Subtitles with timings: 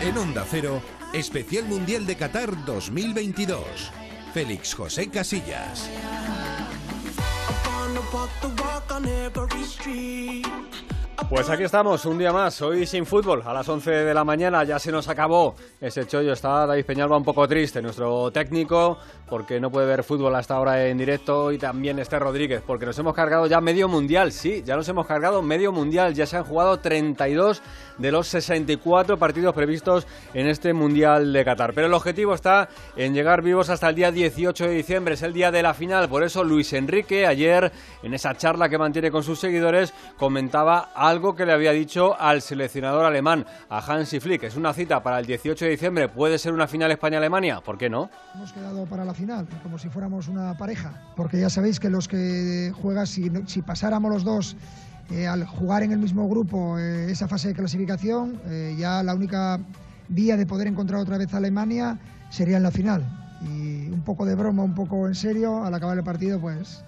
[0.00, 3.92] En Onda Cero, Especial Mundial de Qatar 2022.
[4.34, 5.88] Félix José Casillas.
[11.32, 14.64] Pues aquí estamos, un día más, hoy sin fútbol, a las 11 de la mañana
[14.64, 18.98] ya se nos acabó ese chollo, está David Peñalba un poco triste, nuestro técnico,
[19.30, 22.98] porque no puede ver fútbol hasta ahora en directo, y también este Rodríguez, porque nos
[22.98, 26.44] hemos cargado ya medio mundial, sí, ya nos hemos cargado medio mundial, ya se han
[26.44, 27.62] jugado 32
[27.96, 33.14] de los 64 partidos previstos en este mundial de Qatar, pero el objetivo está en
[33.14, 36.24] llegar vivos hasta el día 18 de diciembre, es el día de la final, por
[36.24, 41.46] eso Luis Enrique ayer, en esa charla que mantiene con sus seguidores, comentaba algo que
[41.46, 44.42] le había dicho al seleccionador alemán, a Hansi Flick.
[44.42, 46.08] Es una cita para el 18 de diciembre.
[46.08, 47.60] ¿Puede ser una final España-Alemania?
[47.60, 48.10] ¿Por qué no?
[48.34, 51.12] Hemos quedado para la final, como si fuéramos una pareja.
[51.16, 54.56] Porque ya sabéis que los que juegan, si, si pasáramos los dos
[55.10, 59.14] eh, al jugar en el mismo grupo eh, esa fase de clasificación, eh, ya la
[59.14, 59.60] única
[60.08, 61.98] vía de poder encontrar otra vez a Alemania
[62.30, 63.04] sería en la final.
[63.42, 66.84] Y un poco de broma, un poco en serio, al acabar el partido, pues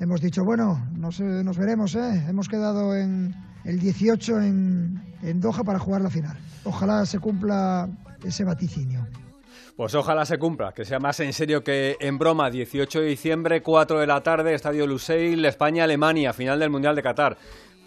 [0.00, 2.24] hemos dicho, bueno, nos, nos veremos, ¿eh?
[2.28, 5.00] hemos quedado en, el 18 en,
[5.40, 6.36] Doha para jugar la final.
[6.64, 7.88] Ojalá se cumpla
[8.24, 9.06] ese vaticinio.
[9.76, 12.50] Pues ojalá se cumpla, que sea más en serio que en broma.
[12.50, 17.38] 18 de diciembre, 4 de la tarde, Estadio Lusail, España-Alemania, final del Mundial de Qatar.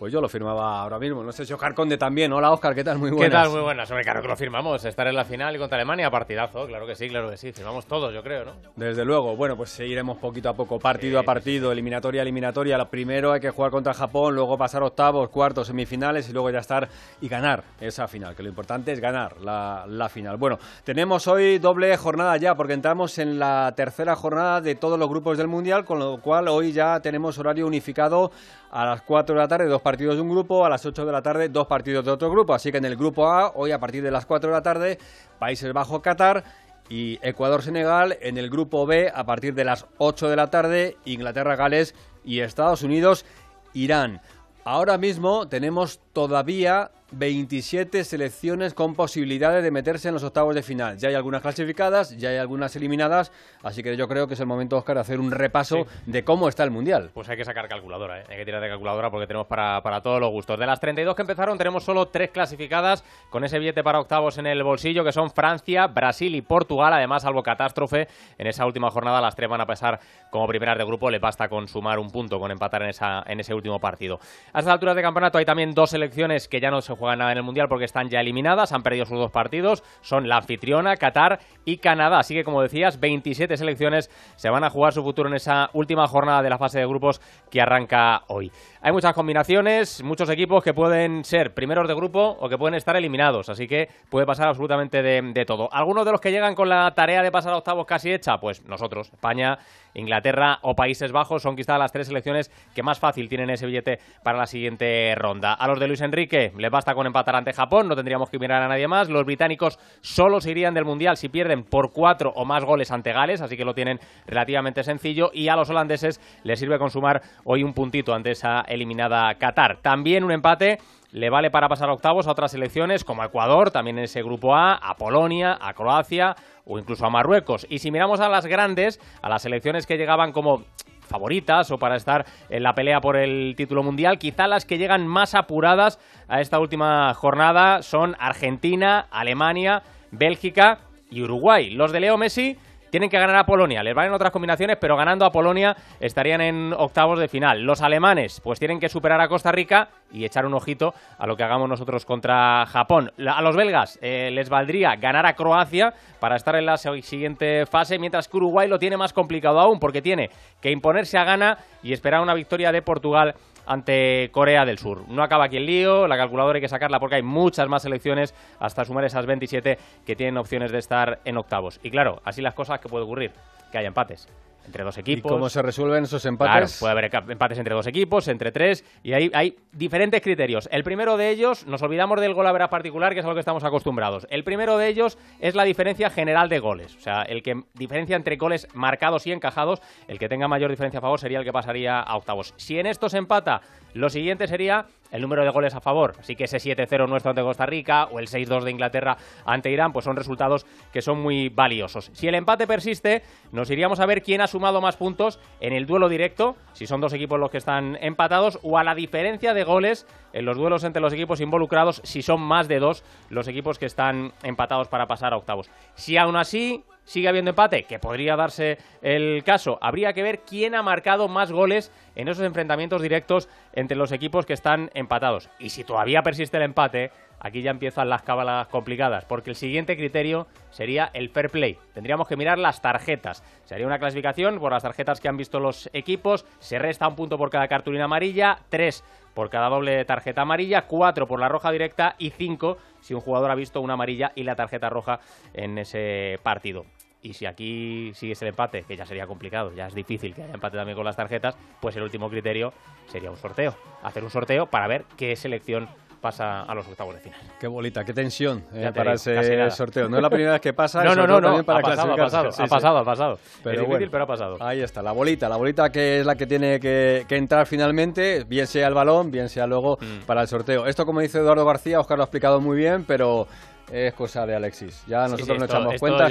[0.01, 1.21] Pues yo lo firmaba ahora mismo.
[1.21, 2.33] No sé si Oscar Conde también.
[2.33, 2.97] Hola, Oscar, ¿qué tal?
[2.97, 3.29] Muy buenas.
[3.29, 3.51] ¿Qué tal?
[3.51, 3.87] Muy buenas.
[3.91, 4.83] Hombre, claro que lo firmamos.
[4.83, 6.65] Estar en la final contra Alemania, partidazo.
[6.65, 7.51] Claro que sí, claro que sí.
[7.51, 8.53] Firmamos todos, yo creo, ¿no?
[8.75, 9.35] Desde luego.
[9.35, 12.79] Bueno, pues seguiremos poquito a poco, partido a partido, eliminatoria a eliminatoria.
[12.79, 16.57] Lo primero hay que jugar contra Japón, luego pasar octavos, cuartos, semifinales y luego ya
[16.57, 16.89] estar
[17.21, 18.35] y ganar esa final.
[18.35, 20.37] Que lo importante es ganar la, la final.
[20.37, 25.07] Bueno, tenemos hoy doble jornada ya, porque entramos en la tercera jornada de todos los
[25.07, 28.31] grupos del Mundial, con lo cual hoy ya tenemos horario unificado
[28.71, 31.11] a las 4 de la tarde, dos partidos de un grupo, a las 8 de
[31.11, 32.53] la tarde, dos partidos de otro grupo.
[32.53, 34.97] Así que en el grupo A, hoy a partir de las 4 de la tarde,
[35.39, 36.45] Países Bajos-Qatar
[36.89, 38.17] y Ecuador-Senegal.
[38.21, 42.81] En el grupo B, a partir de las 8 de la tarde, Inglaterra-Gales y Estados
[42.83, 44.21] Unidos-Irán.
[44.63, 50.97] Ahora mismo tenemos todavía 27 selecciones con posibilidades de meterse en los octavos de final.
[50.97, 53.31] Ya hay algunas clasificadas, ya hay algunas eliminadas,
[53.63, 56.47] así que yo creo que es el momento, Oscar, de hacer un repaso de cómo
[56.47, 57.11] está el Mundial.
[57.13, 58.23] Pues hay que sacar calculadora, ¿eh?
[58.29, 60.57] hay que tirar de calculadora porque tenemos para, para todos los gustos.
[60.57, 64.47] De las 32 que empezaron, tenemos solo tres clasificadas con ese billete para octavos en
[64.47, 66.93] el bolsillo, que son Francia, Brasil y Portugal.
[66.93, 68.07] Además, salvo catástrofe,
[68.37, 71.09] en esa última jornada las tres van a pasar como primeras de grupo.
[71.09, 74.19] Le basta con sumar un punto, con empatar en, esa, en ese último partido.
[74.53, 77.31] A estas alturas de campeonato hay también dos selecciones que ya no se juegan nada
[77.31, 80.95] en el Mundial porque están ya eliminadas, han perdido sus dos partidos, son la anfitriona,
[80.95, 82.19] Qatar y Canadá.
[82.19, 86.07] Así que, como decías, 27 selecciones se van a jugar su futuro en esa última
[86.07, 87.19] jornada de la fase de grupos
[87.49, 88.51] que arranca hoy.
[88.83, 92.95] Hay muchas combinaciones, muchos equipos que pueden ser primeros de grupo o que pueden estar
[92.95, 95.71] eliminados, así que puede pasar absolutamente de, todo.
[95.71, 98.65] Algunos de los que llegan con la tarea de pasar a octavos casi hecha, pues
[98.65, 99.59] nosotros, España,
[99.93, 103.99] Inglaterra o Países Bajos son quizás las tres selecciones que más fácil tienen ese billete
[104.23, 105.53] para la siguiente ronda.
[105.53, 108.63] A los de Luis Enrique les basta con empatar ante Japón, no tendríamos que mirar
[108.63, 109.09] a nadie más.
[109.09, 113.13] Los británicos solo se irían del Mundial si pierden por cuatro o más goles ante
[113.13, 115.29] Gales, así que lo tienen relativamente sencillo.
[115.35, 119.77] Y a los holandeses les sirve consumar hoy un puntito ante esa eliminada Qatar.
[119.81, 120.79] También un empate
[121.11, 124.55] le vale para pasar a octavos a otras selecciones como Ecuador, también en ese grupo
[124.55, 127.67] A, a Polonia, a Croacia o incluso a Marruecos.
[127.69, 130.63] Y si miramos a las grandes, a las selecciones que llegaban como
[131.01, 134.17] favoritas o para estar en la pelea por el título mundial.
[134.17, 135.99] Quizá las que llegan más apuradas
[136.29, 141.71] a esta última jornada son Argentina, Alemania, Bélgica y Uruguay.
[141.71, 142.57] Los de Leo Messi
[142.91, 143.81] tienen que ganar a Polonia.
[143.81, 147.61] Les valen otras combinaciones, pero ganando a Polonia estarían en octavos de final.
[147.63, 151.35] Los alemanes, pues tienen que superar a Costa Rica y echar un ojito a lo
[151.35, 153.11] que hagamos nosotros contra Japón.
[153.25, 157.97] A los belgas eh, les valdría ganar a Croacia para estar en la siguiente fase,
[157.97, 160.29] mientras que Uruguay lo tiene más complicado aún, porque tiene
[160.61, 163.35] que imponerse a Ghana y esperar una victoria de Portugal
[163.71, 165.07] ante Corea del Sur.
[165.07, 168.35] No acaba aquí el lío, la calculadora hay que sacarla porque hay muchas más selecciones
[168.59, 171.79] hasta sumar esas 27 que tienen opciones de estar en octavos.
[171.81, 173.31] Y claro, así las cosas que puede ocurrir,
[173.71, 174.27] que haya empates
[174.65, 175.31] entre dos equipos.
[175.31, 176.77] ¿Y cómo se resuelven esos empates?
[176.79, 180.69] Claro, puede haber empates entre dos equipos, entre tres, y hay, hay diferentes criterios.
[180.71, 183.33] El primero de ellos, nos olvidamos del gol a ver particular, que es a lo
[183.33, 184.27] que estamos acostumbrados.
[184.29, 186.95] El primero de ellos es la diferencia general de goles.
[186.95, 190.99] O sea, el que diferencia entre goles marcados y encajados, el que tenga mayor diferencia
[190.99, 192.53] a favor sería el que pasaría a octavos.
[192.57, 193.61] Si en esto se empata,
[193.93, 196.15] lo siguiente sería el número de goles a favor.
[196.19, 199.93] Así que ese 7-0 nuestro ante Costa Rica o el 6-2 de Inglaterra ante Irán,
[199.93, 202.09] pues son resultados que son muy valiosos.
[202.13, 205.85] Si el empate persiste, nos iríamos a ver quién ha sumado más puntos en el
[205.85, 209.63] duelo directo, si son dos equipos los que están empatados, o a la diferencia de
[209.63, 213.77] goles en los duelos entre los equipos involucrados, si son más de dos los equipos
[213.77, 215.69] que están empatados para pasar a octavos.
[215.95, 219.77] Si aún así sigue habiendo empate, que podría darse el caso.
[219.81, 224.45] Habría que ver quién ha marcado más goles en esos enfrentamientos directos entre los equipos
[224.45, 225.49] que están empatados.
[225.59, 229.97] Y si todavía persiste el empate, aquí ya empiezan las cábalas complicadas, porque el siguiente
[229.97, 231.77] criterio sería el fair play.
[231.93, 233.43] Tendríamos que mirar las tarjetas.
[233.65, 237.15] Se haría una clasificación por las tarjetas que han visto los equipos, se resta un
[237.15, 239.03] punto por cada cartulina amarilla, tres
[239.33, 243.49] por cada doble tarjeta amarilla, cuatro por la roja directa y cinco si un jugador
[243.49, 245.19] ha visto una amarilla y la tarjeta roja
[245.53, 246.85] en ese partido.
[247.23, 250.55] Y si aquí sigue el empate, que ya sería complicado, ya es difícil que haya
[250.55, 252.73] empate también con las tarjetas, pues el último criterio
[253.07, 253.75] sería un sorteo.
[254.01, 255.87] Hacer un sorteo para ver qué selección
[256.21, 257.39] pasa a los octavos de final.
[257.59, 260.07] Qué bolita, qué tensión eh, para ese sorteo.
[260.07, 261.03] No es la primera vez que pasa.
[261.03, 261.63] no, no, no, no.
[261.63, 264.57] Para ha, pasado, ha pasado, ha pasado, ha pasado, Pero difícil, pero ha pasado.
[264.59, 268.67] Ahí está, la bolita, la bolita que es la que tiene que, entrar finalmente, bien
[268.67, 270.25] sea el balón, bien sea luego mm.
[270.25, 270.85] para el sorteo.
[270.85, 273.47] Esto, como dice Eduardo García, Oscar lo ha explicado muy bien, pero
[273.91, 275.03] es cosa de Alexis.
[275.07, 276.27] Ya nosotros no echamos cuenta.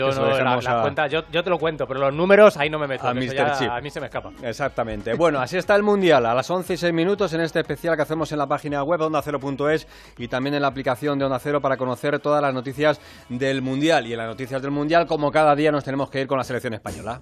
[1.06, 3.06] Yo, yo, te lo cuento, pero los números ahí no me meto.
[3.06, 4.32] A, a mí se me escapa.
[4.42, 5.14] Exactamente.
[5.14, 6.24] Bueno, así está el Mundial.
[6.26, 9.02] A las 11 y 6 minutos en este especial que hacemos en la página web
[9.02, 9.86] ondacero.es
[10.18, 14.06] y también en la aplicación de Onda Cero para conocer todas las noticias del Mundial.
[14.06, 16.44] Y en las noticias del Mundial, como cada día, nos tenemos que ir con la
[16.44, 17.20] selección española.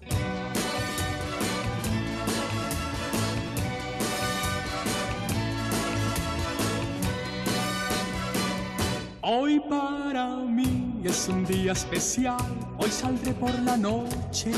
[9.30, 12.40] Hoy para mí es un día especial,
[12.78, 14.52] hoy saldré por la noche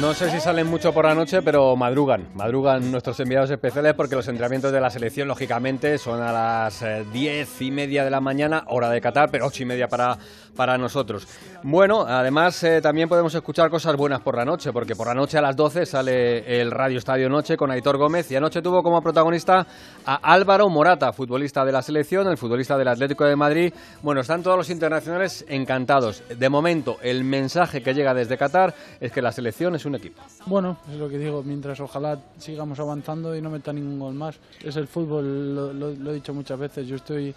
[0.00, 2.28] no sé si salen mucho por la noche, pero madrugan.
[2.34, 7.06] Madrugan nuestros enviados especiales porque los entrenamientos de la selección, lógicamente, son a las eh,
[7.14, 10.18] diez y media de la mañana, hora de Qatar, pero ocho y media para,
[10.56, 11.28] para nosotros.
[11.62, 15.38] Bueno, además eh, también podemos escuchar cosas buenas por la noche, porque por la noche
[15.38, 19.00] a las 12 sale el Radio Estadio Noche con Aitor Gómez y anoche tuvo como
[19.02, 19.66] protagonista
[20.04, 23.72] a Álvaro Morata, futbolista de la selección, el futbolista del Atlético de Madrid.
[24.02, 26.22] Bueno, están todos los internacionales encantados.
[26.28, 30.22] De momento, el mensaje que llega desde Qatar es que la selección es un equipo.
[30.46, 34.38] Bueno, es lo que digo, mientras ojalá sigamos avanzando y no meta ningún gol más.
[34.62, 37.34] Es el fútbol, lo, he dicho muchas veces, yo estoy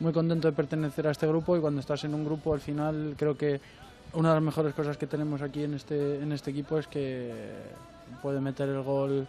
[0.00, 3.14] muy contento de pertenecer a este grupo y cuando estás en un grupo al final
[3.16, 3.60] creo que
[4.12, 7.32] una de las mejores cosas que tenemos aquí en este, en este equipo es que
[8.22, 9.26] puede meter el gol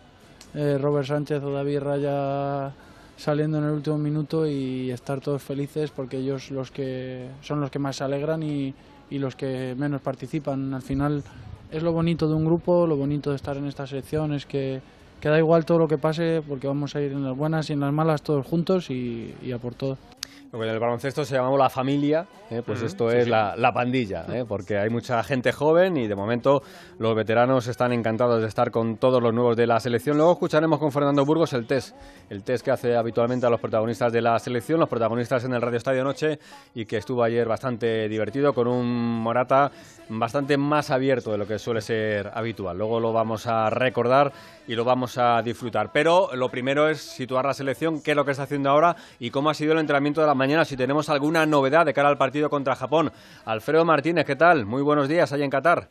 [0.53, 2.71] eh, Robert Sánchez o David Raya
[3.17, 7.69] saliendo en el último minuto y estar todos felices porque ellos los que son los
[7.69, 8.73] que más se alegran y,
[9.09, 10.73] y los que menos participan.
[10.73, 11.23] Al final
[11.71, 14.81] es lo bonito de un grupo, lo bonito de estar en esta selección es que,
[15.19, 17.73] que da igual todo lo que pase porque vamos a ir en las buenas y
[17.73, 19.97] en las malas todos juntos y, y a por todo.
[20.51, 22.63] Lo en el baloncesto se llamamos la familia, ¿eh?
[22.65, 24.45] pues esto es La, pandilla, ¿eh?
[24.47, 26.63] porque hay mucha gente joven y de momento
[26.97, 30.17] los veteranos están encantados de estar con todos los nuevos de la selección.
[30.17, 31.95] Luego escucharemos con Fernando Burgos el test,
[32.31, 35.61] el test que hace habitualmente a los protagonistas de la selección, los protagonistas en el
[35.61, 36.39] Radio Estadio Noche
[36.73, 38.87] y que estuvo ayer bastante divertido con un
[39.19, 39.71] Morata
[40.09, 42.77] bastante más abierto de lo que suele ser habitual.
[42.77, 44.31] Luego lo vamos a recordar
[44.67, 45.91] y lo vamos a disfrutar.
[45.91, 49.29] Pero lo primero es situar la selección, qué es lo que está haciendo ahora y
[49.29, 52.17] cómo ha sido el entrenamiento de la mañana, si tenemos alguna novedad de cara al
[52.17, 53.11] partido contra Japón.
[53.45, 54.65] Alfredo Martínez, ¿qué tal?
[54.65, 55.89] Muy buenos días allá en Qatar.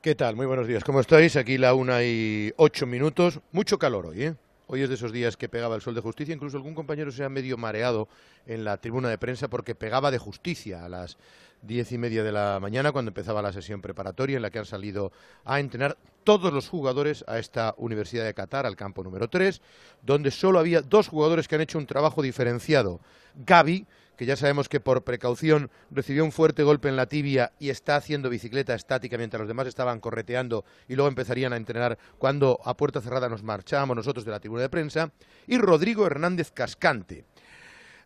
[0.00, 0.34] ¿Qué tal?
[0.34, 0.82] Muy buenos días.
[0.82, 1.36] ¿Cómo estáis?
[1.36, 3.40] Aquí la una y ocho minutos.
[3.52, 4.34] Mucho calor hoy, ¿eh?
[4.66, 6.34] Hoy es de esos días que pegaba el sol de justicia.
[6.34, 8.08] Incluso algún compañero se ha medio mareado
[8.46, 11.18] en la tribuna de prensa porque pegaba de justicia a las
[11.62, 14.66] diez y media de la mañana, cuando empezaba la sesión preparatoria en la que han
[14.66, 15.12] salido
[15.44, 19.60] a entrenar todos los jugadores a esta Universidad de Qatar, al campo número 3,
[20.02, 23.00] donde solo había dos jugadores que han hecho un trabajo diferenciado.
[23.34, 27.70] Gaby, que ya sabemos que por precaución recibió un fuerte golpe en la tibia y
[27.70, 32.60] está haciendo bicicleta estática mientras los demás estaban correteando y luego empezarían a entrenar cuando
[32.64, 35.10] a puerta cerrada nos marchábamos nosotros de la tribuna de prensa.
[35.46, 37.24] Y Rodrigo Hernández Cascante,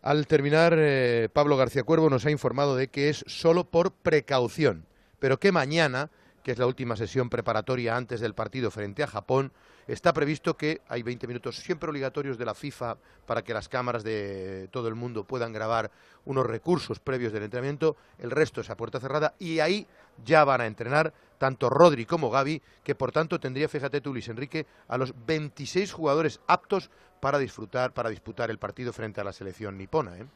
[0.06, 4.86] al terminar, eh, Pablo García Cuervo nos ha informado de que es solo por precaución,
[5.18, 6.10] pero que mañana,
[6.44, 9.50] que es la última sesión preparatoria antes del partido frente a Japón,
[9.86, 14.02] está previsto que hay 20 minutos siempre obligatorios de la FIFA para que las cámaras
[14.02, 15.90] de todo el mundo puedan grabar
[16.24, 19.86] unos recursos previos del entrenamiento, el resto es a puerta cerrada y ahí
[20.24, 24.28] ya van a entrenar tanto Rodri como Gaby, que por tanto tendría, fíjate tú Luis
[24.28, 26.90] Enrique, a los 26 jugadores aptos
[27.20, 30.16] para disfrutar, para disputar el partido frente a la selección nipona.
[30.16, 30.26] ¿eh?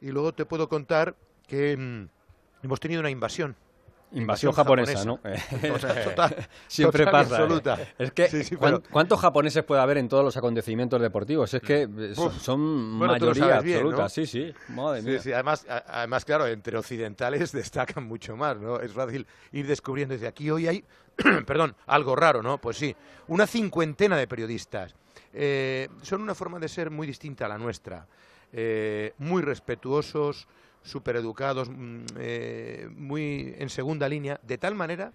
[0.00, 1.14] Y luego te puedo contar
[1.46, 3.56] que mm, hemos tenido una invasión
[4.12, 5.18] Invasión japonesa, ¿no?
[5.60, 6.36] Total, total,
[6.68, 7.38] Siempre total pasa.
[7.38, 7.42] ¿eh?
[7.42, 7.78] absoluta.
[7.98, 11.52] Es que, Sí, sí, ¿cuán- pero- ¿cuántos japoneses puede haber en todos los acontecimientos deportivos?
[11.52, 14.02] Es que eh, son, Bueno, mayoría bien, absoluta.
[14.04, 14.08] ¿no?
[14.08, 14.54] Sí, sí.
[14.68, 15.20] Madre Sí, mía.
[15.20, 18.80] sí, además, a- además, claro, entre occidentales destacan mucho más, ¿no?
[18.80, 20.50] Es fácil ir descubriendo desde aquí.
[20.50, 20.84] Hoy hay,
[21.46, 22.58] perdón, algo raro, ¿no?
[22.58, 22.94] Pues sí,
[23.28, 24.94] una cincuentena de periodistas.
[25.32, 28.06] Eh, son una forma de ser muy distinta a la nuestra.
[28.52, 30.46] Eh, muy respetuosos,
[30.86, 35.12] súper educados, muy en segunda línea, de tal manera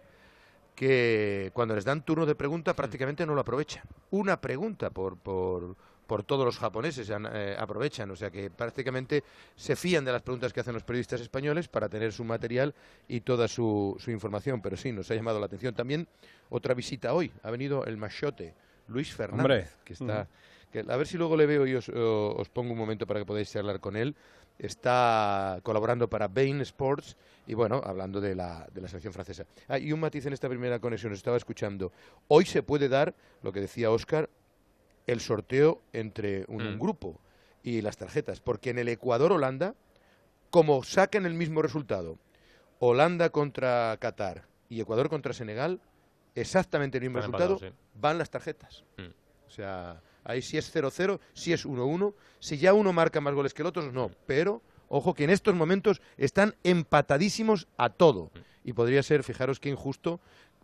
[0.75, 3.83] que cuando les dan turno de pregunta prácticamente no lo aprovechan.
[4.11, 5.75] Una pregunta por, por,
[6.07, 9.23] por todos los japoneses eh, aprovechan, o sea que prácticamente
[9.55, 12.73] se fían de las preguntas que hacen los periodistas españoles para tener su material
[13.07, 14.61] y toda su, su información.
[14.61, 16.07] Pero sí, nos ha llamado la atención también
[16.49, 17.31] otra visita hoy.
[17.43, 18.53] Ha venido el machote,
[18.87, 19.67] Luis Fernández, Hombre.
[19.85, 20.27] que está...
[20.71, 23.25] que a ver si luego le veo y os, os pongo un momento para que
[23.25, 24.15] podáis hablar con él.
[24.65, 29.45] Está colaborando para Bain Sports y bueno, hablando de la, de la selección francesa.
[29.67, 31.91] Ah, y un matiz en esta primera conexión, os estaba escuchando.
[32.27, 34.29] Hoy se puede dar, lo que decía Óscar,
[35.07, 36.79] el sorteo entre un, un Mm.
[36.79, 37.19] grupo
[37.63, 39.73] y las tarjetas, porque en el Ecuador-Holanda,
[40.51, 42.19] como saquen el mismo resultado,
[42.79, 45.81] Holanda contra Qatar y Ecuador contra Senegal,
[46.35, 47.59] exactamente el mismo resultado,
[47.95, 48.83] van las tarjetas.
[48.97, 49.47] Mm.
[49.47, 53.53] O sea, ahí si es 0-0, si es 1-1, si ya uno marca más goles
[53.53, 54.11] que el otro, no.
[54.25, 58.31] Pero, ojo que en estos momentos están empatadísimos a todo.
[58.63, 60.19] Y podría ser, fijaros qué injusto,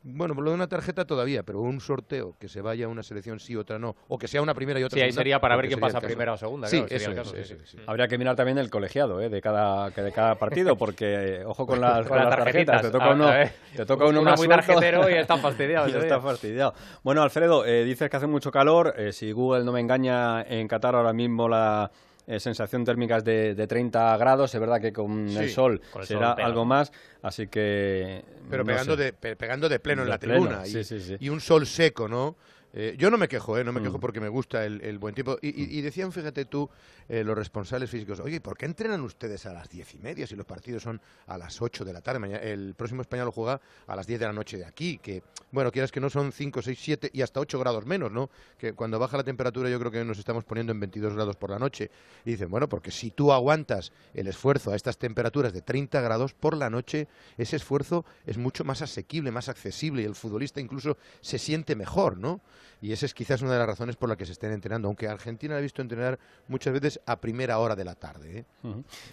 [0.10, 3.04] bueno, por lo de una tarjeta todavía, pero un sorteo que se vaya a una
[3.04, 5.40] selección sí, otra no, o que sea una primera y otra Sí, ahí segunda, sería
[5.42, 6.68] para ver quién pasa primera o segunda.
[6.68, 7.78] Sí, claro, sería eso el es, caso, sí, eso sí.
[7.78, 7.84] sí.
[7.86, 9.30] Habría que mirar también el colegiado ¿eh?
[9.30, 12.82] de, cada, que de cada partido, porque eh, ojo con las, Con tarjetas.
[12.84, 13.30] Te toca uno,
[13.76, 16.74] te toca uno uno más muy suelto tarjetero y está fastidiado y está fastidiado.
[17.04, 18.94] Bueno, Alfredo, eh, dices que hace mucho calor.
[18.98, 21.92] eh, si Google no me engaña, en Qatar ahora mismo la
[22.28, 24.54] eh, sensación térmica es de, de 30 grados.
[24.54, 26.92] Es verdad que con Sí, el sol con el será sol algo más,
[27.22, 28.24] así que...
[28.50, 29.04] Pero no pegando, sé.
[29.04, 30.68] de, pe- pegando de pleno en la pleno, tribuna.
[30.68, 31.16] y, sí, sí.
[31.20, 32.36] y un sol seco, ¿no?
[32.80, 33.64] Eh, yo no me quejo, ¿eh?
[33.64, 33.84] No me Mm.
[33.86, 35.40] quejo porque me gusta el, el buen tiempo.
[35.42, 36.70] Y, y- y decían, fíjate tú,
[37.10, 40.36] eh, los responsables físicos, oye, ¿por qué entrenan ustedes a las diez y media si
[40.36, 42.20] los partidos son a las ocho de la tarde?
[42.20, 45.72] Mañana- el próximo español juega a las diez de la noche de aquí, que, bueno,
[45.72, 48.30] quieras que no son cinco, seis, siete y hasta ocho grados menos, ¿no?
[48.60, 51.50] Que cuando baja la temperatura yo creo que nos estamos poniendo en 22 grados por
[51.50, 51.90] la noche.
[52.26, 56.36] Y dicen, bueno, porque si tú aguantas el esfuerzo a estas temperaturas de 30 grados
[56.36, 57.08] por la noche,
[57.40, 62.18] ese esfuerzo es mucho más asequible, más accesible y el futbolista incluso se siente mejor,
[62.18, 62.40] ¿no?
[62.82, 65.08] Y esa es quizás una de las razones por las que se estén entrenando, aunque
[65.08, 68.40] Argentina la he visto entrenar muchas veces a primera hora de la tarde.
[68.40, 68.46] ¿eh?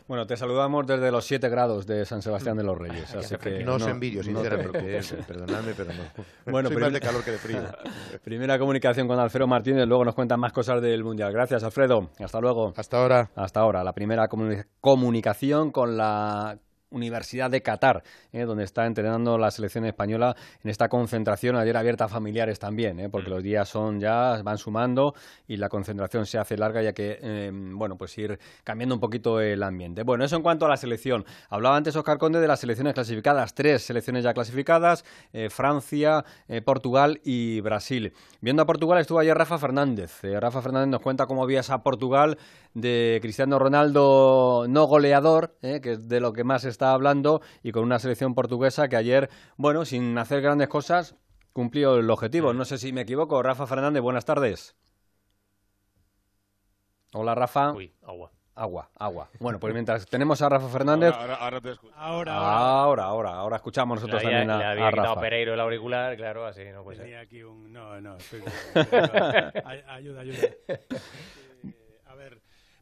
[0.07, 3.15] Bueno, te saludamos desde los 7 grados de San Sebastián de los Reyes.
[3.15, 5.13] así que no os no- envidio, no te sinceramente, preocupes.
[5.13, 5.25] ¿eh?
[5.27, 6.03] perdonadme, pero no.
[6.53, 7.61] Bueno, Soy más de calor que de frío.
[8.25, 11.33] Primera comunicación con Alfredo Martínez, luego nos cuentan más cosas del Mundial.
[11.33, 12.11] Gracias, Alfredo.
[12.19, 12.73] Hasta luego.
[12.77, 13.31] Hasta ahora.
[13.35, 16.59] Hasta ahora, la primera comuni- comunicación con la
[16.95, 22.05] Universidad de Qatar, eh, donde está entrenando la selección española en esta concentración ayer abierta
[22.05, 25.15] a familiares también, eh, porque los días son ya van sumando
[25.47, 29.41] y la concentración se hace larga ya que eh, bueno pues ir cambiando un poquito
[29.41, 30.03] el ambiente.
[30.05, 31.25] Bueno, eso en cuanto a la selección.
[31.49, 36.25] Hablaba antes Oscar Conde de las selecciones clasificadas, tres selecciones ya clasificadas, eh, Francia,
[36.65, 38.13] Portugal y Brasil.
[38.41, 40.21] Viendo a Portugal estuvo ayer Rafa Fernández.
[40.23, 42.39] Rafa Fernández nos cuenta cómo había esa Portugal
[42.75, 47.41] de Cristiano Ronaldo no goleador, eh, que es de lo que más se está hablando,
[47.63, 51.17] y con una selección portuguesa que ayer, bueno, sin hacer grandes cosas,
[51.53, 52.53] cumplió el objetivo.
[52.53, 53.43] No sé si me equivoco.
[53.43, 54.77] Rafa Fernández, buenas tardes.
[57.13, 57.73] Hola, Rafa.
[57.73, 58.33] Uy, agua.
[58.57, 59.29] Agua, agua.
[59.41, 61.93] Bueno, pues mientras tenemos a Rafa Fernández, Ahora, ahora te escucho.
[61.97, 65.21] Ahora, ahora, ahora, ahora escuchamos nosotros había, también a, le había a Rafa.
[65.21, 67.07] Pereiro el auricular, claro, así no puede ser.
[67.07, 67.73] tenía aquí un...
[67.73, 68.43] No, no, estoy...
[69.65, 70.39] Ay- ayuda, ayuda.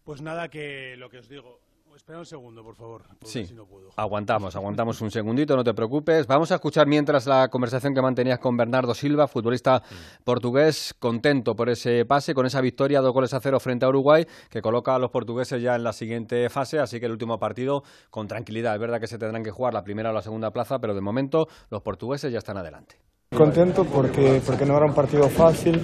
[0.04, 1.60] Pues nada, que lo que os digo...
[1.94, 3.44] Espera un segundo, por favor, Sí.
[3.44, 3.90] si no puedo.
[3.96, 6.26] Aguantamos, aguantamos un segundito, no te preocupes.
[6.26, 9.82] Vamos a escuchar mientras la conversación que mantenías con Bernardo Silva, futbolista
[10.24, 14.26] portugués, contento por ese pase, con esa victoria, dos goles a cero frente a Uruguay,
[14.48, 17.82] que coloca a los portugueses ya en la siguiente fase, así que el último partido
[18.08, 18.72] con tranquilidad.
[18.74, 21.02] Es verdad que se tendrán que jugar la primera o la segunda plaza, pero de
[21.02, 22.96] momento los portugueses ya están adelante.
[23.36, 25.80] Contento porque, porque no era un partido fácil,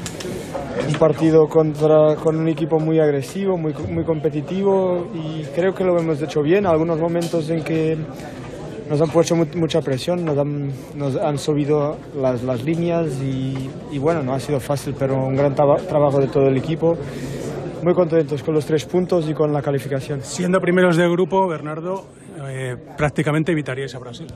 [0.86, 5.98] un partido contra, con un equipo muy agresivo, muy, muy competitivo y creo que lo
[5.98, 6.66] hemos hecho bien.
[6.66, 7.96] Algunos momentos en que
[8.90, 13.70] nos han puesto mu- mucha presión, nos han, nos han subido las, las líneas y,
[13.92, 16.96] y bueno, no ha sido fácil, pero un gran traba- trabajo de todo el equipo.
[17.82, 20.20] Muy contentos con los tres puntos y con la calificación.
[20.22, 22.06] Siendo primeros de grupo, Bernardo,
[22.48, 24.26] eh, prácticamente evitaríais a Brasil.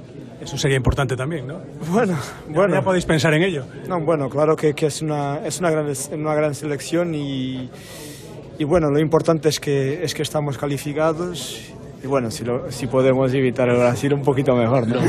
[0.40, 1.60] Eso sería importante también, ¿no?
[1.88, 2.16] Bueno,
[2.48, 2.74] bueno.
[2.74, 3.64] Ya podéis pensar en ello.
[3.88, 7.70] No, bueno, claro que, que es, una, es una, gran, una gran selección y,
[8.58, 12.86] y bueno, lo importante es que, es que estamos calificados y bueno, si, lo, si
[12.88, 15.00] podemos evitar el Brasil un poquito mejor, ¿no?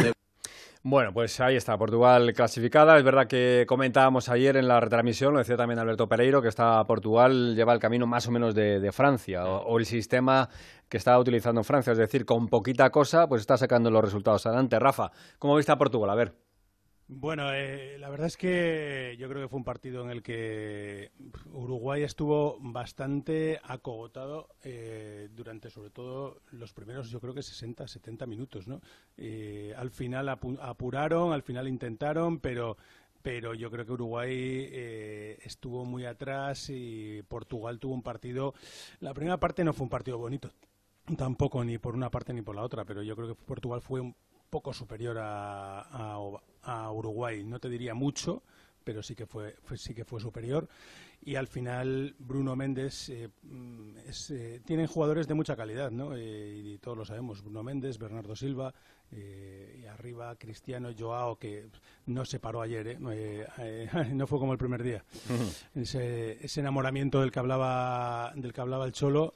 [0.85, 2.97] Bueno, pues ahí está, Portugal clasificada.
[2.97, 6.83] Es verdad que comentábamos ayer en la retransmisión, lo decía también Alberto Pereiro, que está
[6.83, 10.49] Portugal lleva el camino más o menos de, Francia, o, el sistema
[10.89, 14.77] que está utilizando Francia, es decir, con poquita cosa, pues está sacando los resultados adelante.
[14.77, 16.09] Rafa, ¿cómo viste a Portugal?
[16.09, 16.42] A ver.
[17.07, 21.11] Bueno, eh, la verdad es que yo creo que fue un partido en el que
[21.51, 28.25] Uruguay estuvo bastante acogotado eh, durante sobre todo los primeros, yo creo que 60, 70
[28.25, 28.81] minutos, ¿no?
[29.17, 32.77] Eh, al final apuraron, al final intentaron, pero
[33.21, 34.69] pero yo creo que Uruguay
[35.43, 38.53] estuvo muy atrás y Portugal tuvo un partido.
[38.99, 40.51] La primera parte no fue un partido bonito,
[41.17, 44.01] tampoco ni por una parte ni por la otra, pero yo creo que Portugal fue
[44.01, 44.13] un
[44.49, 46.19] poco superior a, a,
[46.91, 47.43] Uruguay.
[47.43, 48.43] No te diría mucho,
[48.83, 50.67] pero sí que fue, sí que fue superior.
[51.25, 53.91] Y al final Bruno Méndez eh, mm,
[54.31, 56.15] eh, tienen jugadores de mucha calidad, ¿no?
[56.15, 57.41] Eh, y todos lo sabemos.
[57.41, 58.73] Bruno Méndez, Bernardo Silva
[59.15, 61.67] y arriba Cristiano Joao que
[62.07, 62.99] no se paró ayer,
[64.11, 65.05] no fue como el primer día.
[65.75, 69.35] ese, ese enamoramiento del que hablaba del que hablaba el Cholo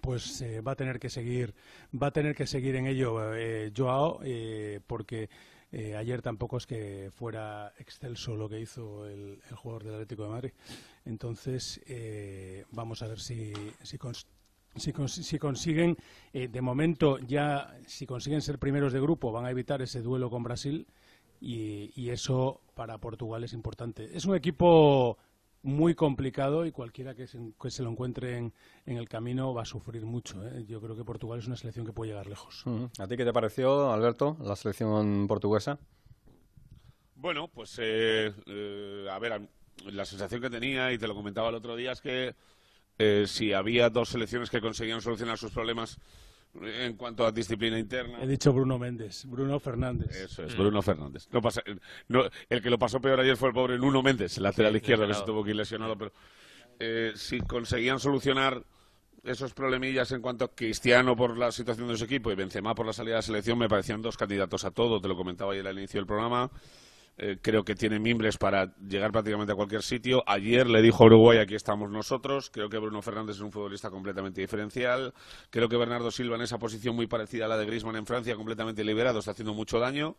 [0.00, 1.54] pues eh, va a tener que seguir
[2.00, 4.20] va a tener que seguir en ello eh, Joao
[5.78, 10.28] eh, ayer tampoco es que fuera excelso lo que hizo el, jugador del Atlético de
[10.30, 10.52] Madrid.
[11.04, 11.80] Entonces
[12.70, 13.52] vamos a ver si
[13.82, 13.98] si,
[15.22, 15.96] si, consiguen
[16.32, 20.42] de momento ya si consiguen ser primeros de grupo van a evitar ese duelo con
[20.42, 20.86] Brasil
[21.40, 24.16] y, y eso para Portugal es importante.
[24.16, 25.18] Es un equipo
[25.66, 28.52] muy complicado y cualquiera que se, lo encuentre en,
[28.86, 30.46] el camino va a sufrir mucho.
[30.46, 30.64] ¿eh?
[30.66, 32.64] Yo creo que Portugal es una selección que puede llegar lejos.
[32.98, 35.78] ¿A ti qué te pareció, Alberto, la selección portuguesa?
[37.16, 39.48] Bueno, pues eh, eh, a ver,
[39.86, 42.36] la sensación que tenía, y te lo comentaba el otro día, es que
[43.26, 45.98] si había dos selecciones que conseguían solucionar sus problemas
[46.62, 48.22] en cuanto a disciplina interna.
[48.22, 50.14] He dicho Bruno Méndez, Bruno Fernández.
[50.14, 51.28] Eso es, Bruno Fernández.
[51.32, 51.62] No pasa,
[52.48, 55.14] el que lo pasó peor ayer fue el pobre Nuno Méndez, el lateral izquierdo, que
[55.14, 55.96] se tuvo que ir lesionado.
[55.96, 56.12] Pero
[56.78, 58.62] eh, si conseguían solucionar
[59.24, 62.86] esos problemillas en cuanto a Cristiano por la situación de su equipo y Benzema por
[62.86, 65.00] la salida de la selección, me parecían dos candidatos a todo.
[65.00, 66.50] Te lo comentaba ayer al inicio del programa.
[67.18, 70.22] Eh, creo que tiene mimbres para llegar prácticamente a cualquier sitio.
[70.26, 72.50] Ayer le dijo a Uruguay, aquí estamos nosotros.
[72.50, 75.14] Creo que Bruno Fernández es un futbolista completamente diferencial.
[75.50, 78.36] Creo que Bernardo Silva en esa posición muy parecida a la de Griezmann en Francia,
[78.36, 80.16] completamente liberado, está haciendo mucho daño.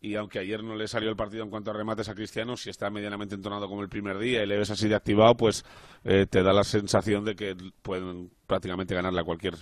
[0.00, 2.70] Y aunque ayer no le salió el partido en cuanto a remates a Cristiano, si
[2.70, 5.64] está medianamente entonado como el primer día y le ves así de activado, pues
[6.04, 9.54] eh, te da la sensación de que pueden prácticamente ganarle a cualquier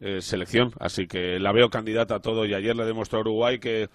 [0.00, 0.72] eh, selección.
[0.80, 3.90] Así que la veo candidata a todo y ayer le demostró a Uruguay que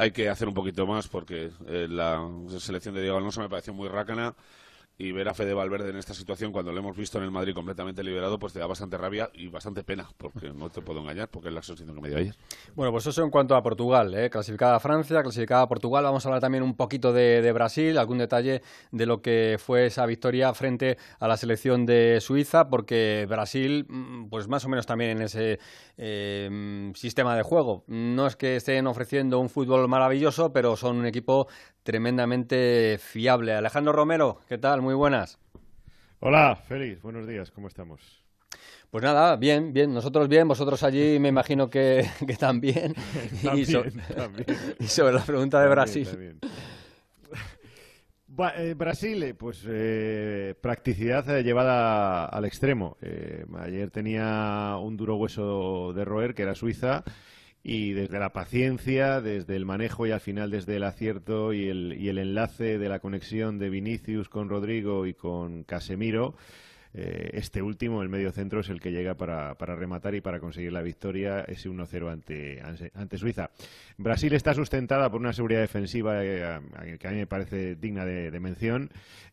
[0.00, 2.26] hay que hacer un poquito más porque eh, la
[2.58, 4.34] selección de Diego Alonso me pareció muy rácana
[5.00, 7.54] y ver a Fede Valverde en esta situación cuando lo hemos visto en el Madrid
[7.54, 11.28] completamente liberado, pues te da bastante rabia y bastante pena, porque no te puedo engañar,
[11.30, 12.34] porque es la sensación que me dio ayer.
[12.74, 14.28] Bueno, pues eso en cuanto a Portugal, ¿eh?
[14.28, 16.04] clasificada Francia, clasificada Portugal.
[16.04, 18.60] Vamos a hablar también un poquito de, Brasil, algún detalle
[18.92, 24.28] de lo que fue esa victoria frente a la selección de Suiza, porque Brasil, mm,
[24.28, 25.60] pues más o menos también en ese
[25.96, 27.84] eh, sistema de juego.
[27.86, 31.46] No es que estén ofreciendo un fútbol maravilloso, pero son un equipo
[31.82, 33.54] tremendamente fiable.
[33.54, 34.82] Alejandro Romero, ¿qué tal?
[34.94, 35.38] Buenas.
[36.20, 38.22] Hola, Félix, buenos días, ¿cómo estamos?
[38.90, 42.06] Pues nada, bien, bien, nosotros bien, vosotros allí me imagino que,
[42.38, 42.94] también.
[43.54, 46.08] y, sobre la pregunta de Brasil.
[48.56, 52.96] Eh, Brasil, eh, pues eh, practicidad llevada al extremo.
[53.58, 57.04] ayer tenía un duro hueso de roer, que era Suiza,
[57.62, 61.96] y desde la paciencia, desde el manejo y al final desde el acierto y el,
[61.98, 66.36] y el enlace de la conexión de Vinicius con Rodrigo y con Casemiro,
[66.92, 70.40] eh, este último, el medio centro, es el que llega para, para rematar y para
[70.40, 72.60] conseguir la victoria, ese 1-0 ante,
[72.94, 73.50] ante Suiza.
[73.96, 76.60] Brasil está sustentada por una seguridad defensiva eh,
[76.98, 78.90] que a mí me parece digna de, mención,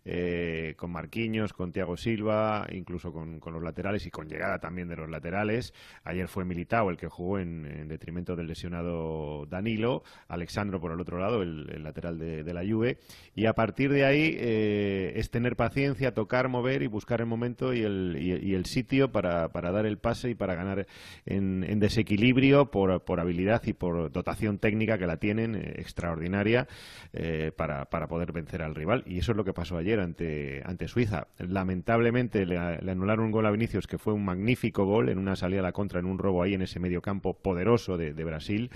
[0.09, 4.95] eh, con Marquinhos, con Thiago Silva, incluso con, los laterales y con llegada también de
[4.95, 5.73] los laterales.
[6.05, 11.19] Ayer fue Militao el que jugó en, detrimento del lesionado Danilo, Alexandro por el otro
[11.19, 12.99] lado, el, lateral de, la Juve,
[13.35, 17.81] y a partir de ahí es tener paciencia, tocar, mover y buscar el momento y
[17.81, 20.87] el, y, el sitio para, dar el pase y para ganar
[21.25, 26.67] en, desequilibrio por, por, habilidad y por dotación técnica que la tienen eh, extraordinaria
[27.13, 29.03] eh, para, poder vencer al rival.
[29.05, 31.27] Y eso es lo que pasó ayer ante, Suiza.
[31.37, 35.59] Lamentablemente le, anularon un gol a Vinicius que fue un magnífico gol en una salida
[35.59, 38.71] a la contra, en un robo ahí en ese medio campo poderoso de, Brasil.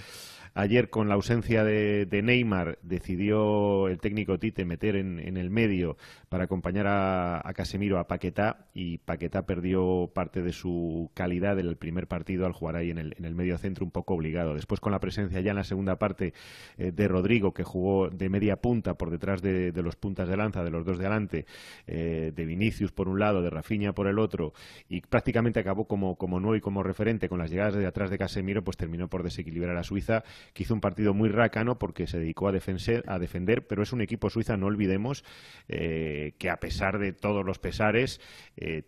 [0.53, 5.97] Ayer, con la ausencia de, Neymar, decidió el técnico Tite meter en, el medio
[6.31, 11.75] para acompañar a, Casemiro a Paquetá y Paquetá perdió parte de su calidad en el
[11.75, 14.55] primer partido al jugar ahí en el, en el medio centro un poco obligado.
[14.55, 16.33] Después, con la presencia ya en la segunda parte
[16.77, 20.63] eh, de Rodrigo, que jugó de media punta por detrás de, los puntas de lanza,
[20.63, 21.45] de los dos de adelante,
[21.85, 24.53] eh, de Vinicius por un lado, de Rafinha por el otro,
[24.87, 28.17] y prácticamente acabó como, como nuevo y como referente con las llegadas de atrás de
[28.17, 32.19] Casemiro, pues terminó por desequilibrar a Suiza, que hizo un partido muy rácano porque se
[32.19, 35.25] dedicó a, defender, a defender pero es un equipo suiza, no olvidemos,
[35.67, 38.19] eh, que a pesar de todos los pesares,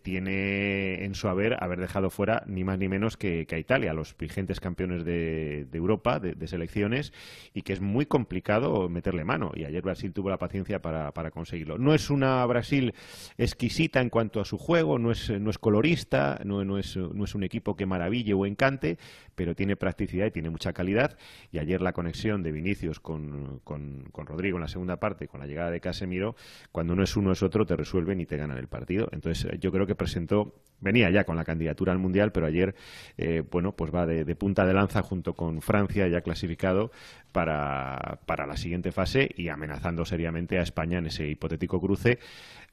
[0.02, 4.16] tiene en su haber haber dejado fuera ni más ni menos que, a Italia, los
[4.16, 7.12] vigentes campeones de, Europa, de, selecciones,
[7.52, 9.52] y que es muy complicado meterle mano.
[9.54, 11.78] Y ayer Brasil tuvo la paciencia para, conseguirlo.
[11.78, 12.94] No es una Brasil
[13.38, 17.24] exquisita en cuanto a su juego, no es, no es colorista, no, no, es, no
[17.24, 18.98] es un equipo que maraville o encante,
[19.34, 21.16] pero tiene practicidad y tiene mucha calidad.
[21.50, 25.40] Y ayer la conexión de Vinicius con, con, con Rodrigo en la segunda parte, con
[25.40, 26.36] la llegada de Casemiro,
[26.72, 29.08] cuando no es uno es otro, te resuelven y te ganan el partido.
[29.12, 32.74] Entonces yo creo que presentó, venía ya con la candidatura al Mundial, pero ayer,
[33.16, 36.90] eh, bueno, pues va de punta de lanza junto con Francia ya clasificado
[37.34, 42.20] para, para la siguiente fase y amenazando seriamente a España en ese hipotético cruce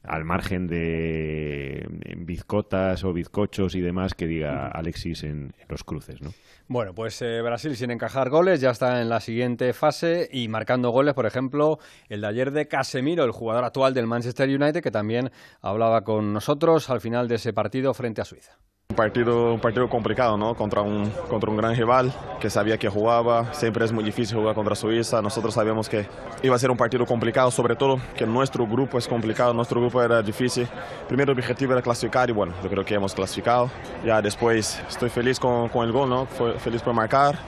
[0.03, 6.31] al margen de bizcotas o bizcochos y demás que diga Alexis en, los cruces, ¿no?
[6.67, 10.91] Bueno, pues eh, Brasil sin encajar goles ya está en la siguiente fase y marcando
[10.91, 14.91] goles, por ejemplo, el de ayer de Casemiro, el jugador actual del Manchester United, que
[14.91, 18.57] también hablaba con nosotros al final de ese partido frente a Suiza.
[18.91, 20.53] Un partido, un partido complicado, ¿no?
[20.53, 23.53] Contra un, contra un gran rival que sabía que jugaba.
[23.53, 25.21] Siempre es muy difícil jugar contra Suiza.
[25.21, 26.07] Nosotros sabíamos que
[26.43, 30.03] iba a ser un partido complicado, sobre todo que nuestro grupo es complicado, nuestro grupo
[30.03, 30.67] era difícil.
[31.07, 33.71] Primero objetivo era clasificar y bueno, yo creo que hemos clasificado.
[34.05, 36.25] Ya después estoy feliz con, con el gol, ¿no?
[36.25, 37.39] Fue feliz por marcar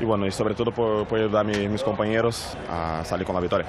[0.00, 3.40] y bueno, y sobre todo por, por ayudar a mis compañeros a salir con la
[3.40, 3.66] victoria.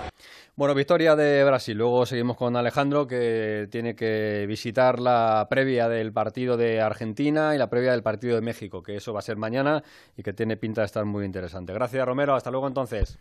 [0.60, 1.78] Bueno, victoria de Brasil.
[1.78, 7.58] Luego seguimos con Alejandro, que tiene que visitar la previa del partido de Argentina y
[7.58, 9.82] la previa del partido de México, que eso va a ser mañana
[10.18, 11.72] y que tiene pinta de estar muy interesante.
[11.72, 12.36] Gracias, Romero.
[12.36, 13.18] Hasta luego entonces.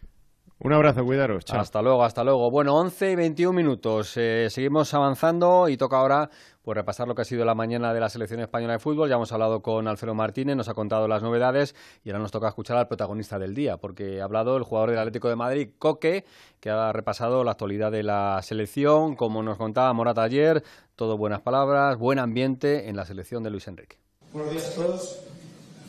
[0.59, 1.44] Un abrazo, cuidaros.
[1.51, 2.51] Hasta luego, hasta luego.
[2.51, 4.16] Bueno, 11 y 21 minutos.
[4.16, 6.31] Eh, seguimos avanzando y toca ahora
[6.68, 9.09] pues, repasar lo que ha sido la mañana de la selección española de fútbol.
[9.09, 12.46] Ya hemos hablado con Alfredo Martínez, nos ha contado las novedades y ahora nos toca
[12.46, 16.26] escuchar al protagonista del día, porque ha hablado el jugador del Atlético de Madrid, Coque,
[16.61, 20.62] que ha repasado la actualidad de la selección, como nos contaba Morata ayer,
[20.94, 23.96] todo buenas palabras, buen ambiente en la selección de Luis Enrique.
[24.35, 25.20] Buenos días a todos.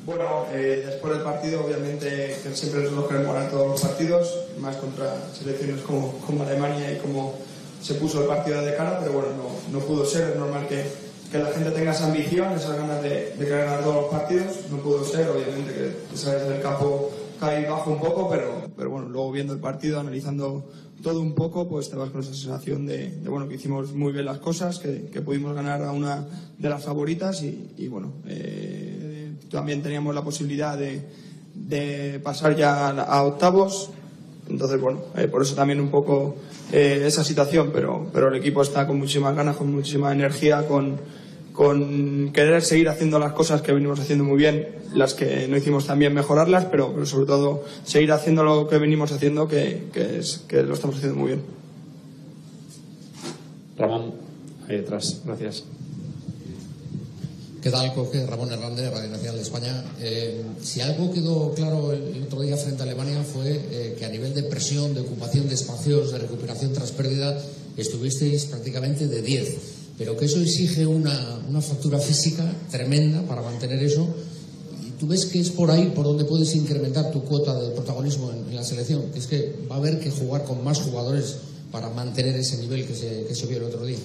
[0.06, 4.78] Bueno, eh, después del partido, obviamente, que siempre nosotros queremos ganar todos los partidos, más
[4.78, 7.34] contra selecciones como Alemania y como
[7.82, 10.32] se puso el partido de cara, pero bueno, no, no pudo ser.
[10.32, 10.86] Es normal que,
[11.32, 14.58] que, la gente tenga esa ambición, esas ganas de, de ganar todos los partidos.
[14.72, 15.74] No pudo ser, obviamente,
[16.10, 20.00] que sales del campo cae bajo un poco, pero, pero bueno, luego viendo el partido,
[20.00, 20.66] analizando
[21.02, 24.26] todo un poco, pues te vas con esa sensación de, bueno, que hicimos muy bien
[24.26, 26.26] las cosas, que, que pudimos ganar a una
[26.58, 31.02] de las favoritas y, y bueno, eh, también teníamos la posibilidad de,
[31.54, 33.92] de pasar ya a, octavos.
[34.50, 36.36] Entonces, bueno, eh, por eso también un poco
[36.72, 40.98] eh, esa situación, pero, pero el equipo está con muchísimas ganas, con muchísima energía, con,
[41.54, 45.86] con querer seguir haciendo las cosas que venimos haciendo muy bien, las que no hicimos
[45.86, 50.44] también mejorarlas, pero, pero sobre todo seguir haciendo lo que venimos haciendo, que, que, es,
[50.48, 51.42] que lo estamos haciendo muy bien.
[53.78, 54.14] Ramón,
[54.68, 55.66] ahí detrás, gracias.
[57.62, 58.26] ¿Qué tal, Coque?
[58.26, 59.84] Ramón Hernández, Radio Nacional de España.
[60.00, 64.10] Eh, si algo quedó claro el otro día frente a Alemania fue eh, que a
[64.10, 67.38] nivel de presión, de ocupación de espacios, de recuperación tras pérdida,
[67.76, 69.56] estuvisteis prácticamente de 10.
[69.98, 74.08] Pero que eso exige una, una factura física tremenda para mantener eso.
[74.88, 78.32] ¿Y tú ves que es por ahí por donde puedes incrementar tu cuota de protagonismo
[78.32, 79.12] en, la selección?
[79.12, 81.36] Que es que va a haber que jugar con más jugadores
[81.74, 84.00] para mantener ese nivel que se, que se vio el otro día.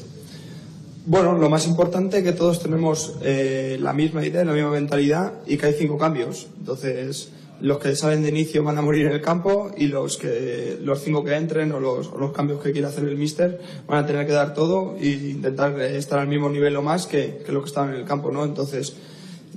[1.07, 5.35] Bueno, lo más importante es que todos tenemos eh, la misma idea, la misma mentalidad
[5.47, 6.49] y que hay cinco cambios.
[6.59, 10.79] Entonces, los que salen de inicio van a morir en el campo y los que
[10.81, 14.27] los cinco que entren o los, cambios que quiera hacer el míster van a tener
[14.27, 17.69] que dar todo e intentar estar al mismo nivel o más que, que los que
[17.69, 18.43] estaban en el campo, ¿no?
[18.43, 18.97] Entonces,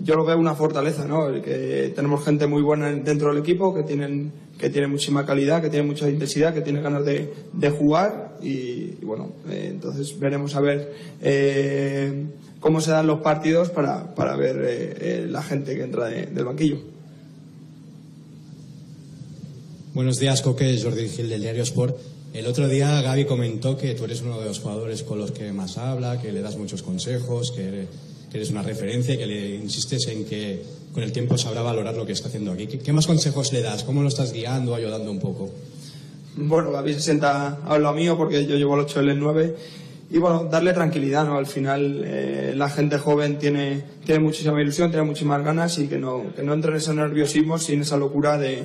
[0.03, 1.29] yo lo veo una fortaleza, ¿no?
[1.29, 5.61] El que tenemos gente muy buena dentro del equipo que tienen que tiene muchísima calidad,
[5.61, 10.61] que tiene mucha intensidad, que tiene ganas de jugar y, bueno, eh, entonces veremos a
[10.61, 12.25] ver eh,
[12.59, 16.79] cómo se dan los partidos para, para ver eh, la gente que entra del banquillo.
[19.93, 21.97] Buenos días, Coque, Jordi Gil del Diario Sport.
[22.33, 25.51] El otro día Gaby comentó que tú eres uno de los jugadores con los que
[25.51, 27.87] más habla, que le das muchos consejos, que
[28.31, 30.61] eres una referencia y que le insistes en que
[30.93, 32.67] con el tiempo sabrá valorar lo que está haciendo aquí.
[32.67, 33.83] ¿Qué, qué más consejos le das?
[33.83, 35.49] ¿Cómo lo estás guiando, ayudando un poco?
[36.39, 39.55] Bueno, David se sienta a lo mío porque yo llevo el 8 él el 9
[40.11, 41.35] y bueno, darle tranquilidad, ¿no?
[41.35, 45.97] Al final eh, la gente joven tiene, tiene muchísima ilusión, tiene muchísimas ganas y que
[45.97, 48.63] no, que no entre en ese nerviosismo sin esa locura de,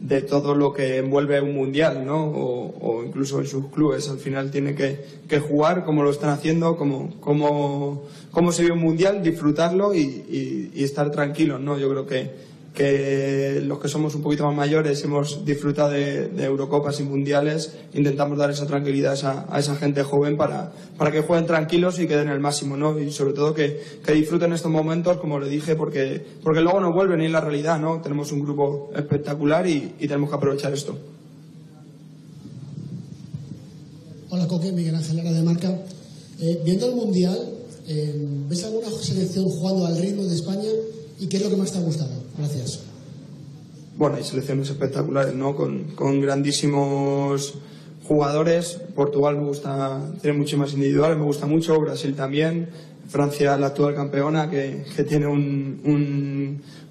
[0.00, 2.24] de todo lo que envuelve un mundial, ¿no?
[2.24, 4.08] O, o incluso en sus clubes.
[4.08, 8.74] Al final tiene que, que jugar como lo están haciendo, como, como, como se vive
[8.74, 11.76] un mundial, disfrutarlo y, y, y estar tranquilos, ¿no?
[11.78, 12.47] Yo creo que,
[12.78, 18.38] que los que somos un poquito más mayores hemos disfrutado de, Eurocopas y Mundiales, intentamos
[18.38, 22.28] dar esa tranquilidad a esa, gente joven para, para que jueguen tranquilos y que den
[22.28, 22.96] el máximo, ¿no?
[23.00, 26.92] Y sobre todo que, que disfruten estos momentos, como le dije, porque, porque luego no
[26.92, 28.00] vuelven y es la realidad, ¿no?
[28.00, 30.96] Tenemos un grupo espectacular y, y tenemos que aprovechar esto.
[34.30, 35.82] Hola Coque, Miguel Ángel Lara de Marca.
[36.40, 37.38] Eh, viendo el Mundial,
[37.88, 38.14] eh,
[38.48, 40.70] ¿ves alguna selección jugando al ritmo de España
[41.18, 42.27] y qué es lo que más te ha gustado?
[42.38, 42.84] Gracias.
[43.96, 45.56] Bueno, hay selecciones espectaculares, ¿no?
[45.56, 47.54] Con, con grandísimos
[48.06, 48.80] jugadores.
[48.94, 51.80] Portugal me gusta, tiene muchísimas individuales, me gusta mucho.
[51.80, 52.68] Brasil también.
[53.08, 55.80] Francia, la actual campeona, que, que tiene un,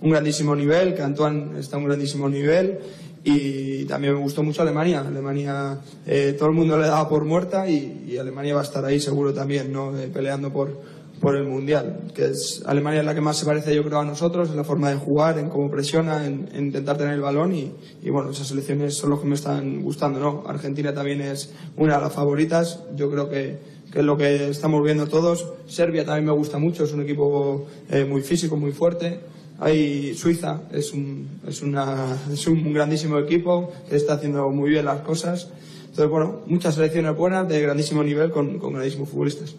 [0.01, 2.79] un, grandísimo nivel, que Antoine está a un grandísimo nivel.
[3.23, 5.01] Y también me gustó mucho Alemania.
[5.01, 8.83] Alemania, eh, todo el mundo le daba por muerta y, y Alemania va a estar
[8.83, 9.97] ahí seguro también, ¿no?
[9.97, 10.81] Eh, peleando por,
[11.19, 12.12] por el Mundial.
[12.13, 14.89] Que es, Alemania la que más se parece, yo creo, a nosotros, en la forma
[14.89, 17.53] de jugar, en cómo presiona, en, en intentar tener el balón.
[17.53, 17.71] Y,
[18.03, 20.43] y, bueno, esas selecciones son los que me están gustando, ¿no?
[20.47, 22.80] Argentina también es una de las favoritas.
[22.95, 23.58] Yo creo que,
[23.91, 25.53] que es lo que estamos viendo todos.
[25.67, 29.19] Serbia también me gusta mucho, es un equipo eh, muy físico, muy fuerte.
[29.60, 34.86] Hay Suiza, es un, es, una, es un grandísimo equipo que está haciendo muy bien
[34.86, 35.49] las cosas.
[35.82, 39.56] Entonces, bueno, muchas selecciones buenas de grandísimo nivel con, con grandísimos futbolistas.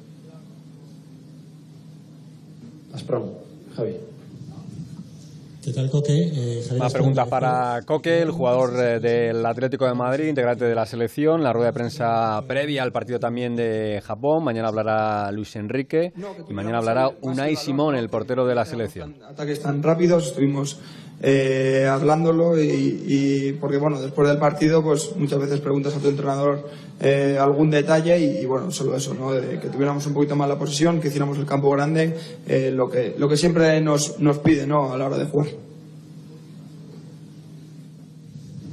[2.98, 3.30] Asprom,
[3.76, 4.07] Javi.
[5.68, 6.32] ¿Qué tal, Coque?
[6.34, 10.86] Eh, preguntas de para Coque, el jugador eh, del Atlético de Madrid, integrante de la
[10.86, 11.42] selección.
[11.42, 14.44] La rueda de prensa previa al partido también de Japón.
[14.44, 16.14] Mañana hablará Luis Enrique
[16.48, 19.16] y mañana hablará Unai Simón, el portero de la selección.
[19.28, 20.80] Ataques tan rápidos, estuvimos
[21.20, 26.08] eh, hablándolo y, y porque bueno, después del partido pues muchas veces preguntas a tu
[26.08, 26.64] entrenador
[27.00, 29.32] eh, algún detalle y, y, bueno, solo eso, ¿no?
[29.32, 32.90] De que tuviéramos un poquito más la posesión, que hiciéramos el campo grande, eh, lo,
[32.90, 34.92] que, lo que siempre nos, nos pide ¿no?
[34.92, 35.48] a la hora de jugar.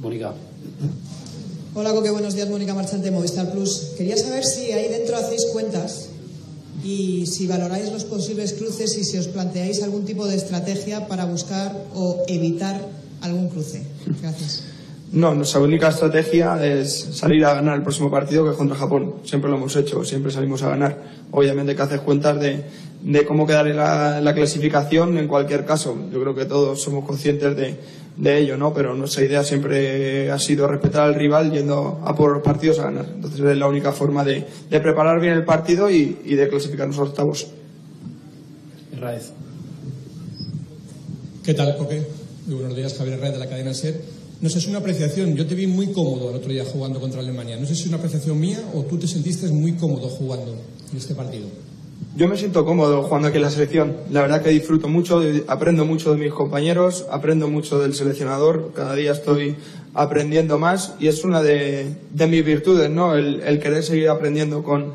[0.06, 0.32] Mónica.
[1.74, 2.48] Hola, Coque, buenos días.
[2.48, 3.94] Mónica Marchante, Movistar Plus.
[3.98, 6.10] Quería saber si ahí dentro hacéis cuentas
[6.84, 11.24] y si valoráis los posibles cruces y si os planteáis algún tipo de estrategia para
[11.24, 12.80] buscar o evitar
[13.20, 13.82] algún cruce.
[14.22, 14.62] Gracias.
[15.10, 19.16] No, nuestra única estrategia es salir a ganar el próximo partido que es contra Japón.
[19.24, 21.02] Siempre lo hemos hecho, siempre salimos a ganar.
[21.32, 22.62] Obviamente que haces cuentas de,
[23.02, 25.96] de cómo quedará la, la, clasificación en cualquier caso.
[26.12, 27.76] Yo creo que todos somos conscientes de,
[28.16, 28.72] de, ello, ¿no?
[28.72, 32.84] Pero nuestra idea siempre ha sido respetar al rival yendo a por los partidos a
[32.84, 33.06] ganar.
[33.14, 36.98] Entonces es la única forma de, de preparar bien el partido y, y de clasificarnos
[36.98, 37.46] a octavos.
[41.44, 42.02] ¿Qué tal, Coque?
[42.46, 44.00] Muy buenos días, Javier Raez de la cadena SER.
[44.40, 45.36] No sé, es una apreciación.
[45.36, 47.56] Yo te vi muy cómodo el otro día jugando contra Alemania.
[47.56, 50.56] No sé si es una apreciación mía o tú te sentiste muy cómodo jugando
[50.90, 51.46] en este partido.
[52.16, 53.94] Yo me siento cómodo jugando aquí en la selección.
[54.10, 58.72] La verdad que disfruto mucho, aprendo mucho de mis compañeros, aprendo mucho del seleccionador.
[58.74, 59.54] Cada día estoy
[59.92, 63.14] aprendiendo más y es una de, mis virtudes, ¿no?
[63.14, 64.94] El, el, querer seguir aprendiendo con,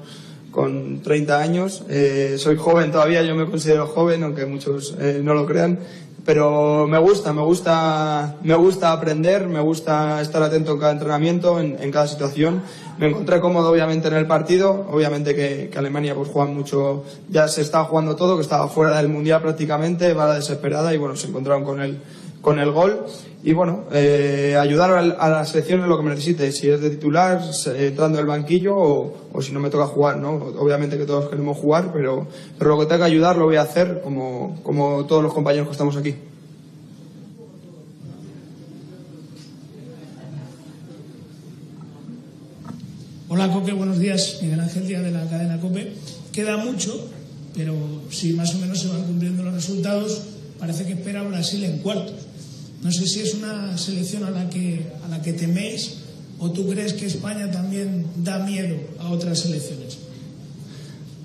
[0.49, 1.84] con 30 años.
[1.89, 5.77] Eh, soy joven todavía, yo me considero joven, aunque muchos eh, no lo crean
[6.25, 11.60] pero me gusta, me gusta, me gusta aprender, me gusta estar atento en cada entrenamiento,
[11.60, 12.62] en, en, cada situación.
[13.01, 17.61] Me encontré cómodo obviamente en el partido, obviamente que, Alemania pues juega mucho, ya se
[17.61, 21.63] estaba jugando todo, que estaba fuera del mundial prácticamente, va desesperada y bueno, se encontraron
[21.63, 21.99] con el,
[22.41, 23.07] con el gol
[23.41, 26.91] y bueno, eh, ayudar a, la selección en lo que me necesite, si es de
[26.91, 27.41] titular,
[27.75, 30.33] entrando del banquillo o, o, si no me toca jugar, ¿no?
[30.59, 32.27] Obviamente que todos queremos jugar, pero,
[32.59, 35.69] pero lo que tenga que ayudar lo voy a hacer como, como todos los compañeros
[35.69, 36.13] que estamos aquí.
[43.33, 44.39] Hola Coque, buenos días.
[44.41, 45.93] Miguel Ángel Díaz de la cadena Cope.
[46.33, 47.07] Queda mucho,
[47.55, 47.73] pero
[48.11, 50.23] si más o menos se van cumpliendo los resultados,
[50.59, 52.27] parece que espera Brasil en cuartos.
[52.83, 55.93] No sé si es una selección a la que, a la que teméis
[56.39, 59.97] o tú crees que España también da miedo a otras selecciones.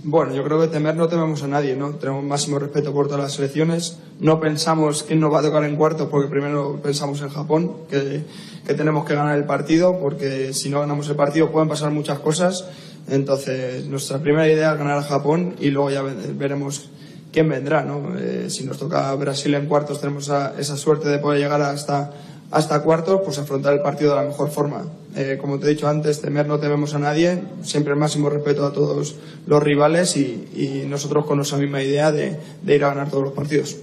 [0.08, 1.90] Bueno, yo creo que temer no tememos a nadie, ¿no?
[1.96, 3.98] Tenemos máximo respeto por todas las selecciones.
[4.20, 8.22] No pensamos quién nos va a tocar en cuartos porque primero pensamos en Japón, que,
[8.64, 12.20] que tenemos que ganar el partido, porque si no ganamos el partido pueden pasar muchas
[12.20, 12.68] cosas.
[13.08, 16.88] Entonces, nuestra primera idea es ganar a Japón y luego ya veremos
[17.32, 18.16] quién vendrá, ¿no?
[18.16, 22.12] Eh, si nos toca Brasil en cuartos, tenemos esa, esa suerte de poder llegar hasta,
[22.50, 24.84] hasta cuartos, pues afrontar el partido de la mejor forma.
[25.14, 28.66] Eh, como te he dicho antes, temer no tememos a nadie, siempre el máximo respeto
[28.66, 32.88] a todos los rivales y, y nosotros con esa misma idea de, de ir a
[32.88, 33.76] ganar todos los partidos.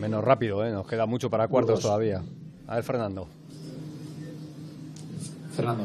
[0.00, 0.70] Menos rápido, ¿eh?
[0.70, 2.22] nos queda mucho para cuartos todavía.
[2.66, 3.26] A ver, Fernando.
[5.54, 5.84] Fernando.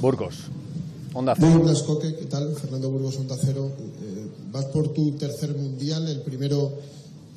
[0.00, 0.44] Burgos.
[1.12, 1.48] Onda Cero.
[1.48, 2.14] Muy buenas, Coque.
[2.14, 2.54] ¿Qué tal?
[2.54, 3.70] Fernando Burgos, Onda Cero.
[4.02, 6.08] Eh, vas por tu tercer mundial.
[6.08, 6.72] El primero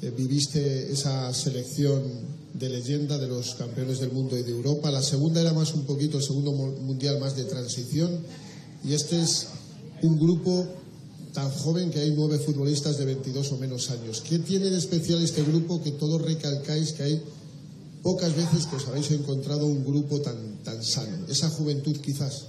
[0.02, 2.02] eh, viviste esa selección
[2.64, 4.90] de leyenda de los campeones del mundo y de Europa.
[4.90, 8.10] La segunda era más un poquito, el segundo mu- mundial más de transición.
[8.86, 9.48] Y este es
[10.02, 10.66] un grupo
[11.34, 14.22] tan joven que hay nueve futbolistas de 22 o menos años.
[14.22, 17.22] ¿Qué tiene de especial este grupo que todos recalcáis que hay
[18.02, 21.26] pocas veces que os habéis encontrado un grupo tan, tan sano?
[21.28, 22.46] Esa juventud quizás.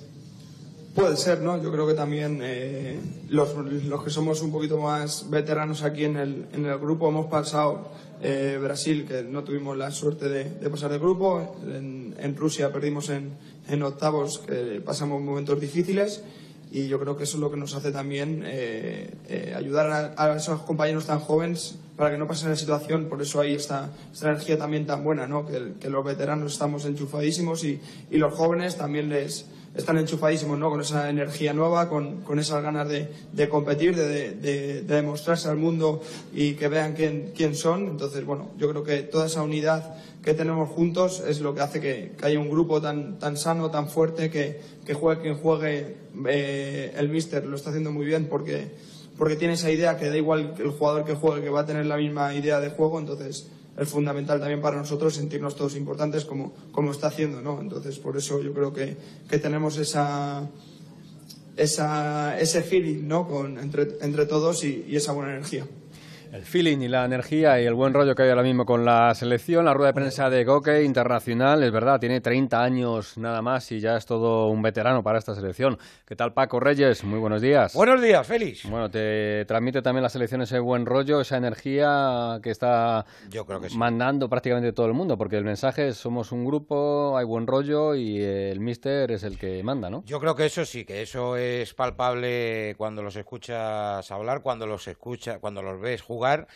[0.94, 1.61] Puede ser, ¿no?
[1.61, 6.16] Yo creo que también eh, los, los que somos un poquito más veteranos aquí en
[6.16, 7.88] el, en el grupo hemos pasado
[8.22, 13.33] eh, Brasil, que no tuvimos la suerte de, pasar de grupo, en, Rusia perdimos en,
[13.68, 16.22] en octavos, que pasamos momentos difíciles
[16.70, 20.33] y yo creo que eso es lo que nos hace también eh, eh, ayudar a,
[20.33, 23.90] a esos compañeros tan jóvenes para que no pasen la situación, por eso hay esta,
[24.12, 25.44] esta energía también tan buena, ¿no?
[25.44, 27.80] que, que los veteranos estamos enchufadísimos y,
[28.11, 30.70] y los jóvenes también les están enchufadísimos ¿no?
[30.70, 35.48] con esa energía nueva, con, con esas ganas de, de competir, de, de- de demostrarse
[35.48, 36.00] al mundo
[36.32, 37.88] y que vean quién, quién son.
[37.88, 41.80] Entonces, bueno, yo creo que toda esa unidad que tenemos juntos es lo que hace
[41.80, 45.96] que, que haya un grupo tan, tan sano, tan fuerte, que, que juegue quien juegue,
[46.28, 48.68] eh, el míster lo está haciendo muy bien porque,
[49.18, 51.84] porque tiene esa idea que da igual el jugador que juegue, que va a tener
[51.87, 56.52] la misma idea de juego, entonces es fundamental también para nosotros sentirnos todos importantes como,
[56.72, 57.60] como está haciendo, ¿no?
[57.60, 58.96] Entonces, por eso yo creo que,
[59.28, 60.48] que tenemos esa,
[61.56, 63.26] esa, ese feeling, ¿no?
[63.28, 65.66] Con, entre, entre todos y- y esa buena energía.
[66.35, 69.14] El feeling y la energía y el buen rollo que hay ahora mismo con la
[69.14, 73.70] selección, la rueda de prensa de Goke internacional, es verdad, tiene 30 años nada más
[73.70, 75.79] y ya es todo un veterano para esta selección.
[76.05, 77.05] ¿Qué tal Paco Reyes?
[77.05, 77.73] Muy buenos días.
[77.75, 78.68] Buenos días, Félix.
[78.68, 83.61] Bueno, te transmite también la selección ese buen rollo, esa energía que está Yo creo
[83.61, 83.79] que sí.
[83.79, 87.94] mandando prácticamente todo el mundo, porque el mensaje es somos un grupo, hay buen rollo
[87.94, 90.03] y el míster es el que manda, ¿no?
[90.05, 94.88] Yo creo que eso sí, que eso es palpable cuando los escuchas hablar, cuando los
[94.88, 96.46] escucha, cuando los ves jugar jugar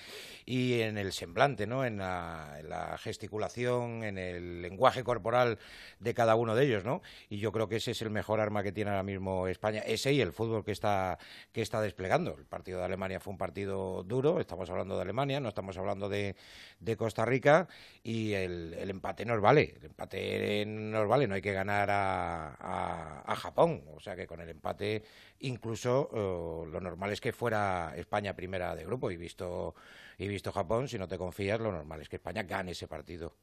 [0.50, 1.84] y en el semblante, ¿no?
[1.84, 5.58] En la, en la gesticulación, en el lenguaje corporal
[6.00, 7.02] de cada uno de ellos, ¿no?
[7.28, 10.10] Y yo creo que ese es el mejor arma que tiene ahora mismo España, ese
[10.14, 11.18] y el fútbol que está
[11.52, 12.34] que está desplegando.
[12.38, 16.08] El partido de Alemania fue un partido duro, estamos hablando de Alemania, no estamos hablando
[16.08, 16.34] de,
[16.80, 17.68] de Costa Rica
[18.02, 23.22] y el, el empate nos vale, el empate nos vale, no hay que ganar a,
[23.26, 25.02] a- Japón, o sea que con el empate
[25.40, 29.74] incluso eh, lo normal es que fuera España primera de grupo y visto
[30.18, 33.34] y visto Japón, si no te confías, lo normal es que España gane ese partido.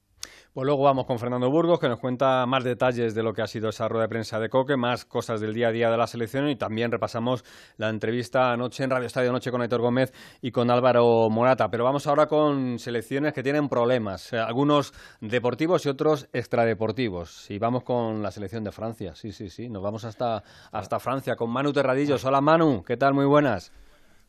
[0.53, 3.47] Pues luego vamos con Fernando Burgos, que nos cuenta más detalles de lo que ha
[3.47, 6.07] sido esa rueda de prensa de Coque, más cosas del día a día de la
[6.07, 7.45] selección y también repasamos
[7.77, 11.69] la entrevista anoche en Radio Estadio Noche con Héctor Gómez y con Álvaro Morata.
[11.69, 17.49] Pero vamos ahora con selecciones que tienen problemas, eh, algunos deportivos y otros extradeportivos.
[17.51, 21.35] Y vamos con la selección de Francia, sí, sí, sí, nos vamos hasta, hasta Francia
[21.35, 22.25] con Manu Terradillos.
[22.25, 23.13] Hola Manu, ¿qué tal?
[23.13, 23.71] Muy buenas.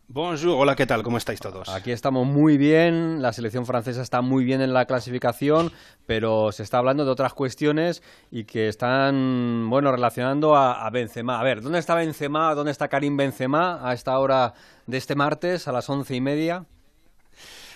[0.09, 1.03] Bonjour, hola, ¿qué tal?
[1.03, 1.69] ¿Cómo estáis todos?
[1.69, 5.73] Aquí estamos muy bien, la selección francesa está muy bien en la clasificación,
[6.07, 11.41] pero se está hablando de otras cuestiones y que están, bueno, relacionando a, a Benzema.
[11.41, 12.55] A ver, ¿dónde está Benzema?
[12.55, 14.55] ¿Dónde está Karim Benzema a esta hora
[14.87, 16.67] de este martes, a las once y media?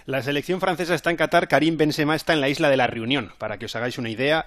[0.06, 3.32] La selección francesa está en Qatar, Karim Benzema está en la isla de la Reunión,
[3.38, 4.46] para que os hagáis una idea.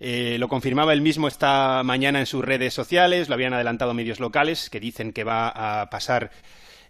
[0.00, 4.18] Eh, lo confirmaba él mismo esta mañana en sus redes sociales, lo habían adelantado medios
[4.18, 5.48] locales que dicen que va
[5.82, 6.30] a pasar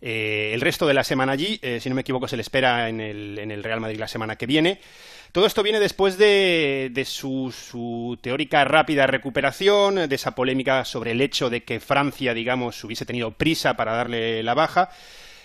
[0.01, 1.59] eh, el resto de la semana allí.
[1.63, 4.09] Eh, si no me equivoco, se le espera en el, en el Real Madrid la
[4.09, 4.81] semana que viene.
[5.33, 11.21] Todo esto viene después de, su, su teórica rápida recuperación, de esa polémica sobre el
[11.21, 14.91] hecho de que Francia, digamos, hubiese tenido prisa para darle la baja.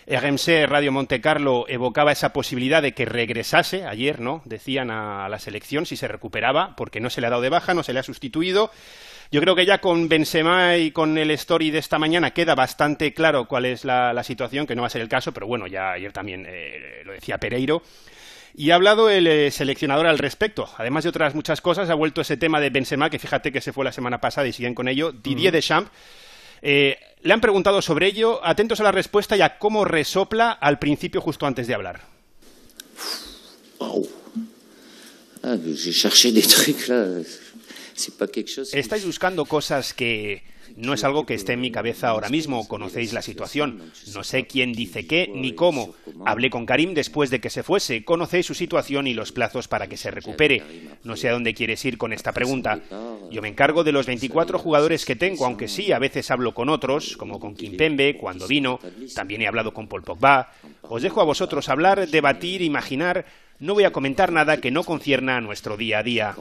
[0.07, 4.41] RMC Radio Monte Carlo evocaba esa posibilidad de que regresase ayer, ¿no?
[4.45, 7.73] Decían a la selección si se recuperaba, porque no se le ha dado de baja,
[7.73, 8.71] no se le ha sustituido.
[9.33, 13.15] Yo creo que ya con Benzema y con el story de esta mañana queda bastante
[13.15, 15.65] claro cuál es la, la situación, que no va a ser el caso, pero bueno,
[15.65, 17.81] ya ayer también eh, lo decía Pereiro.
[18.55, 20.69] Y ha hablado el eh, seleccionador al respecto.
[20.77, 23.73] Además de otras muchas cosas, ha vuelto ese tema de Benzema, que fíjate que se
[23.73, 25.11] fue la semana pasada y siguen con ello.
[25.11, 25.89] Didier Deschamps.
[26.61, 30.77] Eh, le han preguntado sobre ello, atentos a la respuesta y a cómo resopla al
[30.77, 32.01] principio justo antes de hablar.
[35.41, 37.17] Ah, J'ai cherché des trucs là.
[38.73, 40.43] Estáis buscando cosas que
[40.75, 43.91] no es algo que esté en mi cabeza ahora mismo, conocéis la situación.
[44.13, 45.93] No sé quién dice qué ni cómo.
[46.25, 49.87] Hablé con Karim después de que se fuese, conocéis su situación y los plazos para
[49.87, 50.63] que se recupere.
[51.03, 52.81] No sé a dónde quieres ir con esta pregunta.
[53.31, 56.69] Yo me encargo de los 24 jugadores que tengo, aunque sí, a veces hablo con
[56.69, 58.79] otros, como con Kimpembe, cuando vino.
[59.15, 60.51] También he hablado con Paul Pogba.
[60.81, 63.25] Os dejo a vosotros hablar, debatir, imaginar.
[63.63, 66.33] No voy a comentar nada que no concierna a nuestro día a día.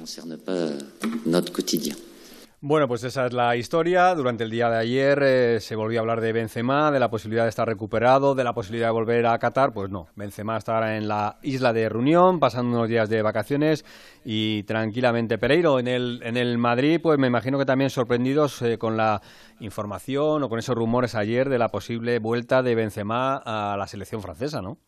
[2.61, 4.13] Bueno, pues esa es la historia.
[4.17, 7.45] Durante el día de ayer eh, se volvió a hablar de Benzema, de la posibilidad
[7.45, 9.73] de estar recuperado, de la posibilidad de volver a Qatar.
[9.73, 13.85] Pues no, Benzema estará en la isla de Reunión, pasando unos días de vacaciones
[14.25, 15.39] y tranquilamente.
[15.39, 19.23] Pereiro, en el, en el Madrid, pues me imagino que también sorprendidos eh, con la
[19.61, 24.23] información o con esos rumores ayer de la posible vuelta de Benzema a la selección
[24.23, 24.79] francesa, ¿no?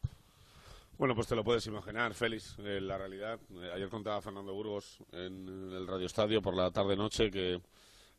[0.97, 2.57] Bueno, pues te lo puedes imaginar, Félix.
[2.61, 7.33] Eh, la realidad, eh, ayer contaba Fernando Burgos en el Radio Estadio por la tarde-noche
[7.33, 7.55] que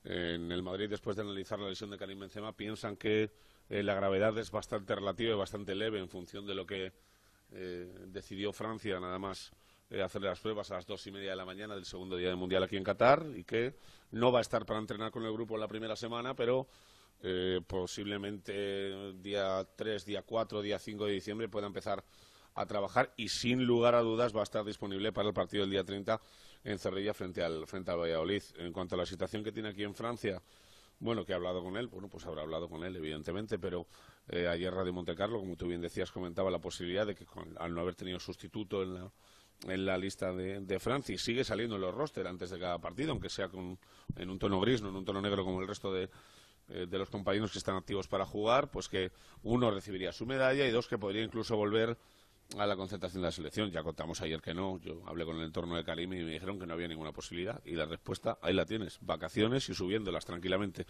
[0.04, 3.32] eh, en el Madrid, después de analizar la lesión de Karim Benzema, piensan que
[3.70, 6.92] la gravedad es bastante relativa y bastante leve en función de lo que
[8.08, 9.52] decidió Francia, nada más
[10.04, 12.38] hacerle las pruebas a las dos y media de la mañana del segundo día del
[12.38, 13.74] Mundial aquí en Qatar y que
[14.12, 16.68] no va a estar para entrenar con el grupo la primera semana, pero
[17.66, 22.04] posiblemente día 3, día 4, día 5 de diciembre pueda empezar
[22.56, 25.72] a trabajar y sin lugar a dudas va a estar disponible para el partido del
[25.72, 26.20] día 30
[26.64, 28.42] en Cerrilla frente al, frente al Valladolid.
[28.58, 30.42] En cuanto a la situación que tiene aquí en Francia,
[31.00, 33.86] bueno, que ha hablado con él, bueno, pues habrá hablado con él, evidentemente, pero
[34.30, 37.26] eh, ayer Radio Montecarlo, como tú bien decías, comentaba la posibilidad de que
[37.60, 39.12] al no haber tenido sustituto en la,
[39.68, 43.12] en la lista de, Francia y sigue saliendo en los roster antes de cada partido,
[43.12, 43.78] aunque sea con,
[44.16, 46.10] en un tono gris, no en un tono negro como el resto de,
[46.70, 49.12] eh, de los compañeros que están activos para jugar, pues que
[49.44, 51.98] uno recibiría su medalla y dos que podría incluso volver
[52.58, 53.72] a la concentración de la selección.
[53.72, 54.80] Ya contamos ayer que no.
[54.80, 57.62] Yo hablé con el entorno de Karim y me dijeron que no había ninguna posibilidad.
[57.66, 59.00] Y la respuesta, ahí la tienes.
[59.02, 60.86] Vacaciones y subiéndolas tranquilamente.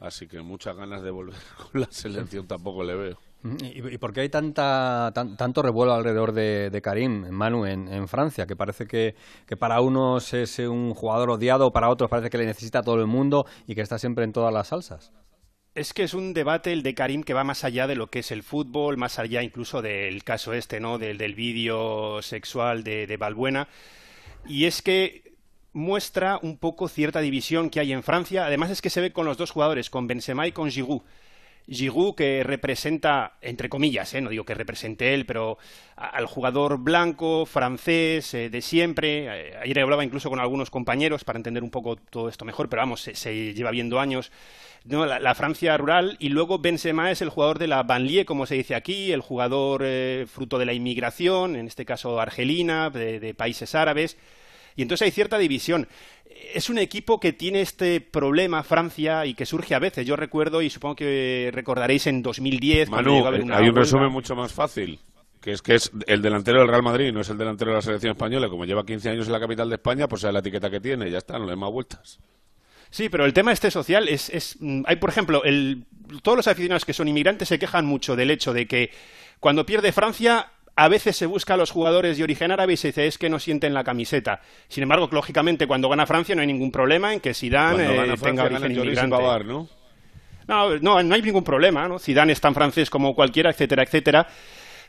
[0.00, 1.36] Así que muchas ganas de volver
[1.72, 3.18] con la selección tampoco le veo.
[3.60, 8.44] ¿Y, por qué hay tanta, tanto revuelo alrededor de, Karim, Manu, en, en, Francia?
[8.46, 9.14] Que parece que,
[9.46, 13.06] que, para unos es un jugador odiado, para otros parece que le necesita todo el
[13.06, 15.12] mundo y que está siempre en todas las salsas.
[15.76, 18.20] Es que es un debate el de Karim que va más allá de lo que
[18.20, 20.96] es el fútbol, más allá incluso del caso este, ¿no?
[20.96, 23.68] Del, del vídeo sexual de, de Balbuena.
[24.46, 25.34] Y es que
[25.74, 28.46] muestra un poco cierta división que hay en Francia.
[28.46, 31.02] Además es que se ve con los dos jugadores, con Benzema y con Giroud.
[31.68, 34.20] Giroud que representa, entre comillas, ¿eh?
[34.20, 35.58] no digo que represente él, pero
[35.96, 39.26] al jugador blanco, francés, eh, de siempre.
[39.26, 42.82] Eh, ayer hablaba incluso con algunos compañeros para entender un poco todo esto mejor, pero
[42.82, 44.30] vamos, se, lleva viendo años
[44.88, 48.74] la, Francia rural, y luego Benzema es el jugador de la banlieue, como se dice
[48.74, 54.16] aquí, el jugador eh, fruto de la inmigración, en este caso argelina, de, países árabes,
[54.76, 55.88] y entonces hay cierta división.
[56.54, 60.06] Es un equipo que tiene este problema, Francia, y que surge a veces.
[60.06, 62.90] Yo recuerdo, y supongo que recordaréis en 2010...
[62.90, 65.00] Manu, hay un resumen mucho más fácil
[65.46, 67.80] que es que es el delantero del Real Madrid, no es el delantero de la
[67.80, 70.68] selección española, como lleva 15 años en la capital de España, pues es la etiqueta
[70.68, 72.18] que tiene, ya está, no le más vueltas.
[72.90, 75.84] Sí, pero el tema este social es, es mm, hay por ejemplo, el,
[76.24, 78.90] todos los aficionados que son inmigrantes se quejan mucho del hecho de que
[79.38, 82.88] cuando pierde Francia a veces se busca a los jugadores de origen árabe y se
[82.88, 84.42] dice es que no sienten la camiseta.
[84.68, 88.44] Sin embargo, lógicamente, cuando gana Francia no hay ningún problema en que Zidane eh, tenga
[88.44, 89.16] origen inmigrante.
[89.44, 89.68] ¿no?
[90.46, 91.98] No, no, no hay ningún problema, ¿no?
[91.98, 94.28] Zidane es tan francés como cualquiera, etcétera, etcétera.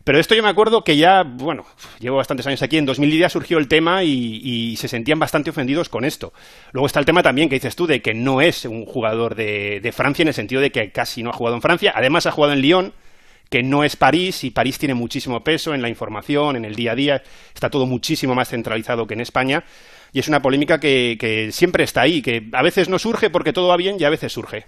[0.04, 1.66] Pero esto yo me acuerdo que ya, bueno,
[2.00, 5.90] llevo bastantes años aquí, en 2000 ya surgió el tema y, se sentían bastante ofendidos
[5.90, 6.34] con esto.
[6.72, 9.80] Luego está el tema también que dices tú de que no es un jugador de,
[9.82, 12.32] de Francia en el sentido de que casi no ha jugado en Francia, además ha
[12.32, 12.94] jugado en Lyon,
[13.50, 16.92] que no es París y París tiene muchísimo peso en la información, en el día
[16.92, 17.24] a día,
[17.54, 19.64] está todo muchísimo más centralizado que en España
[20.14, 23.68] y es una polémica que, siempre está ahí, que a veces no surge porque todo
[23.68, 24.66] va bien y a veces surge.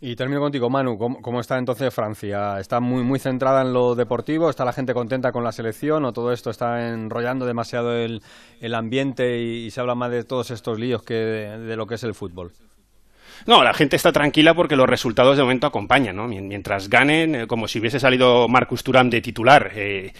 [0.00, 2.58] Y termino contigo, Manu, ¿cómo, está entonces Francia?
[2.58, 4.50] ¿Está muy, muy centrada en lo deportivo?
[4.50, 8.22] ¿Está la gente contenta con la selección o todo esto está enrollando demasiado el,
[8.74, 12.14] ambiente y, se habla más de todos estos líos que de, lo que es el
[12.14, 12.52] fútbol?
[13.44, 16.26] No, la gente está tranquila porque los resultados de momento acompañan, ¿no?
[16.26, 19.70] Mientras ganen, eh, como si hubiese salido Marcus Thuram de titular.
[19.74, 20.12] Eh,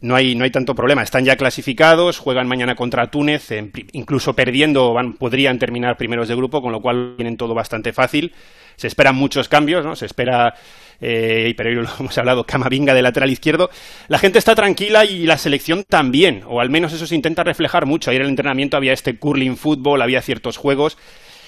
[0.00, 1.02] no hay, no hay tanto problema.
[1.02, 3.48] Están ya clasificados, juegan mañana contra Túnez,
[3.92, 8.34] incluso perdiendo van, podrían terminar primeros de grupo, con lo cual tienen todo bastante fácil.
[8.76, 9.94] Se esperan muchos cambios, ¿no?
[9.96, 10.54] Se espera,
[11.00, 13.70] eh, pero lo hemos hablado, Camavinga de lateral izquierdo.
[14.08, 17.86] La gente está tranquila y la selección también, o al menos eso se intenta reflejar
[17.86, 18.10] mucho.
[18.10, 20.98] Ayer en el entrenamiento había este curling fútbol, había ciertos juegos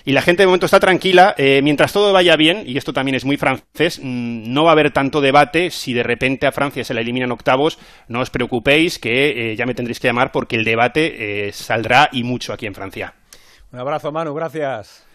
[0.06, 1.34] y la gente de momento está tranquila.
[1.36, 4.72] Eh, mientras todo vaya bien, y esto también es muy francés, mm, no va a
[4.72, 5.70] haber tanto debate.
[5.70, 9.66] Si de repente a Francia se la eliminan octavos, no os preocupéis que eh, ya
[9.66, 13.14] me tendréis que llamar porque el debate eh, saldrá y mucho aquí en Francia.
[13.72, 15.05] Un abrazo, Manu, gracias.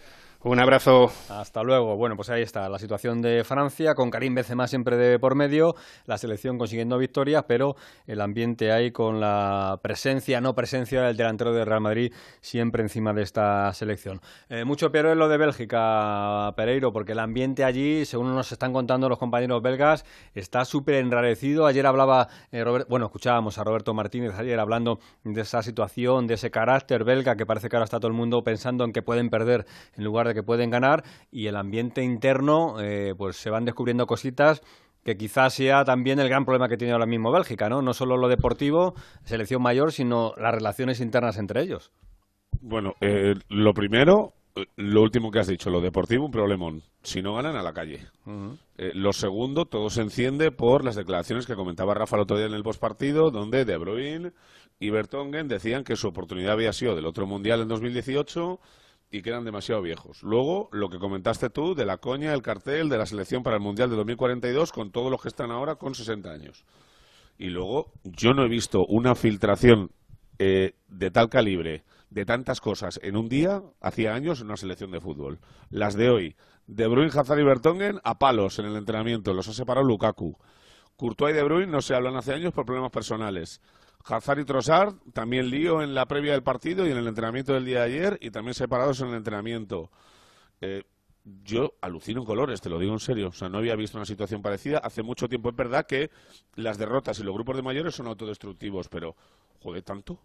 [0.43, 1.11] Un abrazo.
[1.29, 1.95] Hasta luego.
[1.97, 5.75] Bueno, pues ahí está la situación de Francia, con Karim Benzema siempre de por medio,
[6.07, 7.75] la selección consiguiendo victorias, pero
[8.07, 13.13] el ambiente ahí con la presencia, no presencia del delantero de Real Madrid siempre encima
[13.13, 14.19] de esta selección.
[14.49, 18.73] Eh, mucho peor es lo de Bélgica, Pereiro, porque el ambiente allí, según nos están
[18.73, 21.67] contando los compañeros belgas, está súper enrarecido.
[21.67, 26.49] Ayer hablaba, eh, bueno, escuchábamos a Roberto Martínez ayer hablando de esa situación, de ese
[26.49, 29.67] carácter belga, que parece que ahora está todo el mundo pensando en que pueden perder
[29.95, 34.07] en lugar de que pueden ganar, y el ambiente interno, eh, pues se van descubriendo
[34.07, 34.61] cositas
[35.03, 37.81] que quizás sea también el gran problema que tiene ahora mismo Bélgica, ¿no?
[37.81, 41.91] No solo lo deportivo, selección mayor, sino las relaciones internas entre ellos.
[42.61, 44.33] Bueno, eh, lo primero,
[44.75, 46.83] lo último que has dicho, lo deportivo, un problemón.
[47.01, 48.07] Si no ganan, a la calle.
[48.77, 52.45] Eh, lo segundo, todo se enciende por las declaraciones que comentaba Rafa el otro día
[52.45, 54.33] en el postpartido, donde De Bruyne
[54.79, 58.59] y Bertongen decían que su oportunidad había sido del otro mundial en 2018
[59.11, 60.23] y que eran demasiado viejos.
[60.23, 63.61] Luego, lo que comentaste tú de la coña, el cartel de la selección para el
[63.61, 66.63] mundial de 2042 con todos los que están ahora con 60 años.
[67.37, 69.91] Y luego, yo no he visto una filtración
[70.39, 74.91] eh, de tal calibre, de tantas cosas en un día, hacía años, en una selección
[74.91, 75.39] de fútbol.
[75.69, 76.35] Las de hoy.
[76.67, 79.33] De Bruyne, Hazard y Bertongen a palos en el entrenamiento.
[79.33, 80.37] Los ha separado Lukaku.
[80.95, 83.61] Courtois y De Bruyne no se hablan hace años por problemas personales.
[84.05, 87.65] Hazard y Trossard también lío en la previa del partido y en el entrenamiento del
[87.65, 89.91] día de ayer y también separados en el entrenamiento.
[90.61, 90.83] Eh,
[91.43, 93.29] yo alucino en colores, te lo digo en serio.
[93.29, 94.79] O sea, no había visto una situación parecida.
[94.79, 96.09] Hace mucho tiempo es verdad que
[96.55, 99.15] las derrotas y los grupos de mayores son autodestructivos, pero,
[99.61, 100.19] joder, tanto.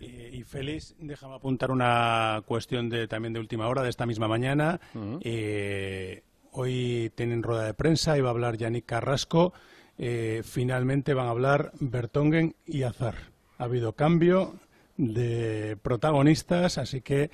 [0.00, 4.26] Y, y Félix, déjame apuntar una cuestión de, también de última hora, de esta misma
[4.26, 4.80] mañana.
[5.20, 9.52] Eh, hoy tienen rueda de prensa y va a hablar Yannick Carrasco.
[9.98, 13.14] Eh, finalmente van a hablar Bertongen y Azar.
[13.58, 14.54] Ha habido cambio
[14.96, 17.30] de protagonistas, así que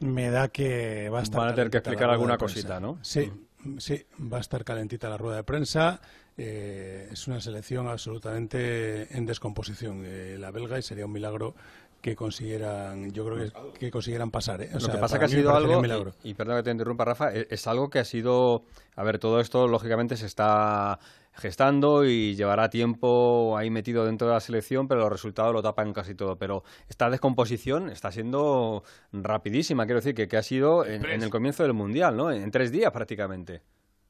[0.00, 1.40] me da que va a estar.
[1.40, 2.98] Van a tener que explicar alguna cosita, ¿no?
[3.02, 3.30] Sí,
[3.78, 6.00] sí, va a estar calentita la rueda de prensa.
[6.36, 10.02] Eh, es una selección absolutamente en descomposición.
[10.04, 11.54] Eh, la belga y sería un milagro
[12.00, 14.60] que consiguieran, yo creo que, que consiguieran pasar.
[14.60, 14.70] ¿eh?
[14.72, 15.82] O Lo sea, que pasa que ha sido algo,
[16.24, 18.64] y, y perdón que te interrumpa, Rafa, e- es, algo que ha sido,
[18.96, 20.98] a ver, todo esto lógicamente se está
[21.34, 25.92] gestando y llevará tiempo ahí metido dentro de la selección, pero los resultados lo tapan
[25.92, 26.36] casi todo.
[26.36, 31.30] Pero esta descomposición está siendo rapidísima, quiero decir, que, que ha sido en, en el
[31.30, 32.30] comienzo del Mundial, ¿no?
[32.30, 33.62] En tres días prácticamente.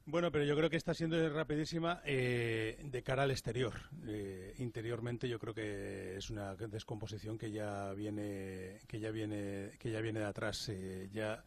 [0.05, 3.73] Bueno, pero yo creo que está siendo rapidísima eh, de cara al exterior.
[4.05, 9.91] Eh, interiormente yo creo que es una descomposición que ya viene que ya viene que
[9.91, 10.67] ya viene de atrás.
[10.67, 11.41] Eh, ya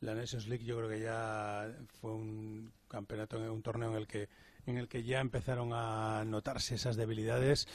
[0.00, 1.70] la Nations League yo creo que ya
[2.00, 4.28] fue un campeonato, un torneo en el que
[4.68, 7.66] en el que ya empezaron a notarse esas debilidades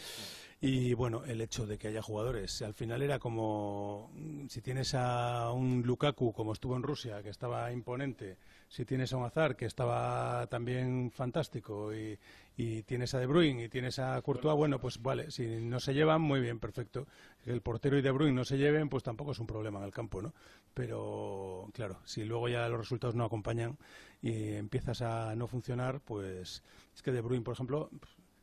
[0.61, 2.61] y bueno, el hecho de que haya jugadores.
[2.61, 4.11] Al final era como
[4.47, 8.37] si tienes a un Lukaku como estuvo en Rusia, que estaba imponente,
[8.73, 12.17] si tienes a un Azar que estaba también fantástico y,
[12.57, 15.93] y tienes a De Bruyne y tienes a Courtois, bueno, pues vale, si no se
[15.93, 17.05] llevan, muy bien, perfecto.
[17.43, 19.85] Que el portero y De Bruyne no se lleven, pues tampoco es un problema en
[19.85, 20.33] el campo, ¿no?
[20.73, 23.77] Pero claro, si luego ya los resultados no acompañan
[24.23, 26.63] y empiezas a no funcionar, pues
[26.95, 27.91] es que De Bruyne, por ejemplo,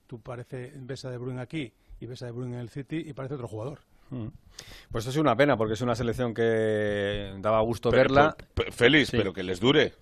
[0.06, 3.02] tú parece ves a De Bruyne aquí y ves a De Bruyne en el City
[3.04, 3.80] y parece otro jugador.
[4.10, 4.26] Mm.
[4.92, 8.36] Pues es una pena, porque es una selección que daba gusto Pero- verla.
[8.70, 9.16] Félix, Sí.
[9.16, 9.92] pero que les dure.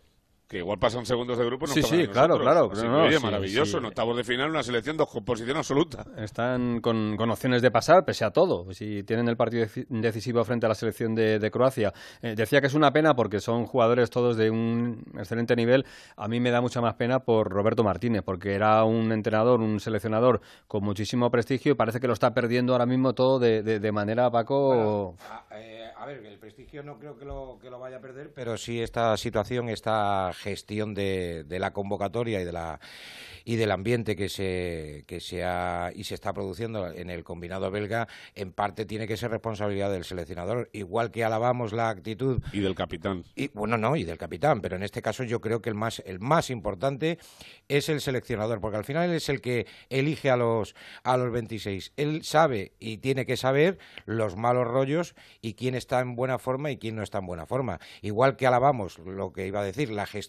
[0.49, 3.19] Que igual pasan segundos de grupo y nos Sí, sí, claro, claro, no, no, oye,
[3.19, 3.73] sí, maravilloso.
[3.73, 3.77] sí.
[3.77, 6.07] En octavos de final, una selección de composición absoluta.
[6.17, 8.73] Están con, con opciones de pasar, pese a todo.
[8.73, 11.93] Si tienen el partido deci- decisivo frente a la selección de, de Croacia.
[12.23, 15.85] Eh, decía que es una pena porque son jugadores todos de un excelente nivel.
[16.17, 19.81] A mí me da mucha más pena por Roberto Martínez, porque era un entrenador, un
[19.81, 23.81] seleccionador con muchísimo prestigio y parece que lo está perdiendo ahora mismo todo de, de-
[23.81, 25.15] de manera, Paco.
[25.29, 28.33] A, eh, a ver, el prestigio no creo que lo, que lo vaya a perder,
[28.35, 32.81] pero sí esta situación, esta gestión de, de la convocatoria y de la
[33.49, 37.71] y del ambiente que se que se ha y se está produciendo en el combinado
[37.71, 42.61] belga, en parte tiene que ser responsabilidad del seleccionador, igual que alabamos la actitud y
[42.61, 43.25] del capitán.
[43.35, 46.03] Y bueno, no, y del capitán, pero en este caso yo creo que el más
[46.05, 47.19] el más importante
[47.69, 51.33] es el seleccionador, porque al final él es el que elige a los a los
[51.33, 51.95] 26.
[51.97, 56.71] Él sabe y tiene que saber los malos rollos y quién está en buena forma
[56.71, 57.81] y quién no está en buena forma.
[58.03, 60.28] Igual que alabamos lo que iba a decir, la gestión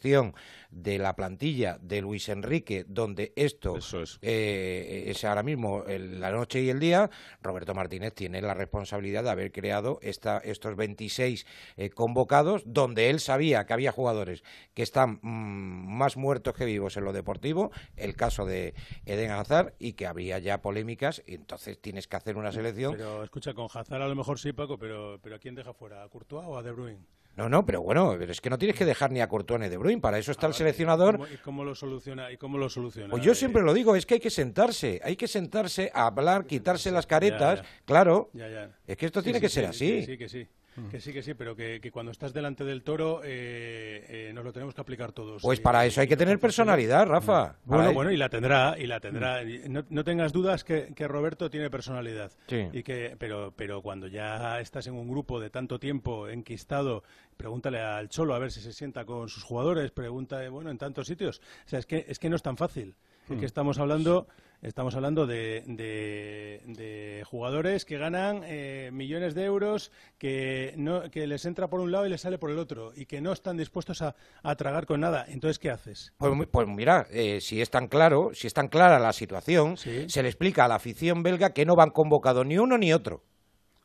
[0.71, 3.75] de la plantilla de Luis Enrique, donde esto
[4.21, 7.09] eh, es ahora mismo el- la noche y el día,
[7.41, 11.45] Roberto Martínez tiene la responsabilidad de haber creado esta, estos 26
[11.77, 14.43] eh, convocados, donde él sabía que había jugadores
[14.73, 18.73] que están mm, más muertos que vivos en lo deportivo, el caso de
[19.05, 22.93] Eden Hazard, y que había ya polémicas, y entonces tienes que hacer una selección.
[22.95, 26.03] Pero escucha, con Hazard a lo mejor sí, Paco, pero, pero ¿a quién deja fuera?
[26.03, 26.99] ¿A Courtois o a De Bruyne?
[27.39, 29.77] No, no, pero bueno, es que no tienes que dejar ni a Courtois ni De
[29.77, 31.13] Bruyne, para eso está el seleccionador.
[31.15, 32.29] ¿Cómo- ¿Y cómo lo soluciona?
[32.33, 33.09] ¿Y cómo lo soluciona?
[33.09, 36.45] Pues yo siempre lo digo, es que hay que sentarse, hay que sentarse a hablar,
[36.45, 37.69] quitarse las caretas, Ya, ya.
[37.85, 38.29] claro.
[38.33, 38.77] Ya, ya.
[38.85, 40.05] Es que esto Sí, tiene sí, que ser sí, así.
[40.05, 40.47] Sí, que sí.
[40.91, 44.45] Que sí, que sí, pero que, que cuando estás delante del toro eh, eh, nos
[44.45, 45.41] lo tenemos que aplicar todos.
[45.41, 47.55] Pues para eso hay que tener personalidad, Rafa.
[47.65, 49.43] Bueno, Para- bueno, y la tendrá, y la tendrá.
[49.43, 52.31] Y No, no tengas dudas que, que Roberto tiene personalidad.
[52.47, 52.67] Sí.
[52.71, 57.03] Y que, pero, pero cuando ya estás en un grupo de tanto tiempo enquistado,
[57.35, 60.77] pregúntale al Cholo a ver si se sienta con sus jugadores, pregunta, eh, bueno, en
[60.77, 61.39] tantos sitios.
[61.65, 62.95] O sea, es que, es que no es tan fácil.
[63.29, 64.27] Es que estamos hablando,
[64.61, 71.27] estamos hablando de, de- de jugadores que ganan eh, millones de euros, que, no, que
[71.27, 73.57] les entra por un lado y les sale por el otro, y que no están
[73.57, 75.25] dispuestos a, a tragar con nada.
[75.27, 76.13] Entonces, ¿qué haces?
[76.17, 79.77] Pues, mi- pues mira, eh, si es tan claro, si es tan clara la situación,
[79.77, 83.23] se le explica a la afición belga que no van convocados ni uno ni otro.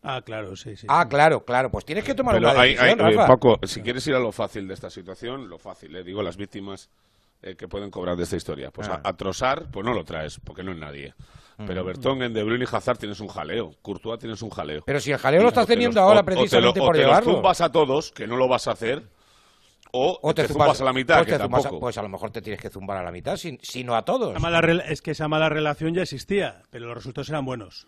[0.06, 0.86] Ah, claro, sí, sí.
[0.90, 3.26] Ah, claro, claro, pues tienes que tomar Pero una hay- decisión, hay- eh, Rafa.
[3.26, 6.36] Paco, si quieres ir a lo fácil de esta situación, lo fácil, le digo, las
[6.36, 6.90] víctimas
[7.44, 8.70] eh, que pueden cobrar de esta historia.
[8.70, 9.00] Pues Ah.
[9.04, 11.14] a, a Trossard, pues no lo traes, porque no es nadie.
[11.66, 11.86] Pero Mm.
[11.86, 13.72] Bertongen, De Bruyne y Hazard tienes un jaleo.
[13.82, 14.82] Courtois tienes un jaleo.
[14.84, 16.36] Pero si el jaleo lo estás o te teniendo los- ahora o- o te lo-
[16.40, 17.32] precisamente o por te los llevarlo.
[17.34, 19.02] zumbas a todos, que no lo vas a hacer,
[19.96, 21.80] o, te, zumbas a la mitad, pues que te zumbas a- tampoco.
[21.80, 24.04] pues a lo mejor te tienes que zumbar a la mitad, si, si no a
[24.04, 24.40] todos.
[24.40, 27.86] Mala rela- es que esa mala relación ya existía, pero los resultados eran buenos.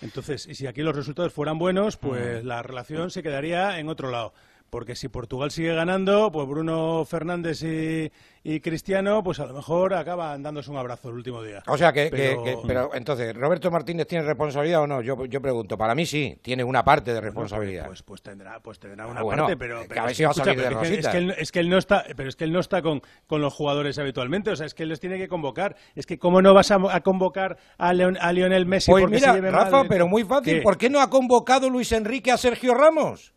[0.00, 4.10] Entonces, y si aquí los resultados fueran buenos, pues la relación se quedaría en otro
[4.10, 4.32] lado.
[4.72, 8.10] Porque si Portugal sigue ganando, pues Bruno Fernández y,
[8.42, 11.62] y Cristiano, pues a lo mejor acaban dándose un abrazo el último día.
[11.66, 15.02] O sea que, Pero- que- pero entonces, ¿Roberto Martínez tiene responsabilidad o no?
[15.02, 17.84] Yo, yo pregunto, para mí sí, tiene una parte de responsabilidad.
[17.86, 20.22] Pues, pues tendrá, pues tendrá una Ah, bueno, parte, pero, pero a ver es si
[20.22, 21.12] va a escucha, salir de pero es que- es rosita.
[21.12, 23.42] que, él, es que él no está, pero es que él no está con, con
[23.42, 25.76] los jugadores habitualmente, o sea, es que él les tiene que convocar.
[25.94, 29.16] Es que cómo no vas a, a convocar a, Leon- a Lionel Messi Pues porque
[29.16, 29.86] mira, se Rafa, mal?
[29.86, 30.62] pero muy fácil, ¿Qué?
[30.62, 33.34] ¿por qué no ha convocado Luis Enrique a Sergio Ramos?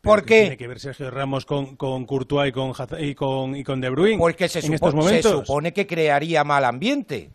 [0.00, 3.64] ¿Por ¿Qué tiene que ver Sergio Ramos con, con Courtois y con, y con, y
[3.64, 5.32] con De Bruyne Porque se, en supo- estos se momentos?
[5.46, 7.30] supone que crearía mal ambiente.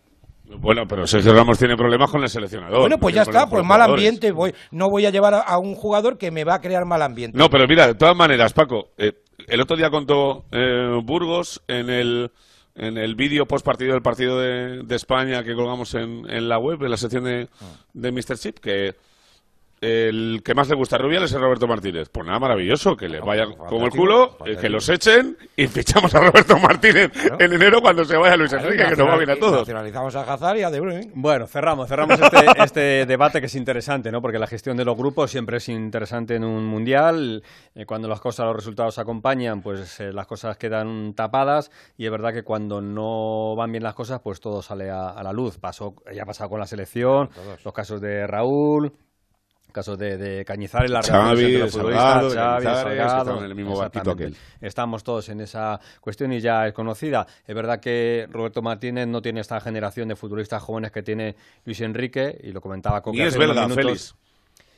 [0.48, 2.80] Bueno, pero Sergio Ramos tiene problemas con el seleccionador.
[2.82, 4.32] bueno, no pues ya está, pues mal ambiente.
[4.32, 7.02] Voy, no voy a llevar a, a un jugador que me va a crear mal
[7.02, 7.38] ambiente.
[7.38, 9.14] No, pero mira, de todas maneras, Paco, eh,
[9.48, 12.32] el otro día contó eh, Burgos en el
[12.78, 16.58] en el vídeo post partido del partido de, de España que colgamos en, en la
[16.60, 17.48] web, en la sección de,
[17.94, 18.38] de Mr.
[18.38, 18.96] Chip, que
[19.82, 22.10] el que más le gusta a Rubiales es Roberto Martínez.
[22.10, 26.20] Pues nada, maravilloso, que le vaya como el culo, que los echen y fichamos a
[26.22, 29.60] Roberto Martínez en enero cuando se vaya Luis Enrique, que nos va bien a todos.
[29.60, 31.12] Nacionalizamos a Hazard y a De Bruyne.
[31.14, 34.22] Bueno, cerramos, cerramos este, este debate que es interesante, ¿no?
[34.22, 37.44] Porque la gestión de los grupos siempre es interesante en un mundial.
[37.76, 41.70] Eh, cuando las cosas, los resultados acompañan, pues eh, las cosas quedan tapadas.
[41.98, 45.24] Y es verdad que cuando no van bien las cosas, pues todo sale a, a
[45.24, 45.58] la luz.
[45.58, 47.30] Pasó, ya ha pasado con la selección,
[47.64, 48.94] los casos de Raúl.
[49.76, 54.16] Casos de, de Cañizares, la Xavi, los Salgado, Xavi, Salgado, estaban en el mismo barquito.
[54.62, 57.28] Estamos todos en esa cuestión y ya es conocida.
[57.46, 61.82] Es verdad que Roberto Martínez no tiene esta generación de futbolistas jóvenes que tiene Luis
[61.82, 63.76] Enrique, y lo comentaba es belga, minutos.
[63.76, 64.16] Félix.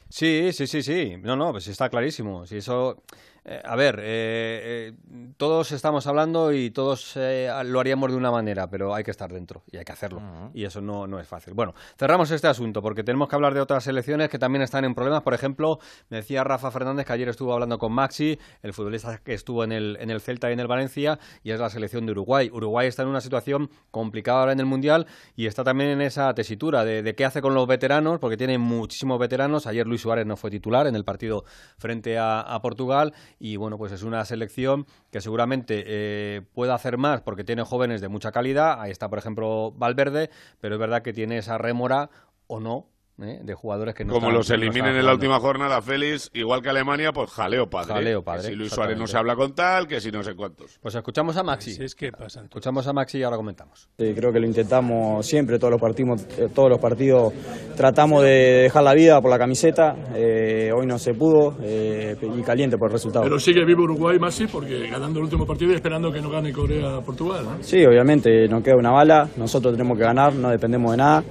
[0.10, 1.16] Sí, sí, sí, sí.
[1.22, 2.48] No, no, pues está clarísimo.
[2.48, 3.04] Si eso,
[3.48, 4.94] eh, a ver, eh, eh,
[5.38, 9.32] todos estamos hablando y todos eh, lo haríamos de una manera, pero hay que estar
[9.32, 10.22] dentro y hay que hacerlo.
[10.54, 11.54] Y eso no, no es fácil.
[11.54, 14.94] Bueno, cerramos este asunto porque tenemos que hablar de otras selecciones que también están en
[14.94, 15.24] problemas.
[15.24, 15.80] Por ejemplo,
[16.10, 19.72] me decía Rafa Fernández que ayer estuvo hablando con Maxi, el futbolista que estuvo en
[19.72, 22.50] el, en el Celta y en el Valencia, y es la selección de Uruguay.
[22.52, 26.34] Uruguay está en una situación complicada ahora en el Mundial y está también en esa
[26.34, 29.68] tesitura de, de qué hace con los veteranos, porque tiene muchísimos veteranos.
[29.68, 31.46] Ayer Luis Suárez no fue titular en el partido
[31.78, 36.98] frente a, a Portugal y bueno, pues es una selección que seguramente eh, puede hacer
[36.98, 38.82] más porque tiene jóvenes de mucha calidad.
[38.82, 40.30] Ahí está, por ejemplo, Valverde,
[40.60, 42.10] pero es verdad que tiene esa rémora
[42.48, 42.88] o no
[43.22, 43.40] ¿eh?
[43.44, 47.12] de jugadores que no Como los eliminen en la última jornada, Félix, igual que Alemania,
[47.12, 47.94] pues jaleo padre.
[47.94, 50.36] Jaleo Que padre, si Luis Suárez no se habla con tal, que si no sé
[50.36, 50.78] cuántos.
[50.82, 51.74] Pues escuchamos a Maxi.
[51.74, 52.44] Sí, es que pasa.
[52.44, 53.90] Escuchamos a Maxi y ahora comentamos.
[53.98, 57.34] Sí, creo que lo intentamos siempre, todos los partidos, eh, todos los partidos
[57.76, 59.96] tratamos de dejar la vida por la camiseta.
[60.16, 63.24] eh, hoy no se pudo eh, y caliente por el resultado.
[63.24, 66.52] Pero sigue vivo Uruguay, Maxi, porque ganando el último partido y esperando que no gane
[66.52, 67.46] Corea-Portugal.
[67.46, 67.64] ¿no?
[67.64, 71.24] Sí, obviamente nos queda una bala, nosotros tenemos que ganar, no dependemos de nada.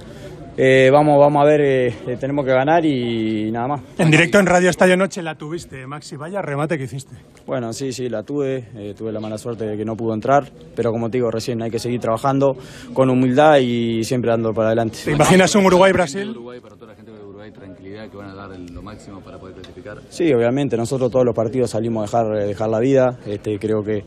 [0.57, 3.81] Eh, vamos, vamos a ver, eh, tenemos que ganar y nada más.
[3.99, 6.15] En directo en Radio Estadio Noche la tuviste, Maxi.
[6.15, 7.15] Vaya remate que hiciste.
[7.45, 8.65] Bueno, sí, sí, la tuve.
[8.75, 11.61] eh, tuve la mala suerte de que no pudo entrar, pero como te digo recién,
[11.61, 12.57] hay que seguir trabajando
[12.93, 14.97] con humildad y siempre dando para adelante.
[15.05, 16.29] ¿Te imaginas un Uruguay-Brasil?
[16.31, 19.21] Uruguay, para toda la gente de Uruguay, tranquilidad, que van a dar el- lo máximo
[19.21, 19.97] para poder clasificar.
[20.09, 23.19] Sí, obviamente, nosotros todos los partidos salimos a dejar, eh, dejar la vida.
[23.25, 24.03] Este, creo que,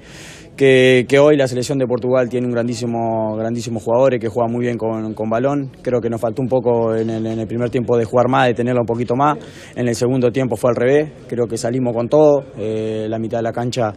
[0.61, 4.77] que, hoy la selección de Portugal tiene un grandísimo, grandísimos jugadores que juegan muy bien
[4.77, 5.71] con, con balón.
[5.81, 8.83] Creo que nos faltó un poco en el, primer tiempo de jugar más, de tenerlo
[8.83, 9.39] un poquito más.
[9.75, 11.13] En el segundo tiempo fue al revés.
[11.29, 12.45] Creo que salimos con todo.
[12.59, 13.95] Eh, la mitad de la cancha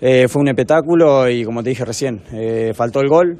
[0.00, 3.36] eh, fue un espectáculo y como te dije recién, eh, faltó el gol.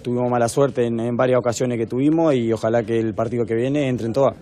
[0.00, 3.88] Tuvimos mala suerte en, varias ocasiones que tuvimos y ojalá que el partido que viene
[3.88, 4.36] entre en todas.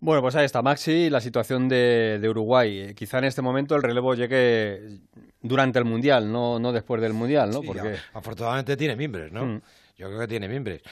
[0.00, 2.92] Bueno, pues ahí está Maxi, la situación de, Uruguay.
[2.94, 4.98] Quizá en este momento el relevo llegue
[5.44, 7.60] durante el Mundial, no, no después del Mundial, ¿no?
[7.60, 9.44] Sí, Porque afortunadamente tiene mimbres, ¿no?
[9.44, 9.62] Mm.
[9.98, 10.82] Yo creo que tiene mimbres.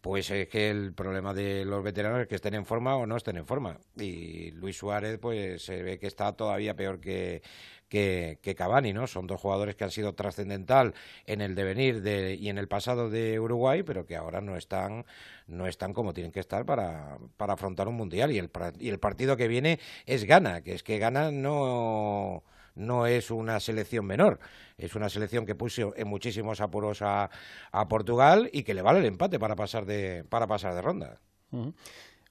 [0.00, 3.18] Pues es que el problema de los veteranos es que estén en forma o no
[3.18, 3.76] estén en forma.
[3.96, 7.42] Y Luis Suárez, pues se ve que está todavía peor que,
[7.90, 9.06] que, que Cavani, ¿no?
[9.06, 10.94] Son dos jugadores que han sido trascendental
[11.26, 15.04] en el devenir de, y en el pasado de Uruguay, pero que ahora no están,
[15.46, 18.32] no están como tienen que estar para, para afrontar un mundial.
[18.32, 22.42] Y el, y el partido que viene es Ghana, que es que Ghana no
[22.80, 24.38] no es una selección menor,
[24.78, 27.30] es una selección que puso en muchísimos apuros a,
[27.70, 31.20] a Portugal y que le vale el empate para pasar de para pasar de ronda.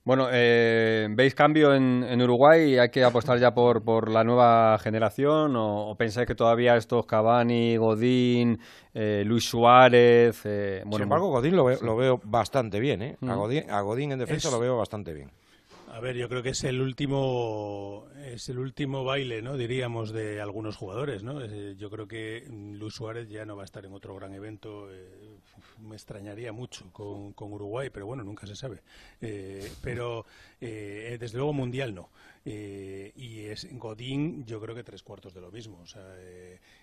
[0.06, 2.80] Bueno, eh, ¿veis cambio en, en Uruguay?
[2.80, 5.56] ¿Hay que apostar ya por, por la nueva generación?
[5.56, 8.60] ¿O, o pensáis que todavía estos Cavani, Godín,
[8.94, 10.42] eh, Luis Suárez...
[10.46, 13.18] eh, bueno, Sin embargo, Godín lo, veo- lo veo bastante bien, ¿eh?
[13.28, 13.36] A.
[13.36, 15.30] Godín, a Godín en defensa Es- lo veo bastante bien.
[16.00, 19.58] A ver, yo creo que es el último es el último baile, ¿no?
[19.58, 21.42] Diríamos de algunos jugadores, ¿no?
[21.44, 24.90] Eh, Yo creo que Luis Suárez ya no va a estar en otro gran evento.
[24.90, 25.36] eh,
[25.82, 28.82] me extrañaría mucho con, con Uruguay, pero bueno, nunca se sabe.
[29.20, 30.26] Eh, pero
[30.62, 32.10] eh, desde luego mundial no.
[32.46, 35.80] Eh, y es Godín, yo creo que tres cuartos de lo mismo.
[35.80, 36.06] O sea,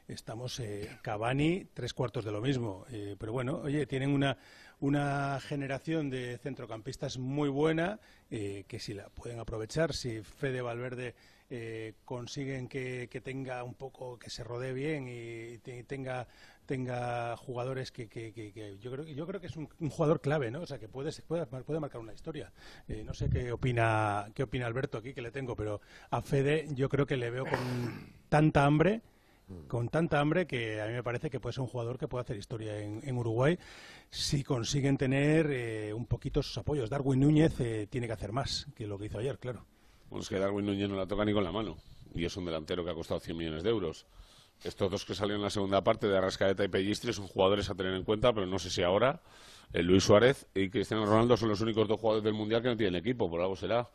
[0.09, 0.61] estamos
[1.01, 2.85] Cavani tres cuartos de lo mismo.
[3.19, 4.37] Pero bueno, oye, tienen una
[4.81, 7.99] una generación de centrocampistas muy buena
[8.31, 11.14] eh, que si la pueden aprovechar, si Fede Valverde
[11.49, 16.27] eh, consiguen que, que tenga un poco, que se rodee bien y te- tenga
[16.66, 18.33] tenga jugadores que, que-
[18.81, 20.62] yo creo yo creo que es un, un jugador clave, ¿no?
[20.62, 22.53] O sea, que puede puede, puede marcar una historia.
[22.89, 26.66] Eh, no sé qué opina qué opina Alberto aquí que le tengo, pero a Fede
[26.74, 29.01] yo creo que le veo con tanta hambre
[29.68, 32.22] con tanta hambre que a mí me parece que puede ser un jugador que puede
[32.22, 33.59] hacer historia en, en Uruguay
[34.11, 36.90] si consiguen tener eh, un poquito sus apoyos.
[36.90, 39.64] Darwin Núñez eh, tiene que hacer más que lo que hizo ayer, claro.
[40.11, 41.76] Bueno, es que Darwin Núñez no la toca ni con la mano.
[42.14, 44.07] Y es un delantero que ha costado 100 millones de euros.
[44.64, 47.74] Estos dos que salieron en la segunda parte de Arrascaeta y Pellistri son jugadores a
[47.74, 49.20] tener en cuenta, pero no sé si ahora
[49.72, 52.76] eh, Luis Suárez y Cristiano Ronaldo son los únicos dos jugadores del Mundial que no
[52.76, 53.88] tienen equipo, por algo será.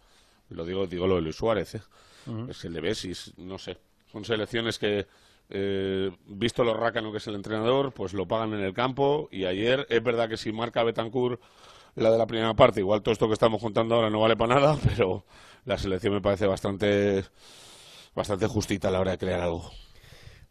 [0.49, 1.81] Lo digo, digo lo de Luis Suárez, ¿eh?
[2.27, 2.51] Ujú.
[2.51, 3.77] Es el de Besis, no sé.
[4.11, 5.07] Son selecciones que,
[5.51, 9.29] eh, visto lo rácano que es el entrenador, pues lo pagan en el campo.
[9.31, 11.41] Y ayer es verdad que si marca Betancourt
[11.95, 14.55] la de la primera parte, igual todo esto que estamos contando ahora no vale para
[14.55, 15.25] nada, pero
[15.65, 17.25] la selección me parece bastante,
[18.15, 19.69] bastante justita a la hora de crear algo.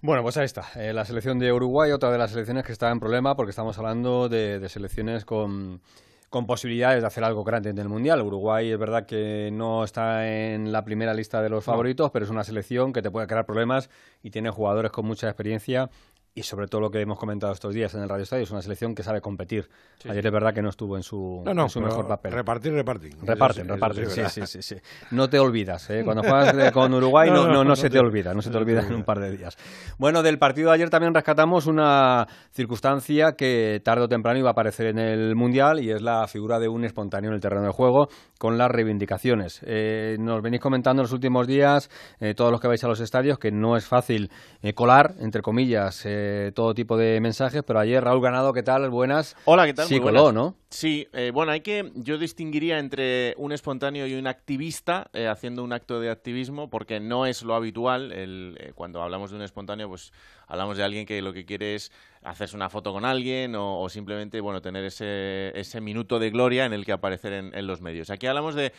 [0.02, 0.66] Bueno, pues ahí está.
[0.76, 3.76] Eh, la selección de Uruguay, otra de las selecciones que está en problema porque estamos
[3.78, 5.82] hablando de selecciones con,
[6.30, 8.22] con posibilidades de hacer algo grande en el Mundial.
[8.22, 11.72] Uruguay es verdad que no está en la primera lista de los No.
[11.72, 13.90] favoritos, pero es una selección que te puede crear problemas
[14.22, 15.90] y tiene jugadores con mucha experiencia
[16.34, 18.62] y sobre todo lo que hemos comentado estos días en el Radio Estadio, es una
[18.62, 19.68] selección que sabe competir.
[19.98, 22.06] Sí, Ayer es verdad que no estuvo en su, No, no, en su pero mejor
[22.06, 22.32] papel.
[22.32, 23.12] repartir, repartir.
[23.22, 24.46] Reparten, Eso sí, reparten, eso sí, sí, sí, ¿verdad?
[24.52, 24.76] sí, sí.
[25.10, 26.02] No te olvidas, ¿eh?
[26.04, 28.32] Cuando juegas de- con Uruguay no, No, no, no, no no se te- te olvida,
[28.32, 29.56] no se te no te olvida en un par de días.
[29.98, 34.52] Bueno, del partido de ayer también rescatamos una circunstancia que tarde o temprano iba a
[34.52, 37.72] aparecer en el Mundial y es la figura de un espontáneo en el terreno de
[37.72, 38.08] juego
[38.38, 39.60] con las reivindicaciones.
[39.64, 43.00] Eh, nos venís comentando en los últimos días, eh, todos los que vais a los
[43.00, 44.30] estadios, que no es fácil
[44.62, 48.90] eh, colar, entre comillas, eh, todo tipo de mensajes, pero ayer Raúl Ganado, ¿qué tal?
[48.90, 49.36] Buenas.
[49.44, 49.86] Hola, ¿qué tal?
[49.86, 50.32] Sí, Muy coló.
[50.32, 50.54] ¿no?
[50.68, 51.90] Sí, eh, bueno, hay que.
[51.96, 57.00] Yo distinguiría entre un espontáneo y un activista eh, haciendo un acto de activismo, porque
[57.00, 58.12] no es lo habitual.
[58.12, 60.12] El, eh, cuando hablamos de un espontáneo, pues
[60.46, 61.90] hablamos de alguien que lo que quiere es
[62.22, 66.66] hacerse una foto con alguien o, o simplemente, bueno, tener ese, ese minuto de gloria
[66.66, 68.10] en el que aparecer en, en los medios.
[68.10, 68.72] Aquí hablamos de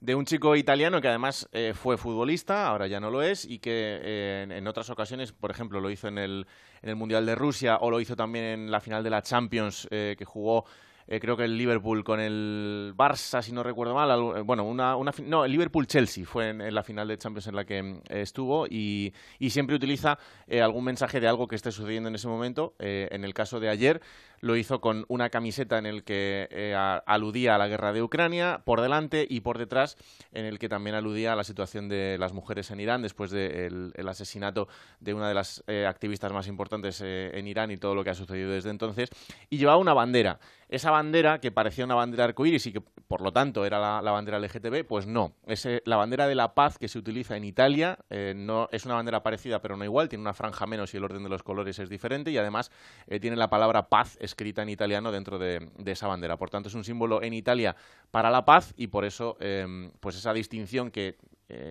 [0.00, 3.58] de un chico italiano que además eh, fue futbolista, ahora ya no lo es, y
[3.58, 6.46] que eh, en, otras ocasiones, por ejemplo, lo hizo en el,
[6.82, 9.88] en el Mundial de Rusia o lo hizo también en la final de la Champions,
[9.90, 10.64] eh, que jugó
[11.08, 14.10] eh, creo que el Liverpool con el Barça, si no recuerdo mal.
[14.36, 18.00] eh, bueno, una, no, el Liverpool-Chelsea fue en, la final de Champions en la que
[18.08, 20.18] estuvo y, y siempre utiliza
[20.60, 22.74] algún mensaje de algo que esté sucediendo en ese momento.
[22.78, 24.00] En el caso de ayer,
[24.40, 26.74] lo hizo con una camiseta en el que eh,
[27.06, 29.96] aludía a la guerra de Ucrania por delante y por detrás
[30.32, 33.92] en el que también aludía a la situación de las mujeres en Irán después del
[34.08, 34.68] asesinato
[35.00, 38.10] de una de las eh, activistas más importantes eh, en Irán y todo lo que
[38.10, 39.10] ha sucedido desde entonces.
[39.50, 43.32] Y llevaba una bandera esa bandera, que parecía una bandera arcoíris y que por lo
[43.32, 45.32] tanto era la, bandera LGTB, pues no.
[45.46, 47.98] Es la bandera de la paz que se utiliza en Italia.
[48.34, 50.08] No, es una bandera parecida, pero no igual.
[50.08, 52.32] Tiene una franja menos y el orden de los colores es diferente.
[52.32, 52.72] Y además
[53.20, 56.36] tiene la palabra paz en italiano dentro de, esa bandera.
[56.36, 57.76] Por tanto, es un símbolo en Italia
[58.10, 61.16] para la paz y por eso, em, pues esa distinción que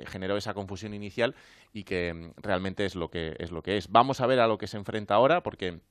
[0.07, 1.35] generó esa confusión inicial
[1.73, 3.91] y que em, realmente es lo que es lo que es.
[3.91, 5.81] Vamos a ver a lo que se enfrenta ahora, porque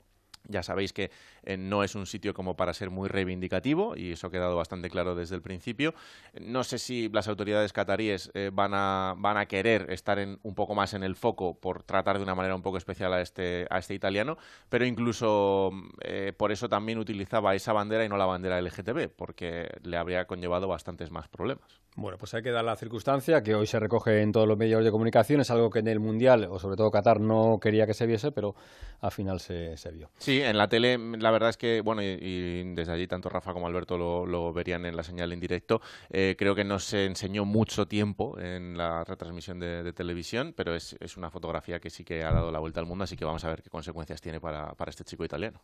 [0.48, 1.10] ya sabéis que
[1.42, 4.90] eh, no es un sitio como para ser muy reivindicativo y eso ha quedado bastante
[4.90, 5.94] claro desde el principio.
[6.40, 10.74] No sé si las autoridades cataríes eh, van, a, van a querer estar un poco
[10.74, 13.78] más en el foco por tratar de una manera un poco especial a este, a
[13.78, 14.36] este italiano,
[14.68, 15.72] pero incluso
[16.02, 20.26] eh, por eso también utilizaba esa bandera y no la bandera LGTB, porque le habría
[20.26, 21.83] conllevado bastantes más problemas.
[21.96, 24.82] Bueno, pues hay que dar la circunstancia que hoy se recoge en todos los medios
[24.82, 27.94] de comunicación, es algo que en el Mundial, o sobre todo Qatar, no quería que
[27.94, 28.56] se viese, pero
[29.00, 30.10] al final se, vio.
[30.18, 33.68] Sí, en la tele la verdad es que, bueno, y, desde allí tanto Rafa como
[33.68, 35.80] Alberto lo, verían en la señal en directo,
[36.10, 40.96] eh, creo que no se enseñó mucho tiempo en la retransmisión de, televisión, pero es,
[41.16, 43.50] una fotografía que sí que ha dado la vuelta al mundo, así que vamos a
[43.50, 45.60] ver qué consecuencias tiene para este chico italiano.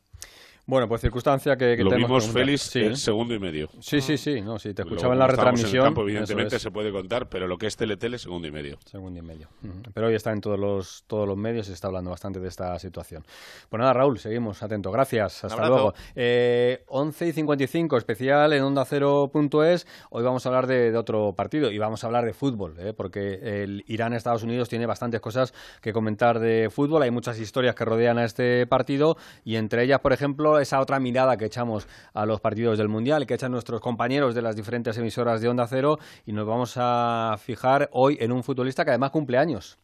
[0.71, 2.95] Bueno, pues circunstancia que, que Lo vimos Félix sí.
[2.95, 3.69] segundo y medio.
[3.81, 5.83] Sí, sí, sí, no, sí, te escuchaba en la retransmisión.
[5.83, 8.79] campo, evidentemente se puede contar, pero lo que es Teletele, segundo y medio.
[8.85, 9.49] Segundo y medio.
[9.93, 12.47] Pero hoy está en todos los, todos los medios y se está hablando bastante de
[12.47, 13.25] esta situación.
[13.69, 14.93] Pues nada, Raúl, seguimos atento.
[14.93, 15.93] Gracias, hasta luego.
[16.15, 19.89] Eh, 11 y 55, especial en onda Cero.es.
[20.11, 22.93] Hoy vamos a hablar de, otro partido y vamos a hablar de fútbol, ¿eh?
[22.97, 27.03] porque el Irán-Estados Unidos tiene bastantes cosas que comentar de fútbol.
[27.03, 31.01] Hay muchas historias que rodean a este partido y entre ellas, por ejemplo, esa otra
[31.01, 34.97] mirada que echamos a los partidos del Mundial, que echan nuestros compañeros de las diferentes
[34.99, 39.11] emisoras de Onda Cero, y nos vamos a fijar hoy en un futbolista que además
[39.11, 39.79] cumple años.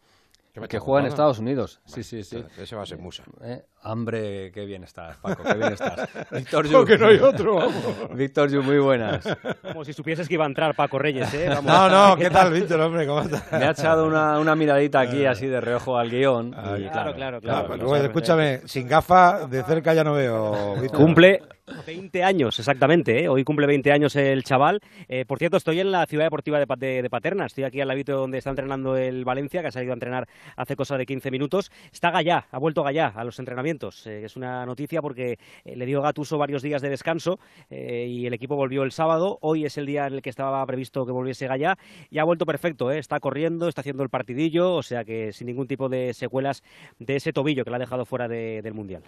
[0.69, 1.81] Que juega en Estados Unidos.
[1.85, 2.43] Sí, sí, sí.
[2.59, 3.23] Ese va a ser Musa.
[3.43, 6.09] Eh, hambre, qué bien estás, Paco, qué bien estás.
[6.31, 6.85] Víctor Yu.
[6.85, 7.75] que no hay otro, vamos.
[8.15, 9.25] Víctor Yu, muy buenas.
[9.63, 11.51] Como si supieses que iba a entrar Paco Reyes, ¿eh?
[11.63, 13.07] No, no, ¿qué tal, Víctor, hombre?
[13.07, 13.53] ¿Cómo estás?
[13.53, 16.53] Me ha echado una, una miradita aquí, así de reojo al guion.
[16.53, 17.79] claro, claro, claro.
[17.79, 20.81] Pues escúchame, sin gafa, de cerca ya no veo.
[20.81, 21.01] Víctor.
[21.01, 21.43] Cumple
[21.87, 23.25] 20 años, exactamente.
[23.25, 23.29] ¿eh?
[23.29, 24.81] Hoy cumple 20 años el chaval.
[25.09, 27.47] Eh, por cierto, estoy en la ciudad deportiva de, de, Paterna.
[27.47, 30.77] Estoy aquí al ladito donde está entrenando el Valencia, que ha salido a entrenar hace
[30.77, 31.73] cosa de 15 minutos.
[31.93, 34.07] Está Gallá, ha vuelto Gallá a los entrenamientos.
[34.07, 37.39] Eh, es una noticia porque le dio Gatuso varios días de descanso
[37.71, 39.39] y el equipo volvió el sábado.
[39.41, 41.77] Hoy es el día en el que estaba previsto que volviese Gallá
[42.11, 42.91] y ha vuelto perfecto.
[42.91, 46.63] Está corriendo, está haciendo el partidillo, o sea que sin ningún tipo de secuelas
[46.99, 49.03] de ese tobillo que le ha dejado fuera del Mundial.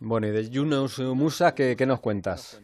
[0.00, 2.60] Bueno, y de Yunus Musa, ¿qué, qué nos cuentas?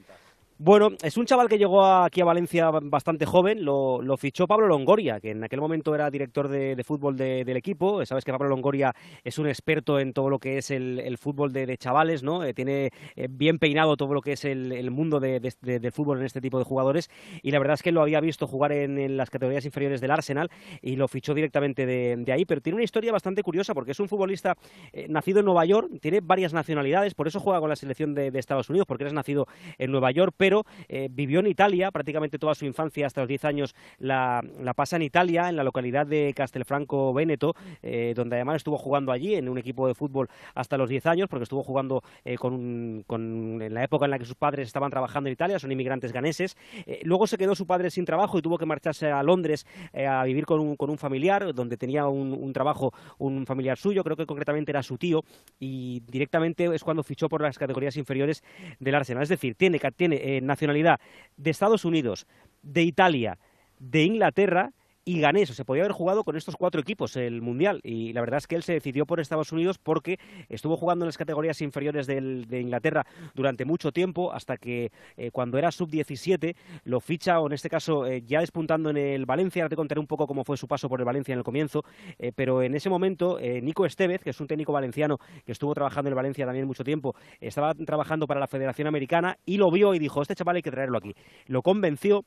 [0.65, 5.19] Bueno, es un chaval que llegó aquí a Valencia bastante joven, lo, fichó Pablo Longoria,
[5.19, 8.07] que en aquel momento era director de, fútbol del equipo.
[8.07, 8.95] Sabes que Pablo Longoria
[9.25, 12.45] es un experto en todo lo que es el, fútbol de, chavales, ¿no?
[12.45, 15.43] Eh, tiene eh, bien peinado todo lo que es el, mundo del
[15.91, 17.11] fútbol en este tipo de jugadores
[17.43, 20.49] y la verdad es que lo había visto jugar en, las categorías inferiores del Arsenal
[20.81, 24.09] y lo fichó directamente de, ahí, pero tiene una historia bastante curiosa porque es un
[24.09, 24.57] futbolista
[24.93, 28.31] eh, nacido en Nueva York, tiene varias nacionalidades, por eso juega con la selección de,
[28.39, 29.49] Estados Unidos, porque es nacido
[29.79, 30.52] en Nueva York, pero
[30.89, 34.43] eh, vivió en Italia, prácticamente toda su infancia, hasta los 10 años, la,
[34.77, 39.35] pasa en Italia, en la localidad de Castelfranco Veneto, eh, donde además estuvo jugando allí
[39.35, 43.75] en un equipo de fútbol hasta los 10 años, porque estuvo jugando eh, con, en
[43.75, 46.57] la época en la que sus padres estaban trabajando en Italia, son inmigrantes ganeses.
[47.03, 50.47] luego se quedó su padre sin trabajo y tuvo que marcharse a Londres a vivir
[50.47, 54.71] con un, con un familiar, donde tenía un, trabajo, un familiar suyo, creo que concretamente
[54.71, 55.25] era su tío,
[55.59, 58.43] y directamente es cuando fichó por las categorías inferiores
[58.79, 59.23] del Arsenal.
[59.23, 61.01] Es decir, tiene, tiene nacionalidad
[61.37, 62.27] de Estados Unidos,
[62.63, 63.39] de Italia,
[63.79, 64.73] de Inglaterra
[65.05, 65.49] y ganés.
[65.51, 67.81] Se podía haber jugado con estos cuatro equipos el Mundial.
[67.83, 71.09] Y la verdad es que él se decidió por Estados Unidos porque estuvo jugando en
[71.09, 77.01] las categorías inferiores de Inglaterra durante mucho tiempo, hasta que eh, cuando era sub-17 lo
[77.01, 79.63] ficha, o en este caso eh, ya despuntando en el Valencia.
[79.63, 81.85] Ahora te contaré un poco cómo fue su paso por el Valencia en el comienzo.
[82.19, 86.09] Eh, pero en ese momento, Nico Estevez, que es un técnico valenciano que estuvo trabajando
[86.09, 89.95] en el Valencia también mucho tiempo, estaba trabajando para la Federación Americana y lo vio
[89.95, 91.15] y dijo: Este chaval hay que traerlo aquí.
[91.47, 92.25] Lo convenció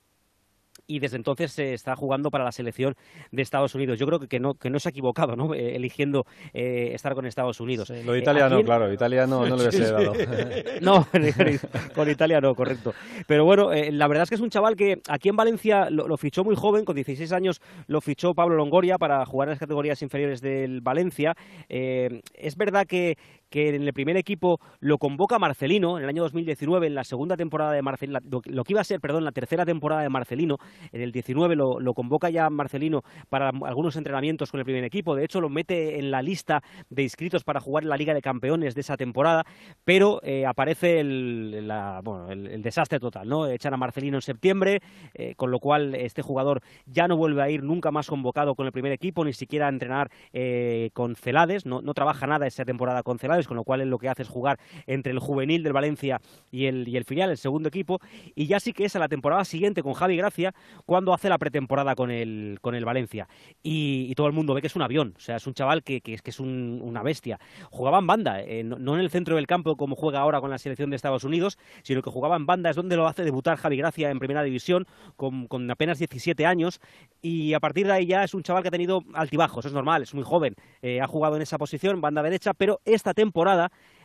[0.87, 2.95] y desde entonces se está jugando para la selección
[3.31, 3.99] de Estados Unidos.
[3.99, 5.53] Yo creo que, no, que no se ha equivocado ¿no?
[5.53, 7.89] Eh, eligiendo eh, estar con Estados Unidos.
[7.89, 10.13] lo de Italia no, claro, Italia no, no le hubiese dado.
[10.81, 11.07] no,
[11.95, 12.93] con Italia no, correcto.
[13.27, 16.15] Pero bueno, eh, la verdad es que es un chaval que aquí en Valencia lo,
[16.17, 20.01] fichó muy joven, con 16 años lo fichó Pablo Longoria para jugar en las categorías
[20.01, 21.33] inferiores del Valencia.
[21.67, 23.17] es verdad que,
[23.55, 27.37] que en el primer equipo lo convoca Marcelino en el año 2019, en la segunda
[27.37, 30.57] temporada de Marcelino, lo, que iba a ser, perdón, la tercera temporada de Marcelino,
[30.91, 35.23] en el 19 lo, convoca ya Marcelino para algunos entrenamientos con el primer equipo, de
[35.23, 38.75] hecho lo mete en la lista de inscritos para jugar en la Liga de Campeones
[38.75, 39.45] de esa temporada,
[39.85, 41.71] pero eh, aparece el,
[42.03, 43.47] bueno, el desastre total, ¿no?
[43.47, 44.81] Echan a Marcelino en septiembre,
[45.13, 48.65] eh, con lo cual este jugador ya no vuelve a ir nunca más convocado con
[48.65, 52.65] el primer equipo, ni siquiera a entrenar eh, con Celades, no, no trabaja nada esa
[52.65, 55.63] temporada con Celades, con lo cual él lo que hace es jugar entre el juvenil
[55.63, 56.19] del Valencia
[56.51, 57.99] y el, y el filial, el segundo equipo,
[58.35, 60.53] y ya sí que es a la temporada siguiente con Javi Gracia
[60.85, 63.27] cuando hace la pretemporada con el, con el Valencia.
[63.63, 65.99] Y, todo el mundo ve que es un avión, o sea, es un chaval que,
[66.01, 67.37] que es, que es un- una bestia.
[67.69, 70.49] Jugaba en banda, eh, no, no en el centro del campo como juega ahora con
[70.49, 73.57] la selección de Estados Unidos, sino que jugaba en banda, es donde lo hace debutar
[73.57, 74.85] Javi Gracia en primera división
[75.17, 76.79] con, con apenas 17 años
[77.21, 80.03] y a partir de ahí ya es un chaval que ha tenido altibajos, es normal,
[80.03, 83.24] es muy joven, eh, ha jugado en esa posición, banda derecha, pero esta temporada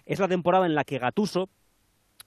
[0.05, 1.49] es la temporada en la que Gatuso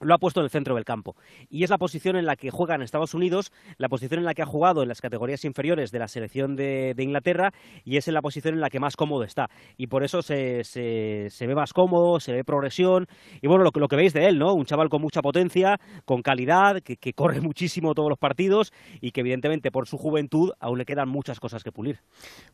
[0.01, 1.15] lo ha puesto en el centro del campo.
[1.49, 4.33] Y es la posición en la que juega en Estados Unidos, la posición en la
[4.33, 7.51] que ha jugado en las categorías inferiores de la selección de, Inglaterra
[7.83, 9.49] y es en la posición en la que más cómodo está.
[9.77, 13.07] Y por eso se, se, se ve más cómodo, se ve progresión.
[13.41, 14.53] Y bueno, lo, lo que veis de él, ¿no?
[14.53, 18.71] Un chaval con mucha potencia, con calidad, que, que corre muchísimo todos los partidos
[19.01, 21.99] y que evidentemente por su juventud aún le quedan muchas cosas que pulir.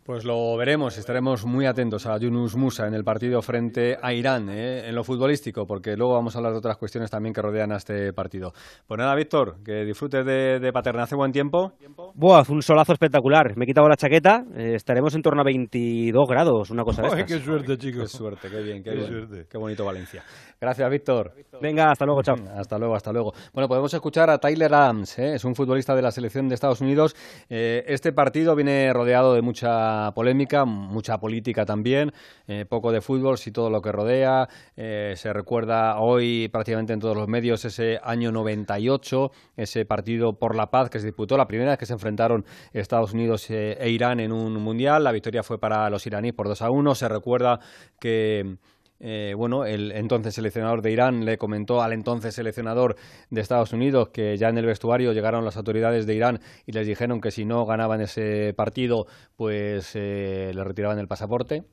[0.04, 4.50] Pues lo veremos, estaremos muy atentos a Yunus Musa en el partido frente a Irán,
[4.50, 4.88] ¿eh?
[4.88, 7.78] en lo futbolístico, porque luego vamos a hablar de otras cuestiones también que rodean a
[7.78, 8.52] este partido.
[8.88, 11.04] Pues nada, Víctor, que disfrutes de, de Paterna.
[11.04, 11.74] Hace buen tiempo.
[12.16, 13.56] Buah, un solazo espectacular.
[13.58, 17.08] Me he quitado la chaqueta, eh, estaremos en torno a 22 grados, una cosa de
[17.08, 17.40] Ay, estas.
[17.40, 18.12] qué suerte, chicos.
[18.12, 19.08] Qué suerte, qué bien, qué, Qué bien.
[19.08, 19.46] suerte.
[19.50, 20.24] Qué bonito Valencia.
[20.60, 21.34] Gracias, Víctor.
[21.62, 22.36] Venga, hasta luego, chao.
[22.56, 23.32] Hasta luego, hasta luego.
[23.54, 25.36] Bueno, podemos escuchar a Tyler Adams, ¿eh?
[25.36, 27.16] es un futbolista de la selección de Estados Unidos.
[27.50, 32.12] Eh, este partido viene rodeado de mucha polémica, mucha política también,
[32.48, 34.48] eh, poco de fútbol, sí todo lo que rodea.
[34.76, 40.56] Eh, se recuerda hoy prácticamente en todos los medios ese año 98, ese partido por
[40.56, 43.90] la paz que se disputó, la primera vez que se enfrentaron Estados Unidos eh, e
[43.90, 45.04] Irán en un mundial.
[45.04, 46.96] La victoria fue para los iraníes por 2 a 1.
[46.96, 47.60] Se recuerda
[48.00, 48.58] que
[49.02, 52.98] eh, bueno, el entonces seleccionador de Irán le comentó al entonces seleccionador
[53.30, 56.86] de Estados Unidos que ya en el vestuario llegaron las autoridades de Irán y les
[56.86, 59.08] dijeron que si no ganaban ese partido,
[59.38, 61.64] pues eh, le retiraban el pasaporte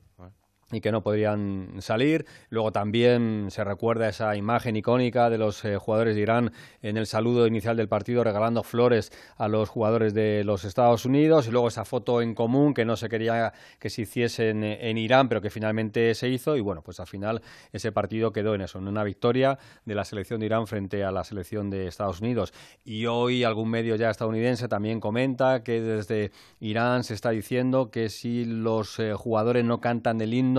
[0.71, 2.25] y que no podrían salir.
[2.49, 6.51] Luego también se recuerda esa imagen icónica de los eh, jugadores de Irán
[6.81, 11.47] en el saludo inicial del partido regalando flores a los jugadores de los Estados Unidos.
[11.47, 14.97] Y luego esa foto en común que no se quería que se hiciese en, en
[14.97, 16.57] Irán pero que finalmente se hizo.
[16.57, 17.41] Y bueno pues al final
[17.71, 21.11] ese partido quedó en eso, en una victoria de la selección de Irán frente a
[21.11, 22.53] la selección de Estados Unidos.
[22.83, 28.09] Y hoy algún medio ya estadounidense también comenta que desde Irán se está diciendo que
[28.09, 30.56] si los eh, jugadores no cantan el himno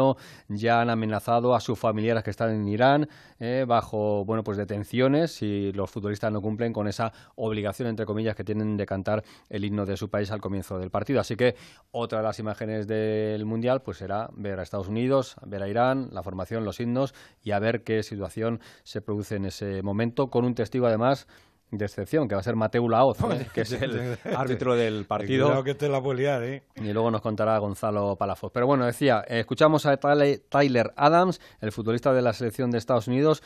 [0.49, 5.33] ya han amenazado a sus familiares que están en Irán eh, bajo bueno pues detenciones
[5.33, 9.65] si los futbolistas no cumplen con esa obligación entre comillas que tienen de cantar el
[9.65, 11.21] himno de su país al comienzo del partido.
[11.21, 11.57] Así que
[11.91, 16.09] otra de las imágenes del mundial pues será ver a Estados Unidos ver a Irán
[16.13, 20.45] la formación los himnos y a ver qué situación se produce en ese momento con
[20.45, 21.27] un testigo además
[21.71, 23.47] de excepción, que va a ser Mateu Laoz, ¿eh?
[23.53, 25.47] que es el árbitro del partido.
[25.47, 26.62] Cuidado que te la puedes liar, ¿eh?
[26.77, 28.53] Y luego nos contará Gonzalo Palafox.
[28.53, 33.09] Pero bueno, decía, eh, escuchamos a Tyler Adams, el futbolista de la selección de Estados
[33.09, 33.43] Unidos,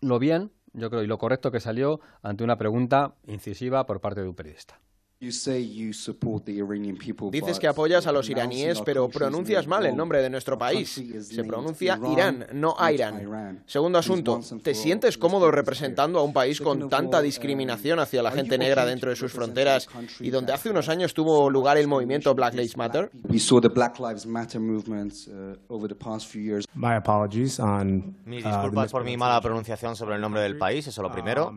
[0.00, 4.22] lo bien, yo creo, y lo correcto que salió ante una pregunta incisiva por parte
[4.22, 4.80] de un periodista.
[7.30, 10.98] Dices que apoyas a los iraníes, pero pronuncias mal el nombre de nuestro país.
[11.20, 13.62] Se pronuncia Irán, no Irán.
[13.66, 18.56] Segundo asunto, ¿te sientes cómodo representando a un país con tanta discriminación hacia la gente
[18.56, 19.88] negra dentro de sus fronteras
[20.20, 23.10] y donde hace unos años tuvo lugar el movimiento Black Lives Matter?
[23.12, 23.28] Uh,
[28.24, 31.52] Mis uh, disculpas por mi mala pronunciación sobre el nombre del país, eso lo primero.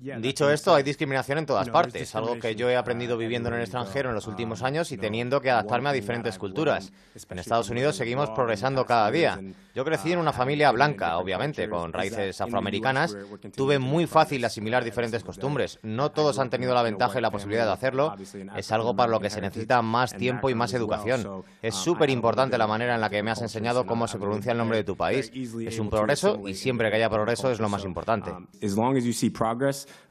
[0.00, 3.60] Dicho esto, hay discriminación en todas partes, algo que yo he aprendido viviendo en el
[3.60, 6.90] extranjero en los últimos años y teniendo que adaptarme a diferentes culturas.
[7.28, 9.38] En Estados Unidos seguimos progresando cada día.
[9.74, 13.14] Yo crecí en una familia blanca, obviamente, con raíces afroamericanas.
[13.54, 15.78] Tuve muy fácil asimilar diferentes costumbres.
[15.82, 18.14] No todos han tenido la ventaja y la posibilidad de hacerlo.
[18.56, 21.44] Es algo para lo que se necesita más tiempo y más educación.
[21.60, 24.58] Es súper importante la manera en la que me has enseñado cómo se pronuncia el
[24.58, 25.30] nombre de tu país.
[25.34, 28.32] Es un progreso y siempre que haya progreso es lo más importante.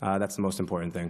[0.01, 1.09] Uh, that's the most important thing.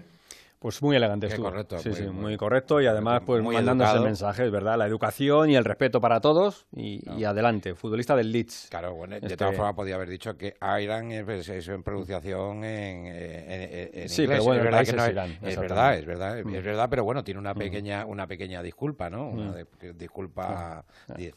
[0.61, 1.49] Pues muy elegante Qué estuvo.
[1.49, 4.05] correcto, Sí, muy- sí, muy- muy correcto y además pues muy mandando ese educado.
[4.07, 8.33] mensaje, es verdad, la educación y el respeto para todos y, y adelante, futbolista del
[8.33, 8.67] Leeds.
[8.69, 12.65] Claro, bueno, de Este- todas formas podía haber dicho que Iran es, es en pronunciación
[12.65, 14.39] en, en- en Sí, inglés.
[14.39, 16.55] pero bueno, es el verdad que no es Irán, es verdad, es verdad, Mm.
[16.55, 17.57] es verdad, pero bueno, tiene una Mm.
[17.57, 19.29] pequeña una pequeña disculpa, ¿no?
[19.29, 19.53] Una Mm.
[19.53, 20.83] de- disculpa
[21.15, 21.31] di-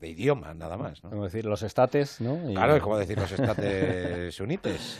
[0.00, 1.02] de idioma, nada más.
[1.04, 1.10] ¿no?
[1.10, 2.38] Como decir los estates, ¿no?
[2.52, 4.98] Claro, es como decir los estates unites.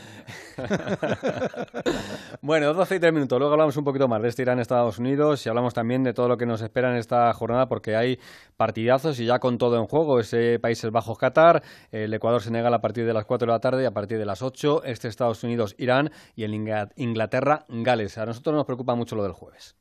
[2.41, 3.37] bueno, 12 y 3 minutos.
[3.37, 6.37] Luego hablamos un poquito más de este Irán-Estados Unidos y hablamos también de todo lo
[6.37, 8.19] que nos espera en esta jornada porque hay
[8.55, 10.19] partidazos y ya con todo en juego.
[10.19, 13.91] Ese Países Bajos-Qatar, el Ecuador-Senegal a partir de las 4 de la tarde y a
[13.91, 18.17] partir de las 8, este Estados Unidos-Irán y el Inglaterra-Gales.
[18.17, 19.75] A nosotros nos preocupa mucho lo del jueves.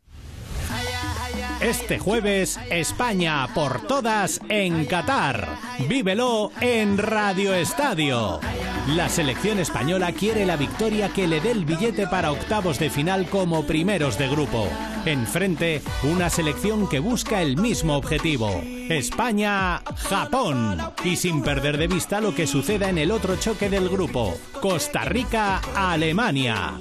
[1.62, 5.46] Este jueves, España por todas en Qatar.
[5.88, 8.40] Vívelo en Radio Estadio.
[8.88, 13.28] La selección española quiere la victoria que le dé el billete para octavos de final
[13.28, 14.68] como primeros de grupo.
[15.06, 18.60] Enfrente, una selección que busca el mismo objetivo.
[18.88, 20.80] España-Japón.
[21.04, 24.36] Y sin perder de vista lo que suceda en el otro choque del grupo.
[24.60, 26.72] Costa Rica-Alemania.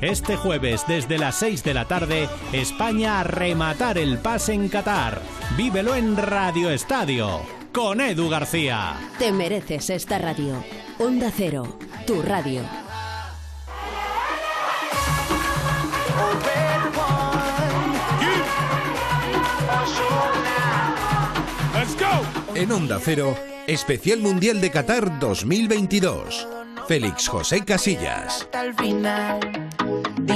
[0.00, 5.20] Este jueves desde las 6 de la tarde, España a rematar el pase en Qatar.
[5.56, 7.40] Vívelo en Radio Estadio
[7.72, 8.96] con Edu García.
[9.18, 10.62] Te mereces esta radio.
[10.98, 12.62] Onda Cero, tu radio.
[22.54, 23.36] En Onda Cero,
[23.68, 26.48] Especial Mundial de Qatar 2022.
[26.88, 28.48] Félix José Casillas.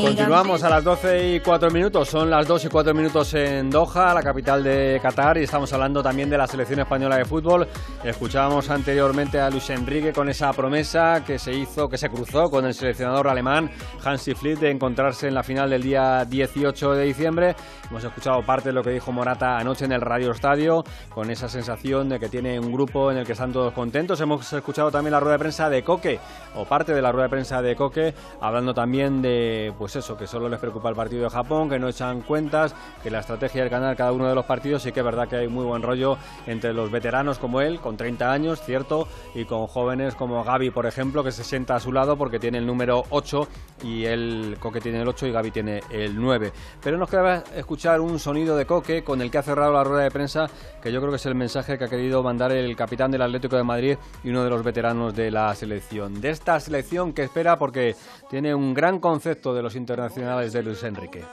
[0.03, 4.13] Continuamos a las 12 y 4 minutos, son las 2 y 4 minutos en Doha,
[4.13, 7.69] la capital de Qatar, y estamos hablando también de la selección española de fútbol.
[8.03, 12.67] Escuchábamos anteriormente a Luis Enrique con esa promesa que se hizo, que se cruzó con
[12.67, 13.71] el seleccionador alemán
[14.05, 17.55] Hansi Flick de encontrarse en la final del día 18 de diciembre.
[17.89, 21.49] Hemos escuchado parte de lo que dijo Morata anoche en el Radio Estadio, con esa
[21.49, 24.21] sensación de que tiene un grupo en el que están todos contentos.
[24.21, 26.19] Hemos escuchado también la rueda de prensa de Coque,
[26.57, 30.27] o parte de la rueda de prensa de Coque, hablando también de pues eso, que
[30.27, 33.71] solo les preocupa el partido de Japón, que no echan cuentas, que la estrategia es
[33.71, 36.17] ganar cada uno de los partidos, sí que es verdad que hay muy buen rollo
[36.47, 40.87] entre los veteranos como él, con 30 años, cierto, y con jóvenes como Gaby, por
[40.87, 43.49] ejemplo, que se sienta a su lado porque tiene el número 8
[43.85, 46.53] y él, Coque tiene el 8 y Gaby tiene el 9.
[46.83, 50.05] Pero nos queda escuchar un sonido de Coque con el que ha cerrado la rueda
[50.05, 50.47] de prensa,
[50.83, 53.57] que yo creo que es el mensaje que ha querido mandar el capitán del Atlético
[53.57, 56.21] de Madrid y uno de los veteranos de la selección.
[56.21, 57.97] De esta selección que espera porque
[58.31, 61.25] tiene un gran concepto de los internacionales de Luis Enrique?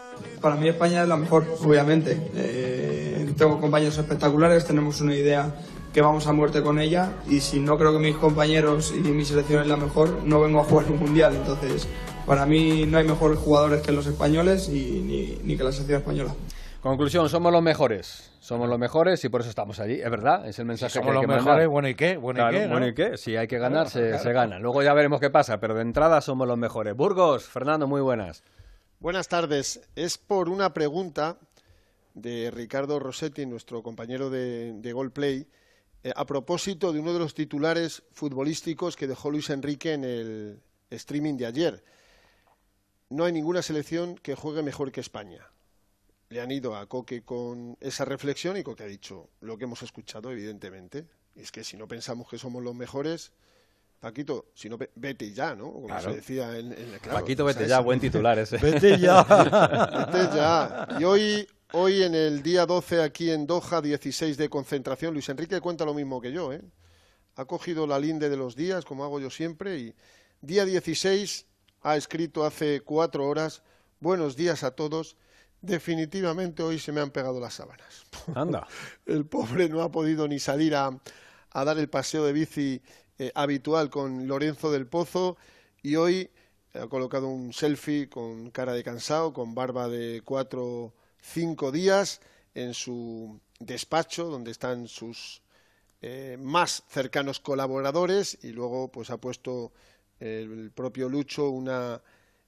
[0.41, 2.17] Para mí España es la mejor, obviamente.
[2.35, 5.53] Eh, tengo compañeros espectaculares, tenemos una idea
[5.93, 9.25] que vamos a muerte con ella y si no creo que mis compañeros y mi
[9.25, 11.35] selección es la mejor, no vengo a jugar un mundial.
[11.35, 11.87] Entonces,
[12.25, 16.33] para mí no hay mejores jugadores que los españoles y, ni, que la selección española.
[16.81, 18.28] Conclusión, somos los mejores.
[18.49, 20.01] Somos los mejores y por eso estamos allí.
[20.01, 22.17] Es verdad, es el mensaje somos que hay los mejores, bueno, ¿y qué?
[22.17, 22.65] Bueno, ¿y qué?
[22.67, 23.15] Bueno, ¿y qué?
[23.15, 24.57] Si hay que ganar, se, se gana.
[24.57, 26.95] Luego ya veremos qué pasa, pero de entrada somos los mejores.
[26.95, 28.43] Burgos, Fernando, muy buenas.
[28.99, 29.87] Buenas tardes.
[29.95, 31.37] Es por una pregunta
[32.15, 35.45] de Ricardo Rossetti, nuestro compañero de, de Goldplay,
[36.03, 40.59] eh, a propósito de uno de los titulares futbolísticos que dejó Luis Enrique en el
[40.89, 41.83] streaming de ayer.
[43.09, 45.45] No hay ninguna selección que juegue mejor que España.
[46.29, 49.81] Le han ido a Coque con esa reflexión y Coque ha dicho lo que hemos
[49.81, 51.05] escuchado, evidentemente.
[51.35, 53.31] Y es que si no pensamos que somos los mejores,
[53.99, 55.73] Paquito, si no, vete ya, ¿no?
[55.73, 56.11] Como Claro.
[56.11, 58.57] se decía en, en claro, Paquito, vete ya, buen titular ese.
[58.61, 59.23] Vete ya.
[60.13, 60.87] vete ya.
[60.99, 65.59] Y hoy, hoy en el día 12 aquí en Doha, 16 de concentración, Luis Enrique
[65.59, 66.61] cuenta lo mismo que yo, ¿eh?
[67.37, 69.95] Ha cogido la linde de los días, como hago yo siempre, y
[70.41, 71.45] día 16
[71.81, 73.63] ha escrito hace cuatro horas,
[73.99, 75.17] buenos días a todos,
[75.61, 78.05] definitivamente hoy se me han pegado las sábanas.
[78.35, 78.67] Anda.
[79.05, 80.89] El pobre no ha podido ni salir a,
[81.51, 82.81] a dar el paseo de bici
[83.17, 85.37] eh, habitual con Lorenzo del Pozo
[85.81, 86.29] y hoy
[86.73, 92.21] ha colocado un selfie con cara de cansado, con barba de cuatro, cinco días
[92.53, 95.41] en su despacho donde están sus
[96.01, 99.73] eh, más cercanos colaboradores y luego pues ha puesto
[100.19, 102.01] el propio Lucho una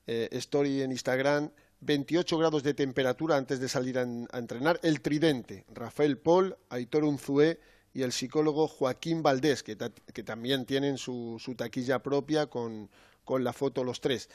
[0.08, 1.52] eh, story en Instagram
[1.82, 4.80] 28 grados de temperatura antes de salir a, en- a entrenar.
[4.84, 7.60] El tridente, Rafael Paul, Aitor Unzué
[7.94, 12.90] y el psicólogo Joaquín Valdés, que, ta- que también tienen su, su taquilla propia con,
[13.26, 14.30] con la foto los tres.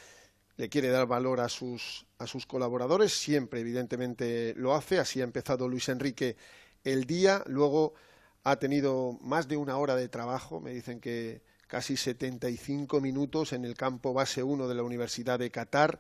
[0.57, 4.99] Le quiere dar valor a sus, a sus colaboradores, siempre evidentemente lo hace.
[4.99, 6.37] Así ha empezado Luis Enrique
[6.85, 7.95] el día, luego
[8.43, 13.65] ha tenido más de una hora de trabajo, me dicen que casi 75 minutos en
[13.65, 15.99] el campo base 1 de la Universidad de Qatar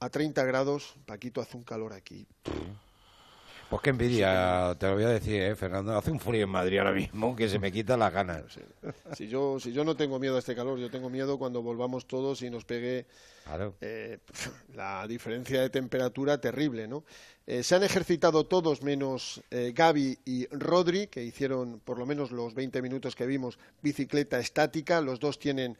[0.00, 2.26] a 30 grados, Paquito hace un calor aquí.
[3.68, 5.96] Pues qué envidia, te lo voy a decir, ¿eh, Fernando.
[5.96, 8.44] Hace un frío en Madrid ahora mismo que se me quitan las ganas.
[9.14, 12.06] Si yo, si yo no tengo miedo a este calor, yo tengo miedo cuando volvamos
[12.06, 13.06] todos y nos pegue
[13.80, 14.18] eh,
[14.74, 17.04] la diferencia de temperatura terrible, ¿no?
[17.46, 22.32] Eh, se han ejercitado todos menos eh, Gaby y Rodri, que hicieron por lo menos
[22.32, 25.00] los 20 minutos que vimos bicicleta estática.
[25.00, 25.76] Los dos tienen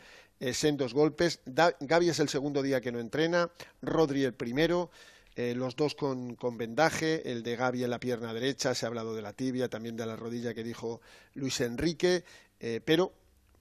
[0.53, 1.41] sendos golpes.
[1.81, 3.51] Gaby es el segundo día que no entrena,
[3.81, 4.91] Rodri el primero.
[5.37, 9.15] Los dos con, con, vendaje, el de Gaby en la pierna derecha, se ha hablado
[9.15, 11.01] de la tibia, también de la rodilla que dijo
[11.35, 12.25] Luis Enrique,
[12.85, 13.13] pero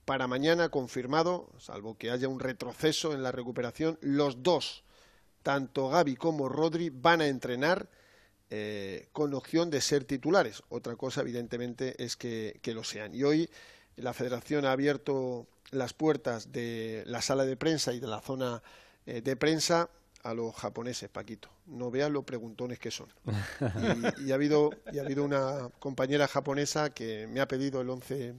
[0.06, 4.84] para mañana confirmado, salvo que haya un retroceso en la recuperación, los dos,
[5.42, 7.88] tanto Gaby como Rodri, van a entrenar
[8.48, 10.62] eh, con opción de ser titulares.
[10.68, 13.16] Otra cosa, evidentemente, es que, lo sean.
[13.16, 13.50] Y hoy
[13.96, 18.62] la Federación ha abierto las puertas de la sala de prensa y de la zona
[19.06, 19.90] eh, de prensa
[20.26, 21.48] a los japoneses, Paquito.
[21.66, 23.08] No vean lo preguntones que son.
[24.24, 28.34] Y, ha habido, y ha habido una compañera japonesa que me ha pedido el 11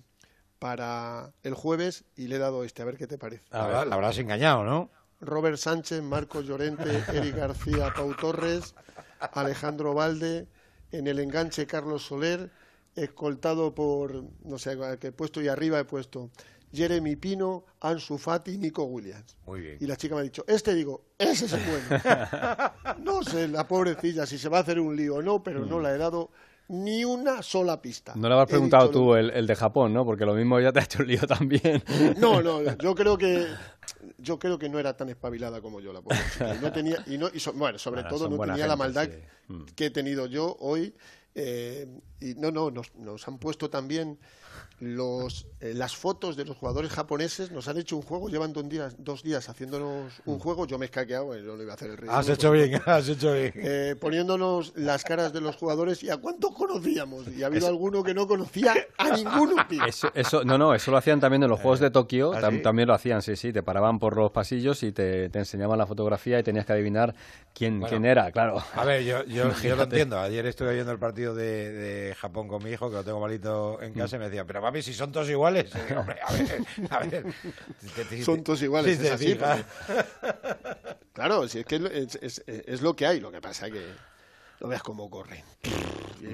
[0.60, 3.44] para el jueves y le he dado este, a ver qué te parece.
[3.52, 4.90] la habrás engañado, ¿no?
[5.20, 8.76] Robert Sánchez, Marcos Llorente, Eric García, Pau Torres,
[9.34, 10.48] Alejandro Valde,
[10.92, 12.52] en el enganche Carlos Soler,
[12.96, 16.30] escoltado por, no sé, que he puesto y arriba he puesto
[16.78, 19.36] Jeremy Pino, Ansu Fati, Nico Williams.
[19.48, 19.78] Muy bien.
[19.80, 22.04] Y la chica me ha dicho, este digo, ese es el bueno.
[23.04, 25.80] no sé, la pobrecilla, si se va a hacer un lío o no, pero no
[25.80, 25.82] mm.
[25.82, 26.30] la he dado
[26.68, 28.14] ni una sola pista.
[28.16, 30.06] No le habrás preguntado tú el, de Japón, ¿no?
[30.06, 31.84] Porque lo mismo ya te ha hecho el lío también.
[32.18, 33.48] No, no, yo creo que
[34.20, 37.18] yo creo que no era tan espabilada como yo la pobre Y no tenía y
[37.18, 39.10] no y bueno, sobre todo no tenía la maldad
[39.48, 39.64] mm.
[39.76, 40.94] que he tenido yo hoy
[41.34, 41.88] eh,
[42.20, 44.20] y no, no, nos, nos han puesto también
[44.80, 48.70] los, eh, las fotos de los jugadores japoneses nos han hecho un juego, llevan dos
[48.70, 50.40] días, dos días haciéndonos un mm.
[50.40, 52.16] juego, yo me he escaqueado, yo no iba a hacer el ritmo.
[52.16, 53.54] Has hecho bien, has hecho bien.
[53.56, 57.28] Eh, poniéndonos las caras de los jugadores y a cuántos conocíamos.
[57.30, 59.56] Y ha habido alguno que no conocía a ninguno.
[60.14, 62.94] Eso, no, no, eso lo hacían también en los Juegos de Tokio, ¿Ah, también lo
[62.94, 66.66] hacían, sí, sí, te paraban por los pasillos y te, enseñaban la fotografía y tenías
[66.66, 67.16] que adivinar
[67.54, 68.64] quién, quién era, claro.
[68.74, 72.64] A ver, yo, yo, yo lo entiendo, ayer estuve viendo el partido de, Japón con
[72.64, 75.12] mi hijo, que lo tengo malito en casa, y me decía, pero papi, si son
[75.12, 75.70] todos iguales.
[78.24, 79.00] Son todos iguales,
[81.14, 83.84] Claro, si es que es, lo que hay, lo que pasa que
[84.60, 85.44] no veas cómo corren.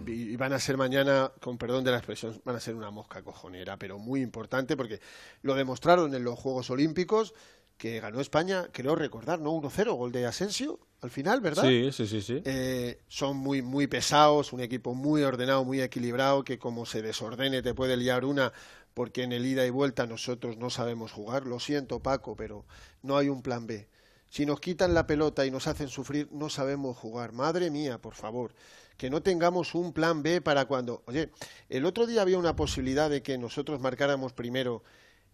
[0.08, 3.22] Y, van a ser mañana, con perdón de la expresión, van a ser una mosca
[3.22, 5.00] cojonera, pero muy importante porque
[5.42, 7.34] lo demostraron en los Juegos Olímpicos
[7.78, 9.52] que ganó España, creo recordar, ¿no?
[9.54, 11.64] 1-0, gol de Asensio al final, ¿verdad?
[11.64, 12.22] Sí, sí, sí.
[12.22, 12.42] sí.
[12.46, 17.62] Eh, son muy, muy pesados, un equipo muy ordenado, muy equilibrado, que como se desordene
[17.62, 18.54] te puede liar una,
[18.94, 21.46] porque en el ida y vuelta nosotros no sabemos jugar.
[21.46, 22.66] Lo siento, Paco, pero
[23.02, 23.90] no hay un plan B.
[24.30, 27.34] Si nos quitan la pelota y nos hacen sufrir, no sabemos jugar.
[27.34, 28.54] Madre mía, por favor,
[28.98, 31.04] que no tengamos un plan B para cuando...
[31.06, 31.32] Oye,
[31.70, 34.84] el otro día había una posibilidad de que nosotros marcáramos primero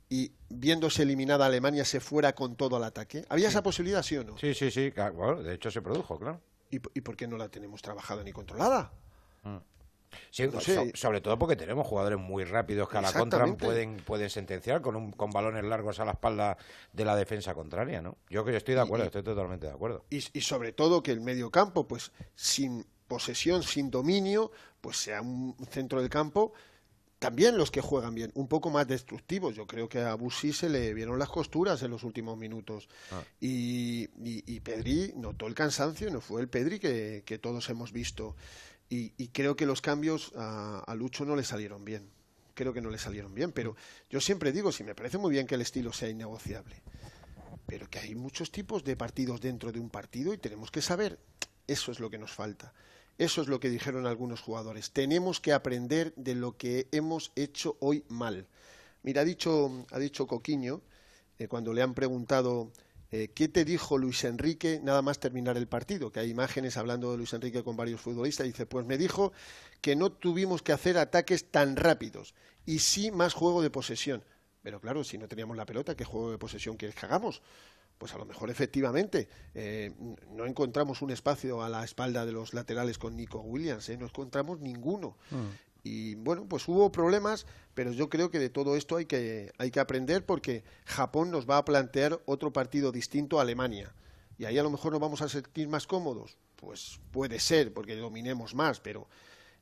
[0.09, 3.25] y viéndose eliminada Alemania se fuera con todo al ataque?
[3.29, 4.37] ¿Había esa posibilidad, sí o no?
[4.37, 6.41] Sí, sí, sí, bueno, de hecho se produjo, claro.
[6.71, 8.91] ¿Y, ¿Y, por qué no la tenemos trabajada ni controlada?
[9.43, 9.57] Mm.
[10.31, 10.49] Sí,
[10.93, 14.95] sobre todo porque tenemos jugadores muy rápidos que a la contra pueden, pueden sentenciar con,
[14.95, 16.57] un, con balones largos a la espalda
[16.93, 18.17] de la defensa contraria, ¿no?
[18.29, 20.05] Yo que estoy de acuerdo, estoy totalmente de acuerdo.
[20.09, 25.21] Y, y sobre todo que el medio campo, pues sin posesión, sin dominio, pues sea
[25.21, 26.53] un centro del campo
[27.19, 29.53] también los que juegan bien, un poco más destructivos.
[29.53, 32.87] Yo creo que a Busi se le vieron las costuras en los últimos minutos.
[33.11, 33.21] Ah.
[33.41, 38.37] Y, y, Pedri notó el cansancio, no fue el Pedri que, todos hemos visto.
[38.89, 42.09] Y, creo que los cambios a, Lucho no le salieron bien.
[42.53, 43.51] Creo que no le salieron bien.
[43.51, 43.75] Pero
[44.09, 46.81] yo siempre digo, si me parece muy bien que el estilo sea innegociable,
[47.65, 51.19] pero que hay muchos tipos de partidos dentro de un partido y tenemos que saber,
[51.69, 52.73] eso es lo que nos falta.
[53.17, 54.91] Eso es lo que dijeron algunos jugadores.
[54.91, 58.47] Tenemos que aprender de lo que hemos hecho hoy mal.
[59.03, 60.81] Mira, ha dicho, ha dicho Coquiño,
[61.37, 62.71] eh, cuando le han preguntado
[63.11, 67.11] eh, qué te dijo Luis Enrique nada más terminar el partido, que hay imágenes hablando
[67.11, 69.31] de Luis Enrique con varios futbolistas, dice, pues me dijo
[69.81, 72.33] que no tuvimos que hacer ataques tan rápidos
[72.65, 74.23] y sí más juego de posesión.
[74.61, 77.41] Pero claro, si no teníamos la pelota, ¿qué juego de posesión quieres que hagamos?
[77.99, 79.91] Pues a lo mejor efectivamente eh,
[80.31, 83.97] no encontramos un espacio a la espalda de los laterales con Nico Williams, ¿eh?
[83.97, 85.17] no encontramos ninguno.
[85.29, 85.47] Mm.
[85.83, 89.69] Y bueno, pues hubo problemas, pero yo creo que de todo esto hay que, hay
[89.69, 93.93] que aprender porque Japón nos va a plantear otro partido distinto a Alemania.
[94.37, 96.37] Y ahí a lo mejor nos vamos a sentir más cómodos.
[96.55, 99.07] Pues puede ser, porque dominemos más, pero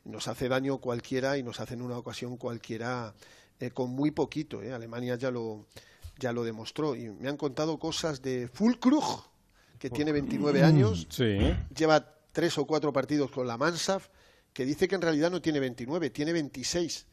[0.03, 3.13] nos hace daño cualquiera y nos hace en una ocasión cualquiera
[3.59, 4.59] eh, con muy poquito.
[4.59, 5.65] Alemania ya lo,
[6.19, 6.95] ya lo demostró.
[6.95, 9.23] Y me han contado cosas de Fulkrug,
[9.79, 11.07] que tiene 29 años,
[11.75, 14.07] lleva tres o cuatro partidos con la Mansaf,
[14.53, 17.05] que dice que en realidad no tiene 29, tiene 26,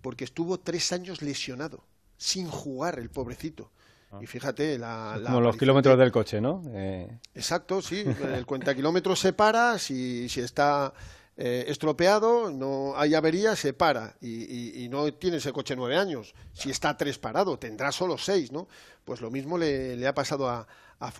[0.00, 1.84] porque estuvo tres años lesionado,
[2.16, 3.70] sin jugar el pobrecito.
[4.12, 4.18] Ah.
[4.20, 6.62] Y fíjate, la, la Como los kilómetros de- del coche, ¿no?
[6.74, 8.04] Eh, Exacto, sí.
[8.34, 10.92] El cuenta kilómetros se para, si, si está
[11.36, 14.16] eh, estropeado, no hay avería, se para.
[14.20, 16.34] Y, y- y no tiene ese coche nueve años.
[16.52, 18.68] Si está tres parado, tendrá solo seis, ¿no?
[19.04, 20.66] Pues lo mismo le, le ha pasado a,
[21.00, 21.12] a.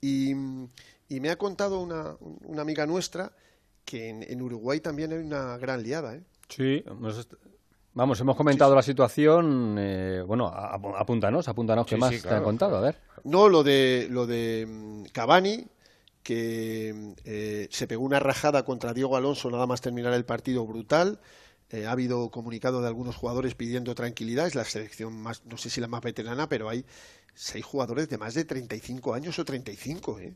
[0.00, 3.32] Y, y me ha contado una, una amiga nuestra
[3.84, 6.22] que en, en Uruguay también hay una gran liada, ¿eh?
[6.48, 6.84] sí,
[7.18, 7.34] est-
[7.92, 9.76] vamos, hemos comentado la situación.
[9.78, 12.96] eh, bueno, apúntanos, apúntanos qué Sí, más sí, te han contado, a ver.
[13.24, 15.66] No, lo de, lo de mm, Cavani,
[16.22, 21.20] que eh, se pegó una rajada contra Diego Alonso nada más terminar el partido brutal.
[21.70, 24.46] Eh, ha habido comunicado de algunos jugadores pidiendo tranquilidad.
[24.46, 26.84] Es la selección más, no sé si la más veterana, pero hay
[27.34, 30.20] seis jugadores de más de 35 años o 35.
[30.20, 30.34] ¿eh?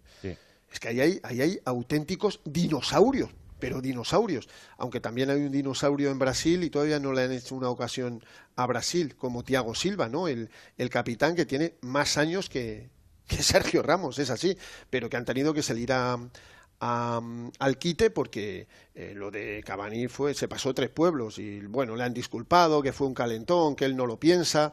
[0.72, 4.48] Es que ahí hay, ahí hay auténticos dinosaurios, pero dinosaurios.
[4.78, 8.24] Aunque también hay un dinosaurio en Brasil y todavía no le han hecho una ocasión
[8.56, 10.28] a Brasil, como Thiago Silva, ¿no?
[10.28, 12.90] El, el capitán que tiene más años que,
[13.26, 14.56] que Sergio Ramos, es así,
[14.90, 16.18] pero que han tenido que salir a,
[16.80, 17.20] a-
[17.58, 22.04] al quite porque eh, lo de Cavani fue, se pasó tres pueblos y bueno, le
[22.04, 24.72] han disculpado, que fue un calentón, que él no lo piensa.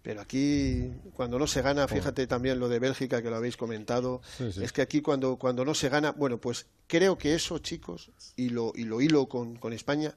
[0.00, 4.22] Pero aquí, cuando no se gana, fíjate también lo de Bélgica, que lo habéis comentado,
[4.38, 4.62] Sí, sí.
[4.64, 8.50] es que aquí cuando, cuando no se gana, bueno, pues creo que eso, chicos, y
[8.50, 10.14] lo, y lo hilo con, con España,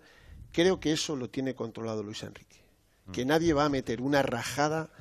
[0.54, 2.62] creo que eso lo tiene controlado Luis Enrique.
[3.12, 4.92] Que nadie va a meter una rajada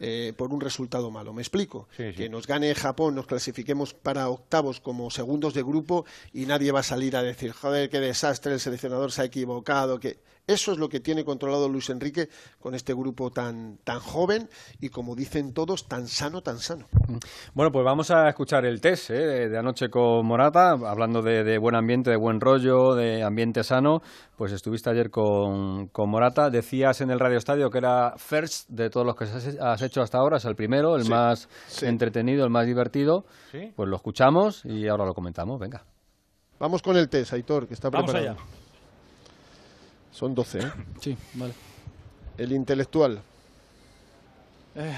[0.00, 1.32] eh, por un resultado malo.
[1.32, 1.86] ¿Me explico?
[1.96, 6.80] Que nos gane Japón, nos clasifiquemos para octavos como segundos de grupo y nadie va
[6.80, 10.00] a salir a decir, joder, qué desastre, el seleccionador se ha equivocado.
[10.00, 10.18] que
[10.50, 12.28] Eso es lo que tiene controlado Luis Enrique
[12.58, 14.48] con este grupo tan, tan joven
[14.80, 16.86] y, como dicen todos, tan sano, tan sano.
[17.54, 19.48] Bueno, pues vamos a escuchar el test ¿eh?
[19.48, 24.02] de, anoche con Morata, hablando de, de buen ambiente, de buen rollo, de ambiente sano.
[24.36, 26.50] Pues estuviste ayer con, con Morata.
[26.50, 29.26] Decías en el Radio Estadio que era first de todos los que
[29.60, 31.86] has, hecho hasta ahora, es el primero, el Sí, más sí.
[31.86, 33.24] entretenido, el más divertido.
[33.52, 33.72] Sí.
[33.76, 35.60] Pues lo escuchamos y ahora lo comentamos.
[35.60, 35.84] Venga.
[36.58, 38.36] Vamos con el test, Aitor, que está Vamos preparado.
[38.40, 38.59] allá.
[40.12, 40.62] Son 12, ¿eh?
[41.00, 41.52] Sí, vale.
[42.36, 43.20] El intelectual.
[44.74, 44.94] Eh,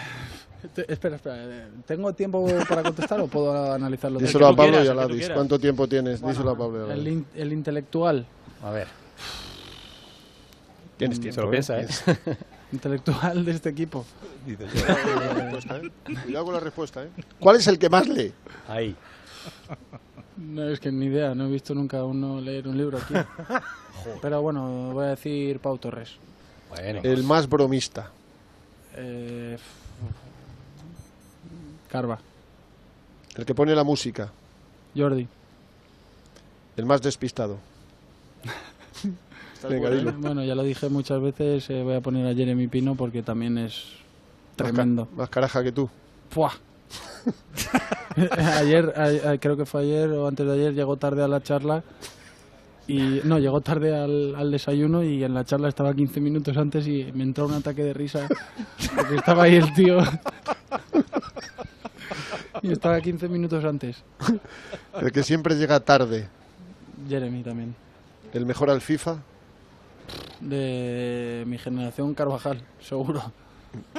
[0.75, 1.37] te- espera, espera.
[1.39, 4.19] eh, ¿Tengo tiempo para contestar o puedo analizarlo?
[4.21, 5.31] Díselo a Pablo y a Ladis.
[5.31, 6.21] ¿Cuánto tiempo tienes?
[6.21, 7.13] Bueno, Díselo a Pablo y a El, Ladis.
[7.13, 8.27] in- el intelectual.
[8.63, 8.89] A ver.
[10.99, 11.35] Tienes Mm, tiempo.
[11.35, 11.51] se lo ¿eh?
[11.51, 11.87] piensa, ¿eh?
[11.87, 12.39] Tienes-
[12.73, 14.05] Intelectual de este equipo.
[14.47, 14.65] Cuidado
[15.15, 15.91] con la respuesta, ¿eh?
[16.25, 17.09] Cuidado con la respuesta, ¿eh?
[17.39, 18.33] ¿Cuál es el que más lee?
[18.69, 18.97] Ahí.
[20.37, 23.15] No, es que ni idea, no he visto nunca a uno leer un libro aquí.
[24.23, 26.11] Pero bueno, voy a decir Pau Torres.
[27.03, 28.11] El más bromista.
[28.97, 29.59] Eh,
[31.91, 32.19] Carva.
[33.37, 34.31] El que pone la música.
[34.97, 35.29] Jordi.
[36.77, 37.59] El más despistado.
[39.69, 40.13] Venga, Bueno, dilo.
[40.15, 43.59] Bueno, ya lo dije muchas veces, eh, voy a poner a Jeremy Pino porque también
[43.59, 45.07] es Más tremendo.
[45.07, 45.89] ca- Más caraja que tú.
[46.31, 46.53] ¡Fua!
[48.59, 51.43] ayer, a- a- creo que fue ayer o antes de ayer, llegó tarde a la
[51.43, 51.83] charla
[52.89, 56.87] y no, llegó tarde al, al desayuno y en la charla estaba 15 minutos antes
[56.87, 58.27] y me entró un ataque de risa
[58.97, 59.99] porque estaba ahí el tío
[62.63, 64.03] y estaba 15 minutos antes.
[65.01, 66.29] El que siempre llega tarde.
[67.09, 67.75] Jeremy también.
[68.33, 69.17] El mejor al FIFA.
[70.41, 73.33] De mi generación Carvajal, seguro.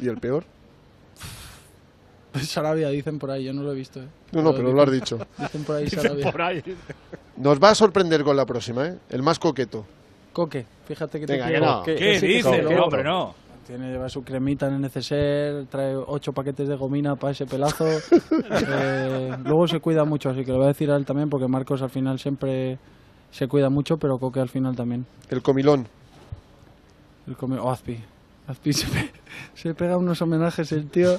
[0.02, 0.44] ¿Y el peor?
[2.42, 4.02] Sarabia, dicen por ahí, yo no lo he visto.
[4.02, 4.08] ¿eh?
[4.32, 5.18] No, no, pero lo has dicho.
[5.38, 6.32] Dicen por ahí Dicen Sarabia.
[6.32, 6.64] por ahí.
[7.38, 8.98] Nos va a sorprender con la próxima, ¿eh?
[9.10, 9.86] El más coqueto.
[10.34, 11.66] Coque, fíjate que Venga, te quiero.
[11.66, 11.84] no.
[11.84, 12.64] ¿Qué ¿Qué dices?
[12.64, 13.36] No, hombre, no.
[13.68, 17.86] Tiene, lleva su cremita en el neceser, trae ocho paquetes de gomina para ese pelazo.
[18.52, 21.48] Eh, luego se cuida mucho, así que lo voy a decir a él también, porque
[21.48, 22.78] Marcos al final siempre
[23.32, 25.06] se cuida mucho, pero Coque al final también.
[25.30, 25.88] El comilón.
[27.28, 27.74] El come- o
[28.48, 28.74] Azpi.
[28.74, 29.12] Se, pe-
[29.56, 31.18] se pega unos homenajes el tío.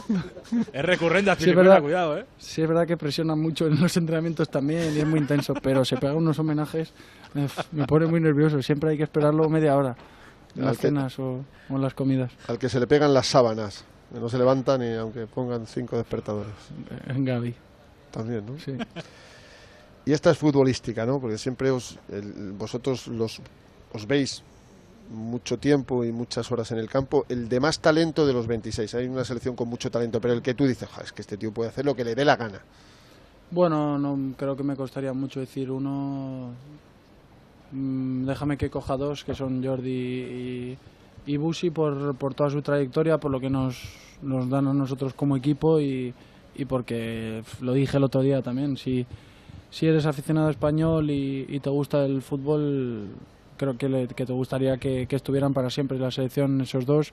[0.73, 2.27] Es recurrente Azpi, Sí, es verdad, cuidado, ¿eh?
[2.39, 5.85] Sí, es verdad que presiona mucho en los entrenamientos también y es muy intenso, pero
[5.85, 6.93] se pega unos homenajes,
[7.33, 8.61] me, me pone muy nervioso.
[8.63, 9.97] Siempre hay que esperarlo media hora
[10.55, 12.31] en las que- cenas o, o en las comidas.
[12.49, 13.85] Al que se le pegan las sábanas.
[14.13, 16.53] Que no se levantan ni aunque pongan cinco despertadores.
[17.09, 17.55] En Gaby.
[18.13, 18.59] También, ¿no?
[18.61, 18.73] Sí.
[20.07, 21.19] Y esta es futbolística, ¿no?
[21.21, 23.41] Porque siempre os, el- vosotros los,
[23.93, 24.43] os veis
[25.11, 27.27] mucho tiempo y muchas horas en el campo.
[27.29, 28.95] El de más talento de los 26.
[28.95, 31.37] Hay una selección con mucho talento, pero el que tú dices, "Joder, es que este
[31.37, 32.61] tío puede hacer lo que le dé la gana.
[33.51, 36.51] Bueno, no creo que me costaría mucho decir uno.
[37.73, 40.79] Mm, déjame que coja dos, que son Jordi y,
[41.27, 43.77] y Busi, por, por toda su trayectoria, por lo que nos,
[44.23, 46.15] nos dan a nosotros como equipo y,
[46.55, 48.77] y porque lo dije el otro día también.
[48.77, 49.07] Si,
[49.71, 53.09] si eres aficionado español y, y te gusta el fútbol,
[53.57, 57.13] creo que, que te gustaría que, que, estuvieran para siempre en la selección esos dos,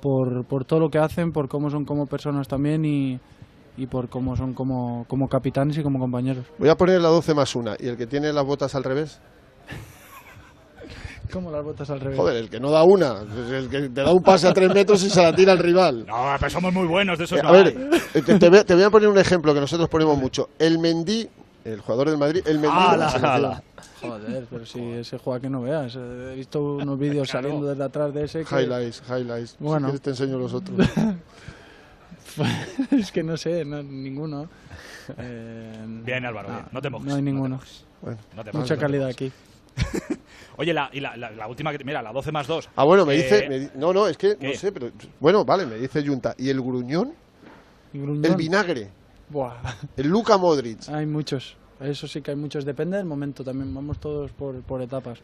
[0.00, 3.18] por, por todo lo que hacen, por cómo son como personas también y,
[3.76, 6.44] y por cómo son como, como capitanes y como compañeros.
[6.58, 9.20] Voy a poner la 12 más una, ¿y el que tiene las botas al revés?
[11.32, 12.18] ¿Cómo las botas al revés?
[12.18, 13.20] Joder, el que no da una,
[13.52, 16.06] el que te da un pase a tres metros y se la tira al rival.
[16.06, 18.00] No, pero somos muy buenos, de esos Eh, no a ver, hay.
[18.14, 20.48] eh, te, te voy a, te voy a poner un ejemplo que nosotros ponemos mucho.
[20.58, 21.28] El Mendy,
[21.72, 22.76] el jugador del Madrid, el Mendy.
[24.00, 25.96] Joder, pero si ese juega que no veas.
[25.96, 28.44] He visto unos vídeos saliendo desde atrás de ese.
[28.44, 28.54] Que...
[28.62, 29.56] Highlights, highlights.
[29.58, 29.88] Bueno.
[29.88, 30.78] Si quieres te enseño los otros.
[32.90, 34.48] es que no sé, no, ninguno.
[35.16, 36.64] Eh, Bien, Álvaro, bien.
[36.70, 37.08] No te mojes.
[37.08, 37.60] No hay ninguno.
[38.02, 39.32] Bueno, No te Mucha calidad aquí.
[40.58, 41.82] Oye, la, y la, la, la última que.
[41.84, 42.70] Mira, la 12 más 2.
[42.76, 43.48] Ah, bueno, me Eh, dice...
[43.48, 44.48] me no, no, es que ¿qué?
[44.48, 44.90] no sé, pero...
[45.20, 46.34] Bueno, vale, me dice Junta.
[46.36, 47.14] ¿Y el gruñón?
[47.92, 48.24] Gruñón.
[48.24, 48.90] El vinagre.
[49.30, 49.54] Buah.
[49.96, 50.88] El Luca Modric.
[50.88, 51.56] Hay muchos.
[51.80, 52.64] Eso sí que hay muchos.
[52.64, 53.72] Depende del momento también.
[53.74, 55.20] Vamos todos por, por etapas.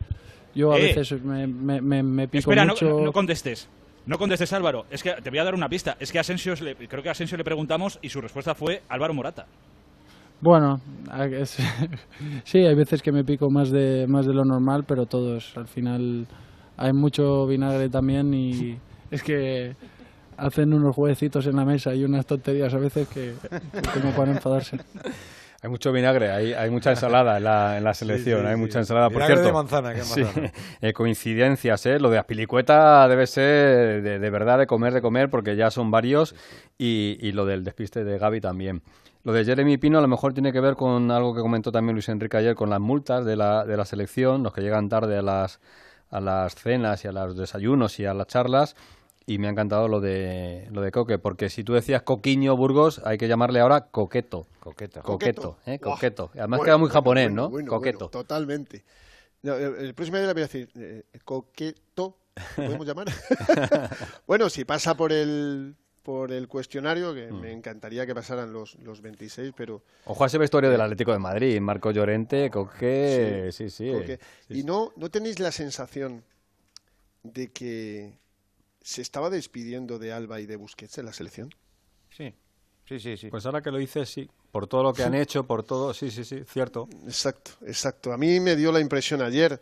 [0.55, 0.95] Yo a Eh.
[0.95, 2.89] veces me, me, me, me pico Espera, no, mucho.
[2.89, 3.69] no- no contestes.
[4.07, 4.85] No contestes, Álvaro.
[4.91, 5.97] Es que te voy a dar una pista.
[5.99, 8.83] Es que a Asensio, le- creo que a Asensio le preguntamos y su respuesta fue
[8.89, 9.47] Álvaro Morata.
[10.41, 10.79] Bueno,
[11.33, 11.57] es-
[12.45, 15.57] sí, hay veces que me pico más de, más de lo normal, pero todos.
[15.57, 16.27] Al final
[16.77, 18.79] hay mucho vinagre también y
[19.11, 19.75] es que
[20.37, 23.35] hacen unos jueguecitos en la mesa y unas tonterías a veces que,
[23.73, 24.79] que como para enfadarse.
[25.63, 28.61] Hay mucho vinagre, hay, hay mucha ensalada en la, en la selección, sí, hay sí.
[28.61, 29.09] mucha ensalada.
[29.09, 30.53] Por Vinagre de cierto, manzana, que manzana.
[30.83, 31.99] eh, coincidencias, ¿eh?
[31.99, 35.91] Lo de Aspilicueta debe ser de, de verdad de comer, de comer, porque ya son
[35.91, 36.35] varios,
[36.77, 38.83] y, y lo del despiste de Gaby también.
[39.23, 41.95] Lo de Jeremy Pino a lo mejor tiene que ver con algo que comentó también
[41.95, 45.17] Luis Enrique ayer, con las multas de la, de la selección, los que llegan tarde
[45.17, 45.61] a las,
[46.11, 48.77] a las cenas y a los desayunos y a las charlas.
[49.27, 53.01] Y me ha encantado lo de lo de Coque, porque si tú decías Coquiño Burgos,
[53.05, 54.47] hay que llamarle ahora Coqueto.
[54.61, 55.03] Coqueto.
[55.03, 55.79] Coqueto, ¿eh?
[55.79, 56.31] Coqueto.
[56.35, 57.51] Además Bueno, queda muy japonés, bueno, ¿no?
[57.51, 57.99] bueno, Coqueto.
[58.01, 58.85] bueno, totalmente.
[59.43, 62.17] No, el, el próximo día le voy a decir, eh, coqueto,
[62.59, 63.07] ¿lo podemos llamar?
[64.27, 67.41] bueno, si pasa por el por el cuestionario, que Mm.
[67.41, 69.83] me encantaría que pasaran los, los 26, pero...
[70.05, 73.91] Ojo a ese vestuario del Atlético de Madrid, Marco Llorente, Coque, sí, sí.
[73.91, 74.19] Coque.
[74.51, 76.23] ¿Y no, no tenéis la sensación
[77.23, 78.19] de que
[78.85, 81.51] se estaba despidiendo de Alba y de Busquets en la selección?
[82.11, 82.35] Sí.
[82.87, 83.29] Sí, sí, sí.
[83.31, 84.29] Pues ahora que lo dices, sí.
[84.53, 86.87] Por todo lo que han hecho, por todo, sí, sí, sí, cierto.
[87.07, 88.13] Exacto, exacto.
[88.13, 89.59] A mí me dio la impresión ayer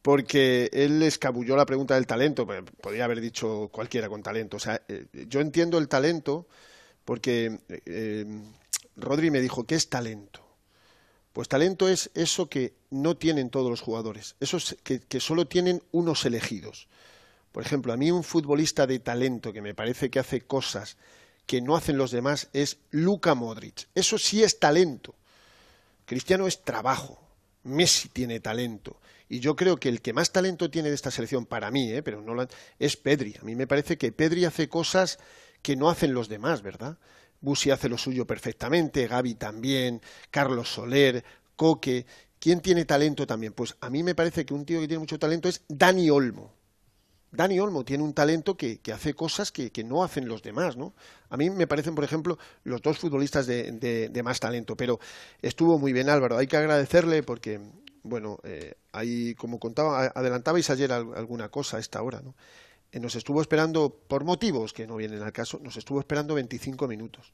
[0.00, 4.58] porque él escabulló la pregunta del talento, pero podría haber dicho cualquiera con talento.
[4.58, 6.46] O sea, eh, yo entiendo el talento
[7.04, 8.24] porque eh,
[8.94, 10.46] Rodri me dijo, ¿qué es talento?
[11.32, 15.48] Pues talento es eso que no tienen todos los jugadores, eso es que, que solo
[15.48, 16.86] tienen unos elegidos.
[17.54, 20.96] Por ejemplo, a mí un futbolista de talento que me parece que hace cosas
[21.46, 23.86] que no hacen los demás es Luka Modric.
[23.94, 25.14] Eso sí es talento.
[26.04, 27.20] Cristiano es trabajo.
[27.62, 29.00] Messi tiene talento.
[29.28, 32.02] Y yo creo que el que más talento tiene de esta selección, para mí, ¿eh?
[32.02, 32.44] pero no
[32.80, 33.36] es Pedri.
[33.40, 35.20] A mí me parece que Pedri hace cosas
[35.62, 36.98] que no hacen los demás, ¿verdad?
[37.40, 40.02] Busi hace lo suyo perfectamente, Gaby también,
[40.32, 41.24] Carlos Soler,
[41.54, 42.04] Coque.
[42.40, 43.52] ¿Quién tiene talento también?
[43.52, 46.63] Pues a mí me parece que un tío que tiene mucho talento es Dani Olmo.
[47.34, 50.94] Dani Olmo tiene un talento que, hace cosas que, no hacen los demás, ¿no?
[51.30, 55.00] A mí me parecen, por ejemplo, los dos futbolistas de, más talento, pero
[55.42, 57.60] estuvo muy bien Álvaro, hay que agradecerle porque,
[58.02, 62.34] bueno, eh, ahí, como contaba, adelantabais ayer al- alguna cosa a esta hora, ¿no?
[62.92, 66.86] Eh, nos estuvo esperando, por motivos que no vienen al caso, nos estuvo esperando 25
[66.88, 67.32] minutos,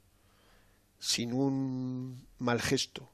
[0.99, 3.09] sin un mal gesto,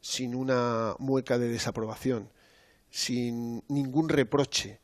[0.00, 2.30] sin una mueca de desaprobación,
[2.90, 4.80] sin ningún reproche.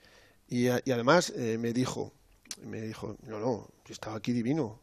[0.51, 2.13] Y, a- y además eh, me dijo,
[2.63, 4.79] me dijo, no, no, yo estaba aquí divino,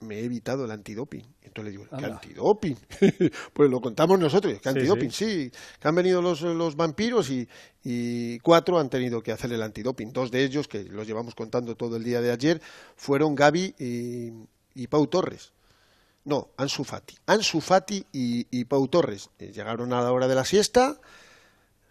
[0.00, 1.24] me he evitado el antidoping.
[1.42, 2.14] Entonces le digo, ¿qué Anda.
[2.16, 2.76] antidoping?
[3.54, 5.10] pues lo contamos nosotros, ¿qué Sí, antidoping?
[5.10, 7.48] Sí, que han venido los, los vampiros y,
[7.82, 10.12] y cuatro han tenido que hacer el antidoping.
[10.12, 12.60] Dos de ellos, que los llevamos contando todo el día de ayer,
[12.96, 14.32] fueron Gaby y,
[14.74, 15.52] y Pau Torres.
[16.24, 17.14] No, Ansu Fati.
[17.26, 19.30] Ansu Fati y, y Pau Torres.
[19.38, 21.00] Eh, llegaron a la hora de la siesta,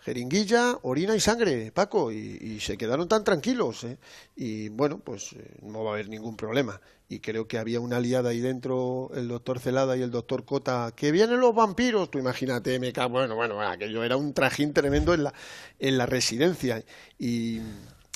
[0.06, 3.84] jeringuilla, orina y sangre, Paco, y, se quedaron tan tranquilos.
[3.86, 3.98] ¿eh?
[4.36, 6.80] Y bueno, pues eh, no va a haber ningún problema.
[7.10, 10.94] Y creo que había una aliada ahí dentro, el doctor Celada y el doctor Cota,
[10.96, 14.74] que vienen los vampiros, tú imagínate, me cago, bueno, bueno, bueno, aquello era un trajín
[14.74, 15.34] tremendo en la,
[15.80, 16.84] en la residencia.
[17.18, 17.62] Y,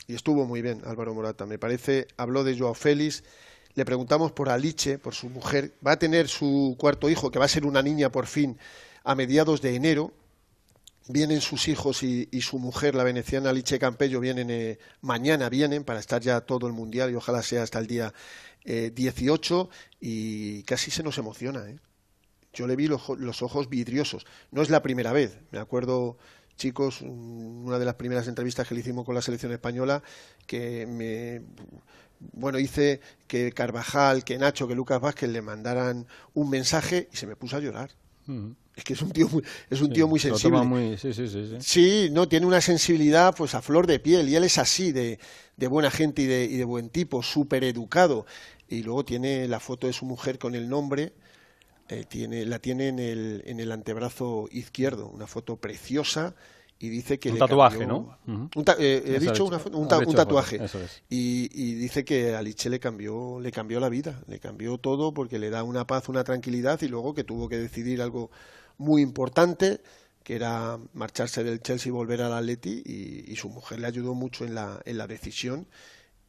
[0.06, 3.24] y estuvo muy bien Álvaro Morata, me parece, habló de Joao Félix,
[3.74, 7.46] le preguntamos por Aliche, por su mujer, va a tener su cuarto hijo, que va
[7.46, 8.60] a ser una niña por fin,
[9.04, 10.14] a mediados de enero,
[11.10, 16.00] vienen sus hijos y, su mujer, la veneciana Alice Campello, vienen eh, mañana, vienen para
[16.00, 18.14] estar ya todo el mundial y ojalá sea hasta el día
[18.64, 19.70] eh, 18
[20.00, 21.68] y casi se nos emociona.
[21.68, 21.80] ¿eh?
[22.54, 24.26] Yo le vi los, los ojos vidriosos.
[24.52, 25.40] No es la primera vez.
[25.52, 26.18] Me acuerdo
[26.56, 30.04] chicos, una de las primeras entrevistas que le hicimos con la selección española,
[30.46, 31.42] que me
[32.20, 37.26] bueno, hice que Carvajal, que Nacho, que Lucas Vázquez le mandaran un mensaje y se
[37.26, 37.92] me puso a llorar.
[38.80, 40.58] Es que es un tío muy, es un tío muy sensible.
[41.14, 44.44] sí, sí, sí, sí, no, tiene una sensibilidad pues a flor de piel y él
[44.44, 45.20] es así, de,
[45.58, 48.26] de buena gente y de, y de buen tipo, súper educado.
[48.68, 51.14] Y luego tiene la foto de su mujer con el nombre,
[51.90, 56.36] eh, tiene, la tiene en el, en el antebrazo izquierdo, una foto preciosa
[56.82, 57.88] y dice que un le tatuaje, cambió-
[58.28, 58.50] ¿no?
[58.56, 61.02] Un ta- eh, he dicho una un, ta- un tatuaje foto, eso es.
[61.10, 65.14] y, y dice que a Liche le cambió le cambió la vida, le cambió todo
[65.14, 68.30] porque le da una paz, una tranquilidad y luego que tuvo que decidir algo
[68.80, 69.82] muy importante
[70.24, 74.16] que era marcharse del Chelsea y volver al Atleti y, y su mujer le ayudó
[74.16, 75.68] mucho en la, en la decisión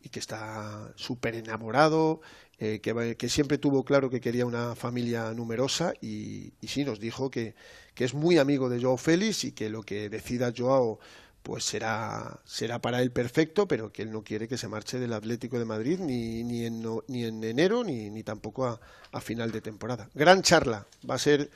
[0.02, 2.20] y que está súper enamorado,
[2.59, 7.01] eh, que, que siempre tuvo claro que quería una familia numerosa y, y sí nos
[7.01, 7.55] dijo que,
[7.94, 10.98] que es muy amigo de Joao Félix y que lo que decida Joao
[11.43, 15.14] pues será, será para él perfecto, pero que él no quiere que se marche del
[15.14, 18.78] Atlético de Madrid ni, ni, en, no- ni en enero ni, ni tampoco
[19.12, 20.10] a final de temporada.
[20.14, 21.51] Gran charla, va a ser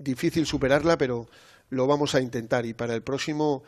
[0.00, 1.28] difícil superarla, pero
[1.70, 3.62] lo vamos a intentar y para el próximo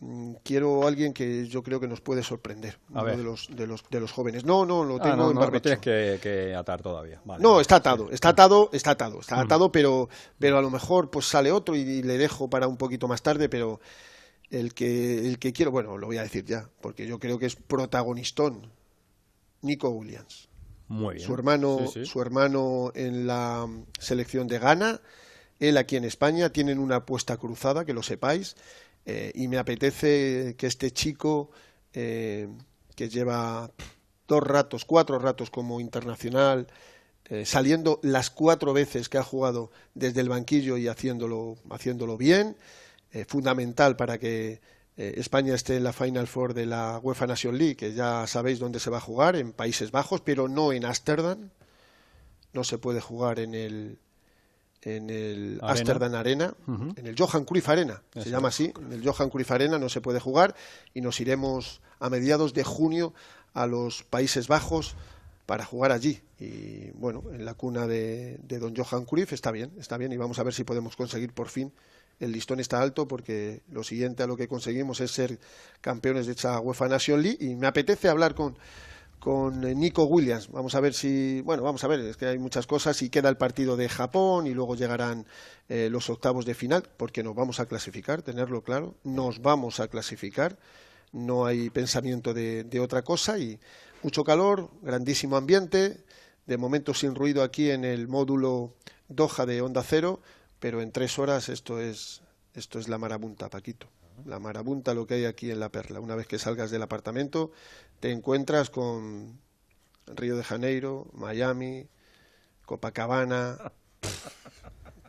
[0.00, 3.16] mm, quiero a alguien que yo creo que nos puede sorprender, A uno ver.
[3.18, 4.44] de los, de, los, de los jóvenes.
[4.44, 5.62] No, no, lo Ah, tengo no, en no, barbecho.
[5.64, 7.20] tienes que, que atar todavía.
[7.24, 7.42] Vale.
[7.42, 9.40] No, está atado, está atado, está atado, está Mm.
[9.40, 13.08] atado, pero, pero a lo mejor pues sale otro y le dejo para un poquito
[13.08, 13.80] más tarde, pero
[14.50, 17.46] el que, el que quiero, bueno, lo voy a decir ya, porque yo creo que
[17.46, 18.70] es protagonistón,
[19.62, 20.48] Nico Williams.
[20.88, 21.26] Muy bien.
[21.26, 22.06] Su hermano, Sí, sí.
[22.06, 23.66] su hermano en la
[23.98, 25.00] selección de Ghana,
[25.60, 28.56] él aquí en España, tienen una apuesta cruzada, que lo sepáis,
[29.06, 31.50] eh, y me apetece que este chico,
[31.92, 32.48] eh,
[32.94, 33.70] que lleva
[34.26, 36.66] dos ratos, cuatro ratos como internacional,
[37.26, 42.56] eh, saliendo las cuatro veces que ha jugado desde el banquillo y haciéndolo, haciéndolo bien,
[43.28, 44.60] fundamental para que
[44.96, 48.80] España esté en la Final Four de la UEFA Nation League, que ya sabéis dónde
[48.80, 51.50] se va a jugar, en Países Bajos, pero no en Ámsterdam.
[52.52, 53.98] No se puede jugar en el
[54.84, 55.72] en el Arena.
[55.72, 56.54] Ámsterdam Arena,
[56.96, 60.00] en el Johan Cruyff Arena, se llama así, en el Johan Cruyff Arena no se
[60.00, 60.54] puede jugar
[60.92, 63.14] y nos iremos a mediados de junio
[63.54, 64.94] a los Países Bajos
[65.46, 66.20] para jugar allí.
[66.38, 70.16] Y bueno, en la cuna de, de don Johan Cruyff está bien, está bien y
[70.16, 71.72] vamos a ver si podemos conseguir por fin.
[72.20, 75.40] El listón está alto porque lo siguiente a lo que conseguimos es ser
[75.80, 78.56] campeones de esta UEFA Nation League y me apetece hablar con,
[79.24, 80.50] con eh, Nico Williams.
[80.50, 83.30] Vamos a ver si, bueno, vamos a ver, es que hay muchas cosas y queda
[83.30, 85.26] el partido de Japón y luego llegarán
[85.70, 89.88] eh, los octavos de final porque nos vamos a clasificar, tenerlo claro, nos vamos a
[89.88, 90.58] clasificar,
[91.12, 93.58] no hay pensamiento de, de otra cosa y
[94.02, 96.04] mucho calor, grandísimo ambiente,
[96.44, 98.74] de momento sin ruido aquí en el módulo
[99.08, 100.20] Doha de Onda Cero,
[100.60, 102.20] pero en tres horas esto es,
[102.52, 103.88] esto es la marabunta, Paquito.
[104.26, 106.00] La marabunta lo que hay aquí en La Perla.
[106.00, 107.50] Una vez que salgas del apartamento,
[108.00, 109.40] te encuentras con
[110.06, 111.88] Río de Janeiro, Miami,
[112.64, 113.72] Copacabana.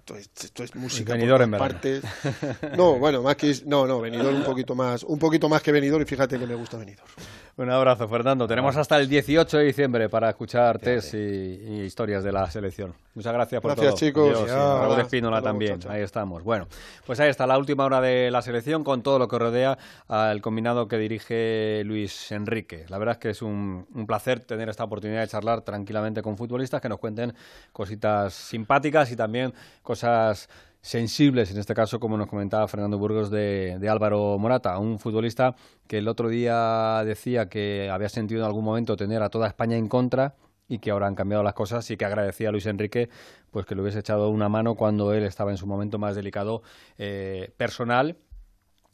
[0.08, 1.14] Esto es, esto es música.
[1.14, 2.04] por Benidorm en partes.
[2.78, 6.04] No, bueno, más que no, no, Benidorm un poquito más, un poquito más que Benidorm
[6.04, 7.10] y fíjate que me gusta Benidorm.
[7.58, 8.46] Un abrazo, Fernando.
[8.48, 12.94] Tenemos hasta el 18 de diciembre para escuchar test y, y historias de la selección.
[13.16, 14.00] Muchas gracias por Gracias, todo.
[14.00, 14.30] chicos.
[14.30, 14.50] Adiós.
[14.50, 15.80] Y Raúl Espínola también.
[15.80, 15.92] chao, chao.
[15.94, 16.44] Ahí estamos.
[16.44, 16.68] Bueno,
[17.06, 19.78] pues ahí está la última hora de la selección con todo lo que rodea
[20.10, 22.86] al combinado que dirige Luis Enrique.
[22.90, 26.36] La verdad es que es un, un placer tener esta oportunidad de charlar tranquilamente con
[26.38, 27.34] futbolistas que nos cuenten
[27.72, 29.54] cositas simpáticas y también
[29.96, 30.50] cosas
[30.82, 35.56] sensibles, en este caso, como nos comentaba Fernando Burgos, de, Álvaro Morata, un futbolista
[35.88, 39.78] que el otro día decía que había sentido en algún momento tener a toda España
[39.78, 40.36] en contra
[40.68, 43.08] y que ahora han cambiado las cosas y que agradecía a Luis Enrique
[43.52, 46.62] pues que le hubiese echado una mano cuando él estaba en su momento más delicado
[46.98, 48.18] eh, personal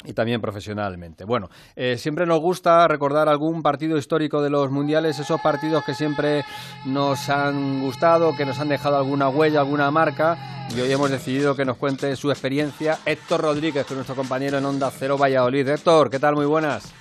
[0.03, 1.23] y también profesionalmente.
[1.26, 5.94] Bueno, eh, siempre nos gusta recordar algún partido histórico de los mundiales, esos partidos que
[5.94, 6.44] siempre
[6.86, 11.56] nos han gustado, que nos han dejado alguna huella, alguna marca, y hoy hemos decidido
[11.56, 15.68] que nos cuente su experiencia Héctor Rodríguez, que es nuestro compañero en Onda Cero Valladolid.
[15.68, 16.36] Héctor, ¿qué tal?
[16.36, 16.91] Muy buenas.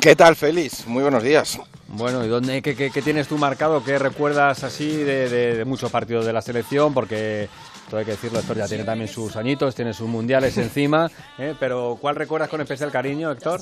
[0.00, 0.86] ¿Qué tal, Félix?
[0.86, 1.58] Muy buenos días.
[1.86, 3.84] Bueno, ¿y dónde, qué, qué- qué tienes tú marcado?
[3.84, 6.92] ¿Qué recuerdas así de, de- de muchos partidos de la selección?
[6.92, 7.48] Porque,
[7.88, 11.54] todo hay que decirlo, Héctor ya tiene también sus añitos, tiene sus mundiales encima, ¿eh?
[11.60, 13.60] pero ¿cuál recuerdas con especial cariño, Héctor?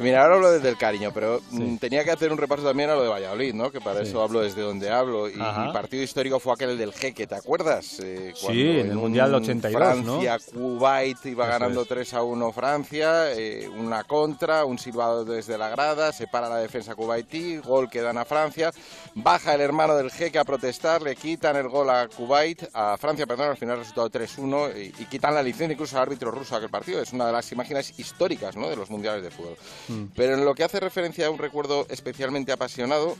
[0.00, 2.94] Mira, ahora hablo desde el cariño, pero mm, tenía que hacer un repaso también a
[2.94, 3.70] lo de Valladolid, ¿no?
[3.70, 4.08] Que para Sí.
[4.10, 5.28] eso hablo desde donde hablo.
[5.28, 7.98] Y mi partido histórico fue aquel del Jeque, ¿te acuerdas?
[8.00, 10.20] Eh, Sí, en el Mundial un 82, ¿no?
[10.20, 11.88] Francia, Kuwait iba Eso ganando es.
[11.88, 16.56] 3 a 1 Francia, eh, una contra, un silbado desde la grada, se para la
[16.58, 18.70] defensa kuwaití, gol que dan a Francia,
[19.14, 23.26] baja el hermano del Jeque a protestar, le quitan el gol a Kuwait, a Francia,
[23.26, 26.70] perdón, al final resultado 3-1 y, y, quitan la licencia incluso al árbitro ruso aquel
[26.70, 27.00] partido.
[27.00, 28.68] Es una de las imágenes históricas ¿no?
[28.68, 29.56] de los mundiales de fútbol.
[29.88, 30.04] Mm.
[30.14, 33.16] Pero en lo que hace referencia a un recuerdo especialmente apasionado,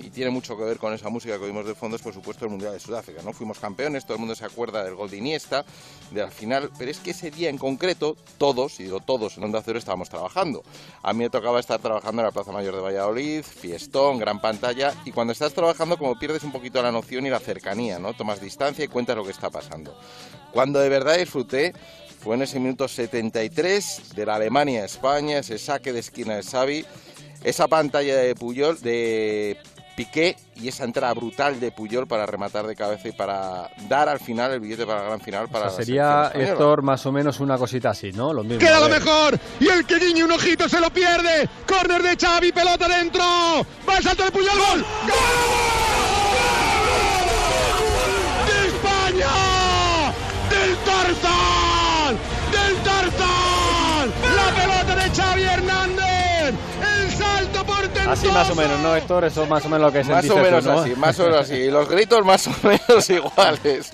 [0.00, 2.44] y tiene mucho que ver con esa música que oímos de fondo, es por supuesto
[2.44, 3.22] el Mundial de Sudáfrica.
[3.22, 3.32] ¿no?
[3.32, 5.64] Fuimos campeones, todo el mundo se acuerda del gol de Iniesta,
[6.10, 9.44] de la final, pero es que ese día en concreto, todos, y digo todos en
[9.44, 10.62] Onda Cero, estábamos trabajando.
[11.02, 14.92] A mí me tocaba estar trabajando en la Plaza Mayor de Valladolid, fiestón, gran pantalla,
[15.04, 18.14] y cuando estás trabajando como pierdes un poquito la noción y la cercanía, ¿no?
[18.14, 19.61] Tomas distancia y cuentas lo que está pasando.
[20.52, 21.72] Cuando de verdad disfruté
[22.22, 26.84] fue en ese minuto 73 de la Alemania-España, ese saque de esquina de Xavi,
[27.42, 29.58] esa pantalla de Puyol, de
[29.96, 34.20] Piqué y esa entrada brutal de Puyol para rematar de cabeza y para dar al
[34.20, 35.48] final el billete para la gran final.
[35.48, 38.32] Para sería, Héctor, más o menos una cosita así, ¿no?
[38.32, 41.48] Lo mismo, Queda lo mejor y el que guiñe un ojito se lo pierde.
[41.66, 43.22] Corner de Xavi, pelota dentro.
[43.88, 44.80] Va el salto de Puyol, gol.
[44.80, 45.06] ¡Gol!
[45.06, 46.71] ¡De
[50.50, 52.18] ¡Del Tarzán!
[52.50, 54.12] ¡Del Tarzán!
[54.36, 56.54] ¡La pelota de Xavi Hernández!
[56.80, 57.64] ¡El salto
[58.08, 59.24] Así más o menos, ¿no, Héctor?
[59.24, 61.54] Eso es más o menos lo que Más o menos así, más o menos así.
[61.54, 63.90] Y los gritos más o menos iguales.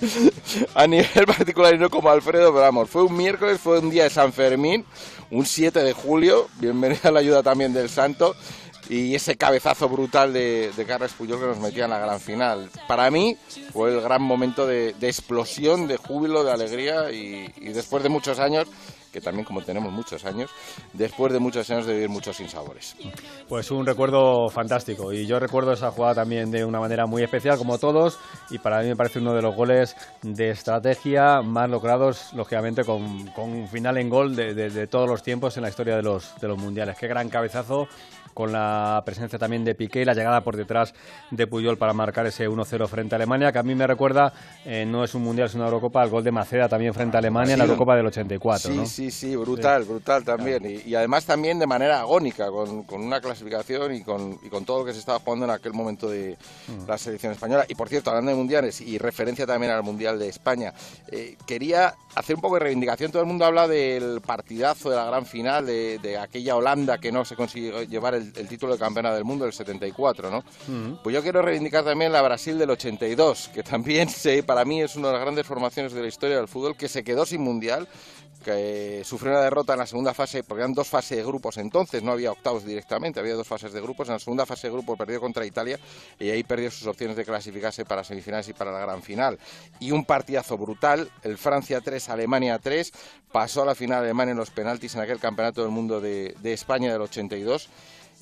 [0.73, 4.03] A nivel particular y no como Alfredo, pero vamos, fue un miércoles, fue un día
[4.03, 4.85] de San Fermín,
[5.31, 6.47] un 7 de julio.
[6.59, 8.35] Bienvenida a la ayuda también del Santo.
[8.89, 12.69] Y ese cabezazo brutal de, de Carles Puyol que nos metía en la gran final.
[12.87, 13.37] Para mí
[13.71, 18.67] fue el gran momento de, explosión, de júbilo, de alegría y después de muchos años
[19.11, 20.49] que también como tenemos muchos años,
[20.93, 22.95] después de muchos años de vivir muchos sinsabores.
[23.47, 27.57] Pues un recuerdo fantástico y yo recuerdo esa jugada también de una manera muy especial
[27.57, 28.19] como todos
[28.49, 33.27] y para mí me parece uno de los goles de estrategia más logrados, lógicamente con,
[33.27, 36.03] con un final en gol de, de, de, todos los tiempos en la historia de
[36.03, 36.97] los, de los mundiales.
[36.97, 37.87] Qué gran cabezazo
[38.33, 40.93] con la presencia también de Piqué y la llegada por detrás
[41.29, 44.31] de Puyol para marcar ese 1-0 frente a Alemania, que a mí me recuerda,
[44.65, 47.19] eh, no es un Mundial, es una Eurocopa, el gol de Maceda también frente a
[47.19, 48.71] Alemania en la Eurocopa del 84.
[48.71, 48.85] Sí, ¿no?
[48.85, 49.89] sí, sí, brutal, sí.
[49.89, 50.65] brutal también.
[50.65, 54.65] Y, y, además también de manera agónica, con, con una clasificación y con, y con,
[54.65, 56.87] todo lo que se estaba jugando en aquel momento de mm.
[56.87, 57.65] la selección española.
[57.67, 60.73] Y por cierto, hablando de mundiales y referencia también al Mundial de España,
[61.11, 63.11] eh, quería hacer un poco de reivindicación.
[63.11, 67.11] Todo el mundo habla del partidazo de la gran final, de, de aquella Holanda que
[67.11, 70.43] no se consiguió llevar el, el título de campeona del mundo del 74, ¿no?
[70.67, 71.03] Mm.
[71.03, 74.95] Pues yo quiero reivindicar también la Brasil del 82, que también se, para mí es
[74.95, 77.87] una de las grandes formaciones de la historia del fútbol, que se quedó sin mundial,
[78.43, 82.03] que sufrió una derrota en la segunda fase, porque eran dos fases de grupos entonces,
[82.03, 84.07] no había octavos directamente, había dos fases de grupos.
[84.07, 85.79] En la segunda fase de grupo perdió contra Italia
[86.19, 89.37] y ahí perdió sus opciones de clasificarse para semifinales y para la gran final.
[89.79, 92.91] Y un partidazo brutal, el Francia 3, Alemania 3,
[93.31, 96.53] pasó a la final Alemania en los penaltis en aquel campeonato del mundo de, de
[96.53, 97.69] España del 82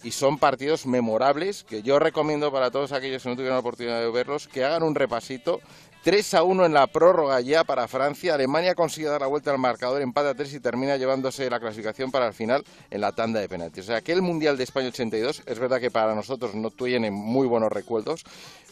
[0.03, 3.99] y son partidos memorables que yo recomiendo para todos aquellos que no tuvieron la oportunidad
[3.99, 5.59] de verlos que hagan un repasito.
[6.07, 8.33] 3 a 1 en la prórroga ya para Francia.
[8.33, 12.11] Alemania consigue dar la vuelta al marcador, empate a 3 y termina llevándose la clasificación
[12.11, 13.83] para el final en la tanda de penaltis.
[13.83, 17.45] O sea, aquel Mundial de España 82 es verdad que para nosotros no tiene muy
[17.45, 18.23] buenos recuerdos,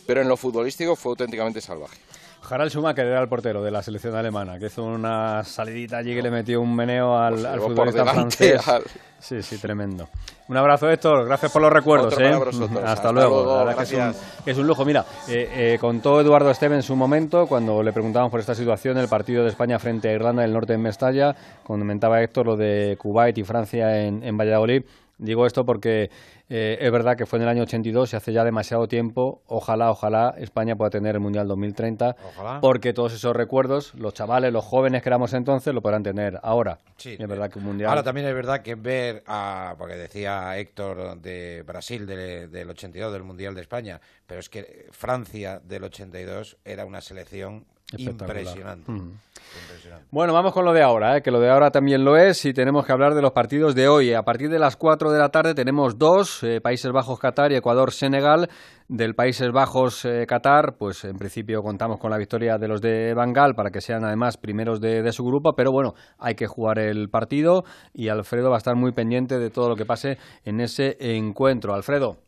[0.07, 1.97] pero en lo futbolístico fue auténticamente salvaje.
[2.49, 6.21] Harald Schumacher era el portero de la selección alemana, que hizo una salidita allí que
[6.21, 8.67] le metió un meneo al, al futbolista francés.
[8.67, 8.83] Al...
[9.19, 10.07] Sí, sí, tremendo.
[10.47, 11.25] Un abrazo, Héctor.
[11.25, 12.13] Gracias por los recuerdos.
[12.19, 12.27] ¿eh?
[12.27, 13.43] Hasta, Hasta, luego.
[13.43, 13.57] luego.
[13.57, 14.13] La verdad que es, un,
[14.45, 14.85] es un, lujo.
[14.85, 18.97] Mira, eh, eh, contó Eduardo Esteve en su momento, cuando le preguntábamos por esta situación,
[18.99, 22.95] el partido de España frente a Irlanda del Norte en Mestalla, comentaba Héctor lo de
[22.99, 24.83] Kuwait y Francia en, en Valladolid.
[25.17, 26.09] Digo esto porque
[26.47, 29.41] eh, es verdad que fue en el año 82 y hace ya demasiado tiempo.
[29.47, 32.15] Ojalá, ojalá España pueda tener el Mundial 2030.
[32.29, 32.61] Ojalá.
[32.61, 36.77] Porque todos esos recuerdos, los chavales, los jóvenes que éramos entonces, lo podrán tener ahora.
[36.97, 37.89] Sí, es verdad que un Mundial.
[37.89, 39.75] Ahora también es verdad que ver a.
[39.77, 43.99] Porque decía Héctor de Brasil de, del 82, del Mundial de España.
[44.27, 47.65] Pero es que Francia del 82 era una selección
[47.97, 48.91] impresionante.
[48.91, 49.19] Mm.
[49.61, 50.07] impresionante.
[50.11, 51.21] Bueno, vamos con lo de ahora, ¿eh?
[51.21, 53.87] que lo de ahora también lo es y tenemos que hablar de los partidos de
[53.87, 54.13] hoy.
[54.13, 58.49] A partir de las 4 de la tarde tenemos dos, eh, Países Bajos-Qatar y Ecuador-Senegal.
[58.87, 63.55] Del Países Bajos-Qatar, eh, pues en principio contamos con la victoria de los de Bangal
[63.55, 67.09] para que sean además primeros de, de, su grupo, pero bueno, hay que jugar el
[67.09, 67.63] partido
[67.93, 71.73] y Alfredo va a estar muy pendiente de todo lo que pase en ese encuentro.
[71.73, 72.24] Alfredo.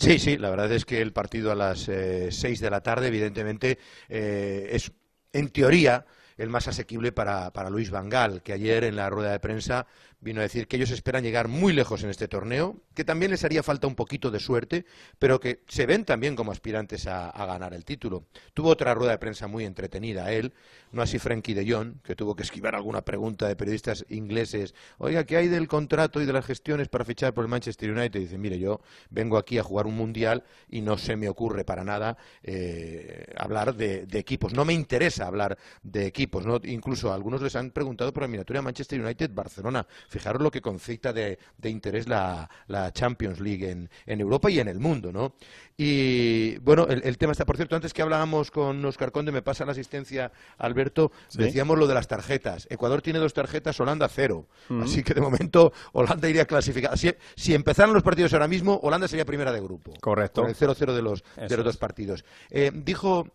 [0.00, 3.08] Sí, sí, la verdad es que el partido a las eh, seis de la tarde,
[3.08, 4.92] evidentemente, eh, es
[5.32, 6.06] en teoría
[6.36, 9.86] el más asequible para, para Luis Vangal, que ayer en la rueda de prensa
[10.20, 13.44] vino a decir que ellos esperan llegar muy lejos en este torneo, que también les
[13.44, 14.84] haría falta un poquito de suerte,
[15.18, 18.24] pero que se ven también como aspirantes a, ganar el título.
[18.52, 20.52] Tuvo otra rueda de prensa muy entretenida él,
[20.92, 24.74] no así Frankie de Jong, que tuvo que esquivar alguna pregunta de periodistas ingleses.
[24.98, 28.20] Oiga, ¿qué hay del contrato y de las gestiones para fichar por el Manchester United?
[28.20, 28.80] dice, mire, yo
[29.10, 33.74] vengo aquí a jugar un mundial y no se me ocurre para nada eh, hablar
[33.74, 34.52] de, equipos.
[34.52, 36.44] No me interesa hablar de equipos.
[36.64, 39.86] Incluso algunos les han preguntado por la miniatura Manchester United-Barcelona.
[40.08, 42.48] Fijaros lo que concita de, interés la,
[42.92, 45.34] Champions League en, Europa y en el mundo, ¿no?
[45.76, 49.64] Y bueno, el, tema está, por cierto, antes que hablábamos con Oscar Conde, me pasa
[49.64, 52.66] la asistencia Alberto, decíamos lo de las tarjetas.
[52.70, 54.46] Ecuador tiene dos tarjetas, Holanda cero.
[54.68, 54.82] Mm.
[54.82, 56.96] Así que de momento Holanda iría clasificada.
[56.96, 59.92] Si, si, empezaran los partidos ahora mismo, Holanda sería primera de grupo.
[60.00, 60.40] Correcto.
[60.40, 62.24] Con el 0-0 de los, de los dos partidos.
[62.50, 63.28] Eh, dijo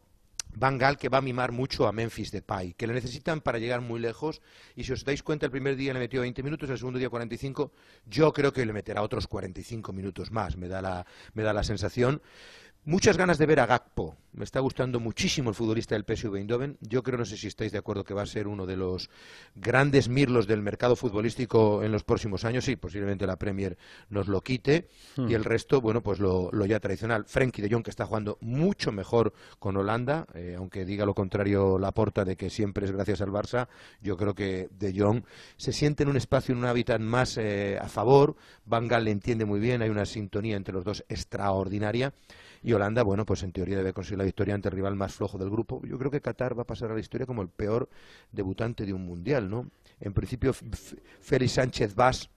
[0.56, 3.82] Van Gaal que va a mimar mucho a Memphis Depay, que le necesitan para llegar
[3.82, 4.42] muy lejos
[4.76, 7.10] y si os dais cuenta el primer día le metió 20 minutos, el segundo día
[7.10, 7.72] 45,
[8.06, 11.64] yo creo que le meterá otros 45 minutos más, me da la, me da la
[11.64, 12.22] sensación.
[12.85, 14.18] Muchas ganas de ver a Gakpo.
[14.34, 16.77] Me está gustando muchísimo el futbolista del PSV Eindhoven.
[16.81, 19.10] Yo creo, no sé si estáis de acuerdo, que va a ser uno de los
[19.55, 22.65] grandes mirlos del mercado futbolístico en los próximos años.
[22.65, 23.77] Sí, posiblemente la Premier
[24.10, 24.89] nos lo quite.
[25.15, 25.30] Hmm.
[25.30, 27.23] Y el resto, bueno, pues lo, ya tradicional.
[27.26, 31.80] Frenkie de Jong, que está jugando mucho mejor con Holanda, eh, aunque diga lo contrario
[31.80, 33.69] la porta de que siempre es gracias al Barça.
[34.01, 35.23] Yo creo que de Jong
[35.55, 38.35] se siente en un espacio, en un hábitat más eh, a favor.
[38.65, 42.14] Van Gaal le entiende muy bien, hay una sintonía entre los dos extraordinaria.
[42.64, 45.38] Y Holanda, bueno, pues en teoría debe conseguir la victoria ante el rival más flojo
[45.38, 45.81] del grupo.
[45.85, 47.90] Yo creo que Qatar va a pasar a la historia como el peor
[48.31, 49.69] debutante de un mundial, ¿no?
[49.99, 52.30] En principio, Félix Sánchez Vaz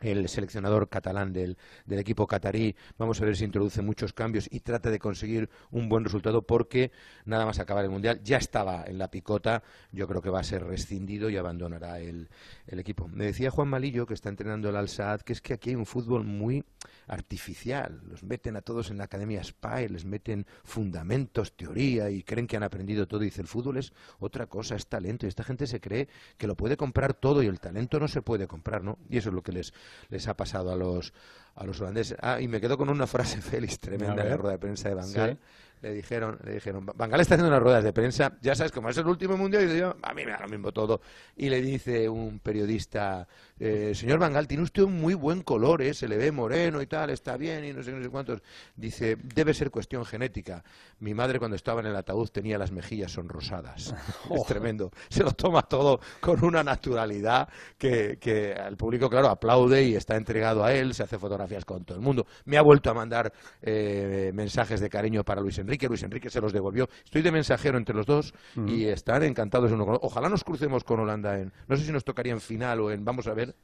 [0.00, 1.56] el seleccionador catalán del,
[1.88, 2.76] equipo catarí.
[2.98, 6.92] Vamos a ver si introduce muchos cambios y trata de conseguir un buen resultado porque
[7.24, 9.62] nada más acabar el Mundial ya estaba en la picota.
[9.92, 12.28] Yo creo que va a ser rescindido y abandonará el,
[12.66, 13.08] equipo.
[13.08, 15.86] Me decía Juan Malillo, que está entrenando el Al-Saad, que es que aquí hay un
[15.86, 16.64] fútbol muy
[17.08, 18.00] artificial.
[18.08, 22.56] Los meten a todos en la Academia Spy, les meten fundamentos, teoría y creen que
[22.56, 23.22] han aprendido todo.
[23.22, 25.26] Y dice, el fútbol es otra cosa, es talento.
[25.26, 28.22] Y esta gente se cree que lo puede comprar todo y el talento no se
[28.22, 28.98] puede comprar, ¿no?
[29.08, 29.72] Y eso es lo que les
[30.08, 31.12] les ha pasado a los,
[31.54, 32.16] a los holandeses.
[32.20, 34.94] Ah, y me quedo con una frase, Félix, tremenda en la rueda de prensa de
[34.94, 35.38] Bangal
[35.82, 38.96] le dijeron, le dijeron, Bangal está haciendo unas ruedas de prensa, ya sabes, como es
[38.96, 41.00] el último mundial, y yo, a mí me da lo mismo todo.
[41.36, 43.26] Y le dice un periodista,
[43.58, 45.94] eh, señor Bangal, tiene usted un muy buen color, ¿eh?
[45.94, 48.42] se le ve moreno y tal, está bien, y no sé, no sé cuántos.
[48.76, 50.62] Dice, debe ser cuestión genética.
[51.00, 53.94] Mi madre cuando estaba en el ataúd tenía las mejillas sonrosadas.
[54.34, 54.90] Es tremendo.
[55.08, 60.16] Se lo toma todo con una naturalidad que, que el público, claro, aplaude y está
[60.16, 62.26] entregado a él, se hace fotografías con todo el mundo.
[62.44, 63.32] Me ha vuelto a mandar
[63.62, 66.88] eh, mensajes de cariño para Luis Enrique, Luis Enrique se los devolvió.
[67.04, 68.34] Estoy de mensajero entre los dos
[68.66, 69.70] y están encantados.
[70.02, 73.04] Ojalá nos crucemos con Holanda en, no sé si nos tocaría en final o en,
[73.04, 73.54] vamos a ver,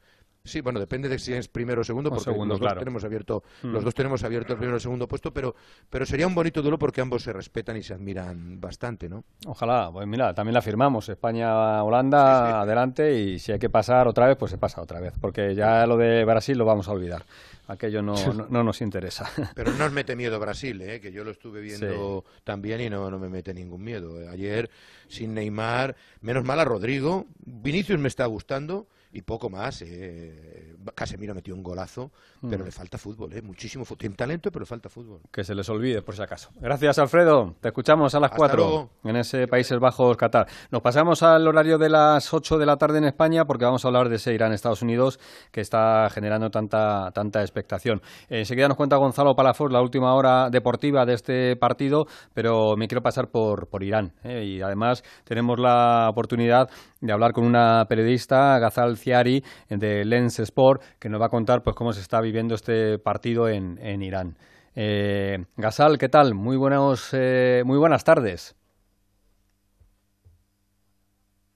[0.46, 3.82] Sí, bueno, depende de si es primero o segundo, porque los, dos tenemos abierto, los
[3.82, 5.54] dos tenemos abierto el primero y el segundo puesto, pero,
[5.88, 9.24] pero sería un bonito duelo porque ambos se respetan y se admiran bastante, ¿no?
[9.46, 14.36] Ojalá, pues mira, también la firmamos, España-Holanda, adelante, y si hay que pasar otra vez,
[14.36, 17.24] pues se pasa otra vez, porque ya lo de Brasil lo vamos a olvidar
[17.66, 18.14] aquello no,
[18.50, 19.26] no, nos interesa.
[19.54, 21.00] Pero no os mete miedo Brasil, ¿eh?
[21.00, 24.28] que yo lo estuve viendo también y no, no me mete ningún miedo.
[24.28, 24.68] Ayer,
[25.08, 29.80] sin Neymar, menos mal a Rodrigo, Vinicius me está gustando y poco más.
[29.82, 32.10] Eh, Casemiro metió un golazo,
[32.42, 32.66] pero mm.
[32.66, 33.40] le falta fútbol, ¿eh?
[33.40, 33.98] muchísimo fútbol.
[33.98, 35.20] Tiene talento, pero le falta fútbol.
[35.30, 36.50] Que se les olvide, por si acaso.
[36.60, 37.54] Gracias, Alfredo.
[37.60, 40.48] Te escuchamos a las 4 en ese Países Bajos, Qatar.
[40.70, 43.88] Nos pasamos al horario de las 8 de la tarde en España porque vamos a
[43.88, 45.20] hablar de ese Irán, Estados Unidos,
[45.52, 48.02] que está generando tanta, tanta expectación.
[48.28, 53.02] enseguida nos cuenta Gonzalo Palafox la última hora deportiva de este partido, pero me quiero
[53.02, 54.12] pasar por, por Irán.
[54.24, 54.44] ¿eh?
[54.44, 56.68] Y además tenemos la oportunidad
[57.04, 61.62] de hablar con una periodista, Gazal Ciari, de Lens Sport, que nos va a contar
[61.62, 64.38] pues cómo se está viviendo este partido en, en Irán.
[64.74, 66.34] Eh, Gazal, ¿qué tal?
[66.34, 68.56] Muy, buenos, eh, muy buenas tardes.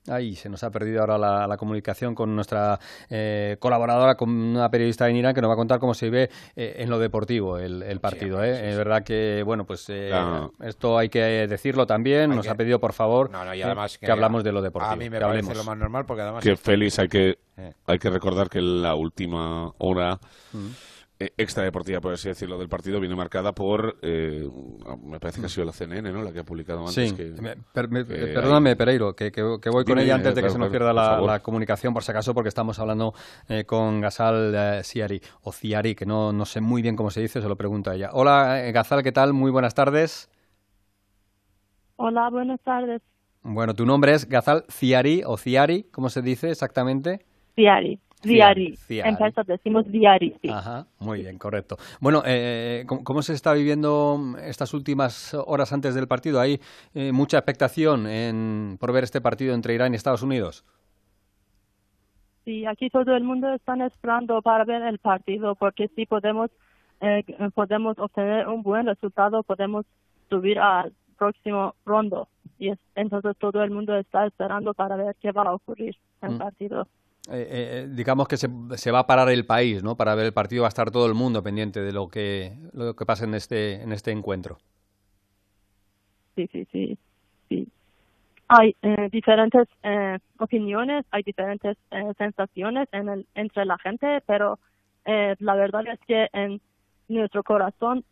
[0.09, 2.79] Ahí se nos ha perdido ahora la, comunicación con nuestra
[3.11, 6.31] eh, colaboradora, con una periodista en Irán que nos va a contar cómo se ve
[6.57, 8.43] eh, en lo deportivo el, partido.
[8.45, 8.71] ¿eh?
[8.71, 12.31] Es verdad que, bueno, pues esto hay que decirlo también.
[12.31, 14.93] nos ha pedido, por favor, que, hablamos de lo deportivo.
[14.93, 16.45] A mí me parece lo más normal porque además...
[16.45, 17.39] Que feliz, hay que,
[17.87, 20.19] hay que recordar que la última hora...
[20.53, 20.88] Mm.
[21.21, 24.49] Eh, extra deportiva, por así decirlo, del partido viene marcada por, eh,
[25.03, 26.23] me parece que ha sido la CNN, ¿no?
[26.23, 27.11] La que ha publicado antes.
[27.11, 27.35] Sí,
[27.73, 32.05] perdóname, Pereiro, que, voy con ella antes de que se nos pierda la, comunicación, por
[32.05, 33.15] si acaso, porque estamos hablando
[33.49, 37.43] eh, con Gazal Ciari, o Ciari, que no, no sé muy bien cómo se dice,
[37.43, 38.11] se lo pregunto a ella.
[38.13, 39.33] Hola, Gazal, ¿qué tal?
[39.33, 40.31] Muy buenas tardes.
[41.97, 43.03] Hola, buenas tardes.
[43.43, 47.27] Bueno, tu nombre es Gazal Ciari o Ciari, ¿cómo se dice exactamente?
[47.57, 47.99] Ciari.
[48.23, 48.79] Diari.
[48.89, 49.17] En
[49.47, 50.35] decimos diari.
[50.43, 50.49] Sí.
[50.49, 51.77] Ajá, muy bien, correcto.
[52.01, 56.41] Bueno, eh, ¿cómo, se está viviendo estas últimas horas antes del partido?
[56.41, 56.61] ¿Hay
[56.95, 60.65] eh, mucha expectación en, por ver este partido entre Irán y Estados Unidos?
[62.45, 66.51] Sí, aquí todo el mundo está esperando para ver el partido porque si podemos,
[67.01, 67.25] eh,
[67.55, 69.85] podemos obtener un buen resultado, podemos
[70.31, 72.29] subir al próximo rondo.
[72.59, 76.35] Y entonces todo el mundo está esperando para ver qué va a ocurrir en el
[76.37, 76.39] mm.
[76.39, 76.89] partido.
[77.31, 79.97] Eh, eh, digamos que se, se, va a parar el país, ¿no?
[79.97, 82.97] Para ver el partido va a estar todo el mundo pendiente de lo que lo
[82.97, 84.59] que pase en este en este encuentro.
[86.39, 86.99] Sí, sí, sí,
[87.49, 87.69] sí.
[88.49, 94.59] Hay eh, diferentes eh, opiniones, hay diferentes eh, sensaciones en el, entre la gente, pero
[95.05, 96.61] la verdad es que en
[97.09, 98.05] nuestro corazón,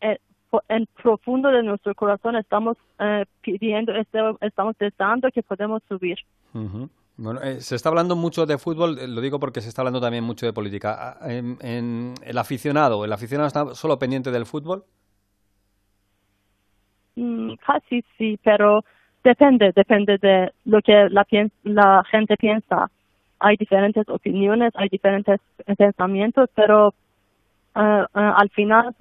[0.00, 2.76] en profundo de nuestro corazón, estamos
[3.42, 6.18] pidiendo, este, estamos deseando que podemos subir.
[7.18, 10.00] Bueno, eh, se está hablando mucho de fútbol, eh, lo digo porque se está hablando
[10.00, 11.16] también mucho de política.
[11.18, 14.84] Ah, en, el aficionado, ¿el aficionado está solo pendiente del fútbol?
[17.16, 18.84] Mm, casi sí, pero
[19.24, 21.26] depende, depende de lo que la,
[21.64, 22.90] la gente piensa.
[23.38, 25.40] Hay diferentes opiniones, hay diferentes
[25.78, 26.92] pensamientos, pero
[27.74, 28.94] eh, al final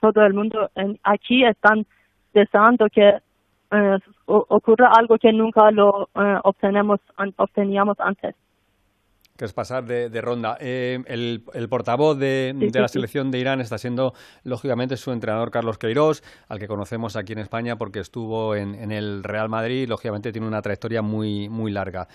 [0.00, 0.68] todo el mundo
[1.04, 1.86] aquí están
[2.32, 3.20] deseando que
[3.74, 7.00] eh, ocurre algo que nunca lo eh, obtenemos,
[7.36, 8.34] obteníamos antes
[9.36, 10.56] que es pasar de, ronda.
[10.60, 14.12] Eh, el, portavoz de, la selección de Irán está siendo,
[14.44, 19.24] lógicamente, su entrenador Carlos Queiroz, al que conocemos aquí en España porque estuvo en, el
[19.24, 22.06] Real Madrid lógicamente, tiene una trayectoria muy, muy larga.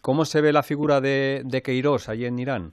[0.00, 2.72] ¿Cómo se ve la figura de, de Queiroz allí en Irán?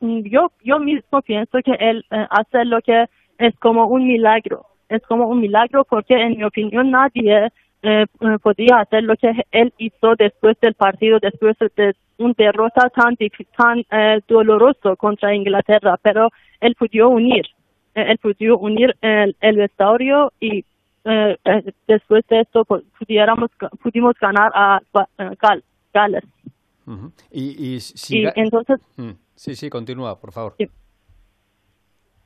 [0.00, 3.04] Mm, yo, yo mismo pienso que él hace lo que
[3.38, 7.50] es como un milagro es como un milagro porque en mi opinión nadie eh,
[7.82, 13.16] eh, podía hacer lo que él hizo después del partido, después de un derrota tan,
[13.56, 16.28] tan eh, doloroso contra Inglaterra, pero
[16.60, 17.46] él pudo unir,
[17.94, 20.64] él pudo unir el, el vestuario y
[21.86, 22.66] después de esto
[22.98, 23.50] pudiéramos,
[23.82, 24.80] pudimos ganar a
[25.94, 26.24] Gales.
[27.30, 28.78] y, y, entonces...
[28.96, 30.56] Mm, sí, sí, continúa, por favor.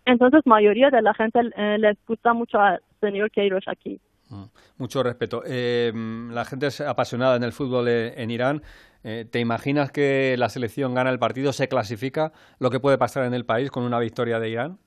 [0.07, 4.01] Entonces, mayoría de la gente eh, les gusta mucho al señor Queiroz aquí.
[4.29, 4.45] Mm,
[4.79, 5.43] mucho respeto.
[5.47, 5.93] Eh,
[6.31, 8.63] la gente es apasionada en el fútbol eh, en Irán.
[9.05, 12.33] ¿Te imaginas que la selección gana el partido, se clasifica?
[12.59, 14.79] ¿Lo que puede pasar en el país con una victoria de Irán?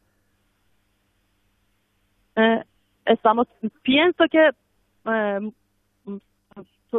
[3.06, 3.48] estamos,
[3.84, 4.50] pienso que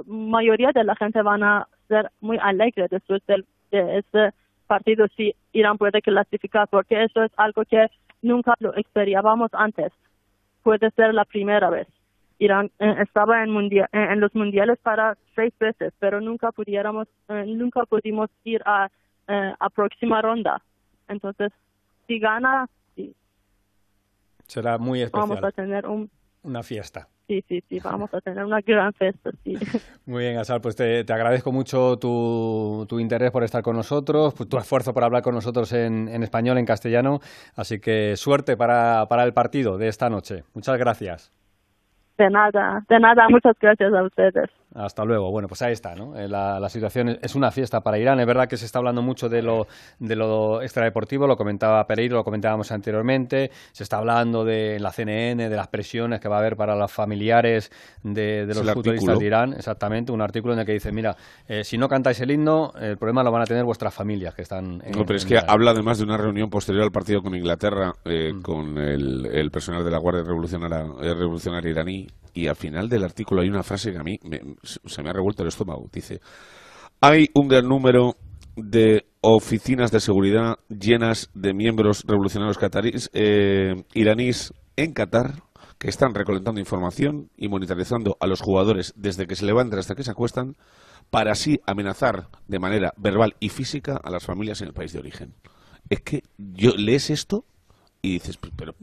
[0.06, 4.30] mayoría de la gente van a ser muy alegre después de, de este
[4.68, 7.88] partido si Irán puede clasificar, porque eso es algo que
[8.22, 9.92] nunca lo experimentábamos antes.
[10.62, 11.88] Puede ser la primera vez.
[12.38, 17.08] Irán eh, estaba en, mundial, eh, en los mundiales para seis veces, pero nunca pudiéramos,
[17.28, 18.88] eh, nunca pudimos ir a,
[19.26, 20.62] a próxima ronda.
[21.08, 21.52] Entonces,
[22.06, 22.66] si gana,
[22.96, 23.14] sí.
[24.46, 25.28] será muy especial.
[25.28, 26.10] Vamos a tener un,
[26.42, 27.08] una fiesta.
[27.28, 29.54] Sí, sí, sí, vamos a tener una gran fiesta, sí.
[30.06, 34.56] Muy bien, Asal, pues te, agradezco mucho tu, tu, interés por estar con nosotros, tu
[34.56, 37.20] esfuerzo por hablar con nosotros en, en español, en castellano,
[37.54, 40.44] así que suerte para, para el partido de esta noche.
[40.54, 41.30] Muchas gracias.
[42.16, 44.48] De nada, de nada, muchas gracias a ustedes.
[44.74, 45.30] Hasta luego.
[45.30, 46.16] Bueno, pues ahí está, ¿no?
[46.16, 48.20] Eh, la, situación es una fiesta para Irán.
[48.20, 49.66] Es verdad que se está hablando mucho de lo,
[49.98, 53.50] de lo extradeportivo, lo comentaba Pereiro, lo comentábamos anteriormente.
[53.72, 56.92] Se está hablando de la CNN, de las presiones que va a haber para los
[56.92, 57.70] familiares
[58.02, 59.54] de, los futbolistas de Irán.
[59.54, 61.16] Exactamente, un artículo en el que dice, mira,
[61.46, 64.42] eh, si no cantáis el himno, el problema lo van a tener vuestras familias que
[64.42, 67.34] están en No, pero es que habla además de una reunión posterior al partido con
[67.34, 68.42] Inglaterra, eh, mm.
[68.42, 70.84] con el, personal de la Guardia Revolucionaria,
[71.14, 72.06] Revolucionaria iraní,
[72.38, 74.16] y al final del artículo hay una frase que a mí
[74.62, 75.88] se me ha revuelto el estómago.
[75.92, 76.20] Dice,
[77.00, 78.14] hay un gran número
[78.54, 85.42] de oficinas de seguridad llenas de miembros revolucionarios cataríes, eh, iraníes en Qatar
[85.78, 90.04] que están recolectando información y monitorizando a los jugadores desde que se levantan hasta que
[90.04, 90.54] se acuestan
[91.10, 95.00] para así amenazar de manera verbal y física a las familias en el país de
[95.00, 95.34] origen.
[95.90, 97.44] Es que yo lees esto
[98.00, 98.74] y dices, pero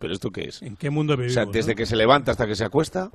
[0.00, 0.62] ¿esto qué es?
[0.62, 1.32] ¿En qué mundo vivimos?
[1.32, 3.10] O sea, desde que se levanta hasta que se acuesta,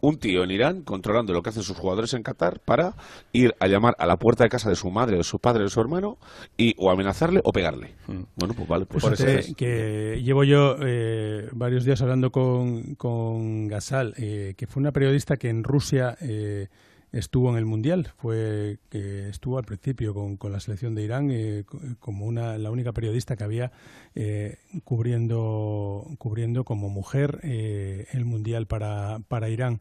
[0.00, 2.94] un tío en Irán controlando lo que hacen sus jugadores en Qatar para
[3.32, 5.70] ir a llamar a la puerta de casa de su madre, de su padre, de
[5.70, 6.18] su hermano
[6.56, 7.94] y o amenazarle o pegarle.
[8.06, 8.22] Mm.
[8.36, 8.86] Bueno, pues vale.
[8.86, 9.16] Pues Por
[9.56, 15.36] que llevo yo eh, varios días hablando con, con Gasal, eh, que fue una periodista
[15.36, 16.16] que en Rusia...
[16.20, 16.68] Eh,
[17.12, 21.30] estuvo en el Mundial, fue que estuvo al principio con, con la selección de Irán
[21.30, 21.64] eh,
[21.98, 23.72] como una, la única periodista que había
[24.14, 29.80] eh, cubriendo, cubriendo como mujer eh, el Mundial para, para Irán.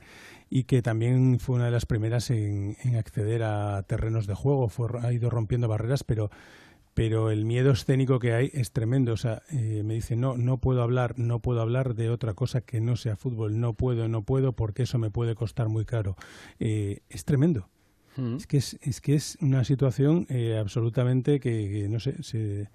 [0.50, 4.68] Y que también fue una de las primeras en, en acceder a terrenos de juego,
[4.68, 6.32] fue, ha ido rompiendo barreras, pero
[6.94, 9.14] pero el miedo escénico que hay es tremendo.
[9.14, 12.62] O sea, eh, me dice, no, no puedo hablar, no puedo hablar de otra cosa
[12.62, 16.16] que no sea fútbol, no puedo, no puedo, porque eso me puede costar muy caro.
[16.60, 17.70] Eh, es tremendo.
[18.18, 18.36] Mm.
[18.36, 22.70] Es, que es, es que es una situación eh, absolutamente que, que, no sé, se,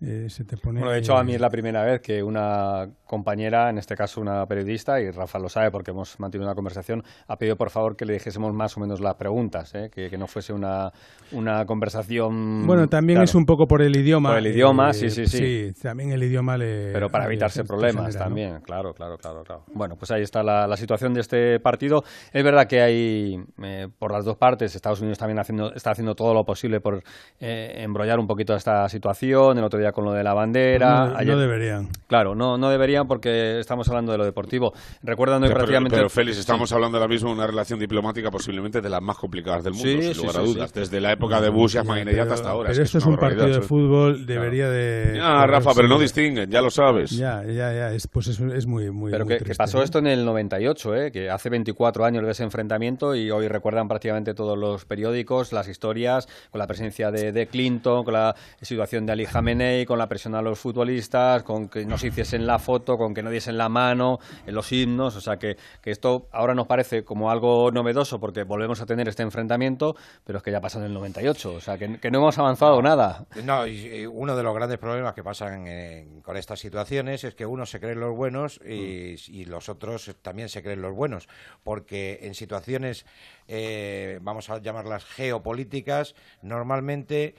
[0.00, 0.80] eh, se te pone...
[0.80, 4.20] Bueno, de hecho, a mí es la primera vez que una compañera, en este caso
[4.20, 7.96] una periodista, y Rafa lo sabe porque hemos mantenido una conversación, ha pedido por favor
[7.96, 9.90] que le dijésemos más o menos las preguntas, ¿eh?
[9.92, 10.92] que, que, no fuese una,
[11.32, 12.66] una conversación...
[12.66, 14.30] Bueno, también claro, es un poco por el idioma.
[14.30, 15.38] Por el idioma, eh, sí, sí, sí.
[15.72, 16.92] Sí, también el idioma le...
[16.92, 18.60] Pero para evitarse le, problemas genera, también, ¿no?
[18.62, 19.64] claro, claro, claro, claro.
[19.72, 22.02] Bueno, pues ahí está la, la situación de este partido.
[22.32, 26.14] Es verdad que hay, eh, por las dos partes, Estados Unidos también haciendo, está haciendo
[26.14, 27.02] todo lo posible por
[27.40, 31.16] eh, embrollar un poquito esta situación, el otro día con lo de la bandera, No,
[31.16, 31.88] ayer- no deberían.
[32.06, 34.72] Claro, no, no deberían porque estamos hablando de lo deportivo.
[35.02, 35.96] Recordando que pero, prácticamente...
[35.96, 36.40] pero, Félix, Sí.
[36.40, 39.88] estamos hablando ahora mismo de una relación diplomática posiblemente de las más complicadas del mundo,
[39.88, 40.70] Sí, sin sí, lugar sí, a dudas.
[40.72, 40.80] sí.
[40.80, 42.68] Desde la época de Bush y Ahmadinejad hasta ahora.
[42.70, 45.18] Pero Es esto es un partido de fútbol, debería de...
[45.22, 47.10] Ah, Rafa, pero no distinguen, ya lo sabes.
[47.10, 50.06] Ya, ya, ya, es, pues es, es muy, muy Pero muy que, pasó esto en
[50.06, 51.12] el 98, ¿eh?
[51.12, 55.68] que hace 24 años de ese enfrentamiento y hoy recuerdan prácticamente todos los periódicos las
[55.68, 60.08] historias con la presencia de, de Clinton, con la situación de Ali Khamenei, con la
[60.08, 63.58] presión a los futbolistas, con que no se hiciesen la foto, con que no diesen
[63.58, 65.16] la mano en los himnos.
[65.16, 69.08] O sea que, que esto ahora nos parece como algo novedoso porque volvemos a tener
[69.08, 71.52] este enfrentamiento, pero es que ya pasó en el 98.
[71.54, 73.26] O sea que, que no hemos avanzado nada.
[73.44, 73.72] No, y,
[74.02, 77.70] y uno de los grandes problemas que pasan en- con estas situaciones es que unos
[77.70, 81.28] se creen los buenos y, y los otros también se creen los buenos,
[81.64, 83.04] porque en situaciones,
[83.48, 87.34] eh, vamos a llamarlas geopolíticas, normalmente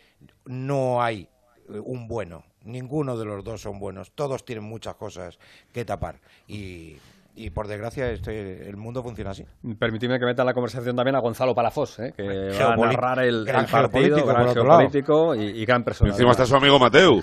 [0.45, 1.29] no hay
[1.69, 5.39] un bueno, ninguno de los dos son buenos, todos tienen muchas cosas
[5.71, 6.97] que tapar y,
[7.35, 9.45] y por desgracia este, el mundo funciona así.
[9.77, 12.13] Permitidme que meta en la conversación también a Gonzalo Palafós, ¿eh?
[12.15, 16.11] que va a narrar el, gran el partido, geopolítico, gran geopolítico y, y gran persona.
[16.11, 17.21] Encima está su amigo Mateu.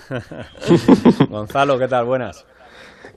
[1.29, 2.05] Gonzalo, ¿qué tal?
[2.05, 2.45] Buenas.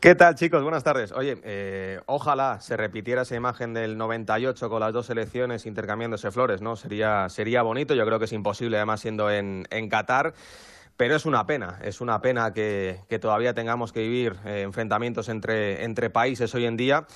[0.00, 0.62] ¿Qué tal, chicos?
[0.62, 1.10] Buenas tardes.
[1.10, 6.62] Oye, eh, ojalá se repitiera esa imagen del 98 con las dos selecciones intercambiándose flores,
[6.62, 6.76] ¿no?
[6.76, 10.34] Sería, sería bonito, yo creo que es imposible, además, siendo en, en Qatar.
[10.98, 16.10] Pero es una pena, es una pena que, todavía tengamos que vivir eh, enfrentamientos entre,
[16.10, 17.06] países hoy en día.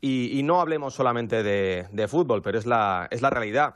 [0.00, 3.74] Y, no hablemos solamente de, de fútbol, pero es la, es la realidad.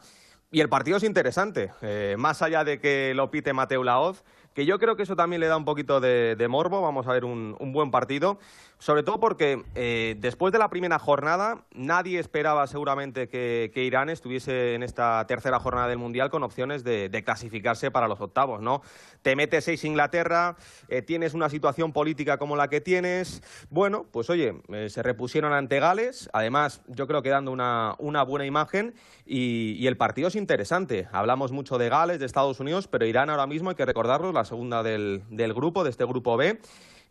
[0.53, 4.23] Y el partido es interesante, eh, más allá de que lo pite Mateo Laoz,
[4.55, 6.81] que yo creo que eso también le da un poquito de, morbo.
[6.81, 8.39] Vamos a ver un buen partido,
[8.79, 14.11] sobre todo porque eh, después de la primera jornada nadie esperaba seguramente que, que Irán
[14.11, 18.61] estuviese en esta tercera jornada del Mundial con opciones de, de clasificarse para los octavos,
[18.61, 18.83] ¿no?
[19.23, 20.57] Te mete seis Inglaterra,
[20.89, 23.43] eh, tienes una situación política como la que tienes.
[23.71, 28.23] Bueno, pues oye, eh, se repusieron ante Gales, además yo creo que dando una, una
[28.23, 28.95] buena imagen
[29.25, 31.09] y, y el partido es interesante.
[31.13, 34.45] Hablamos mucho de Gales, de Estados Unidos, pero Irán ahora mismo hay que recordarlo, la
[34.45, 36.61] segunda del, del grupo, de este grupo B,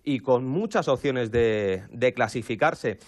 [0.05, 2.99] y con muchas opciones de, de clasificarse.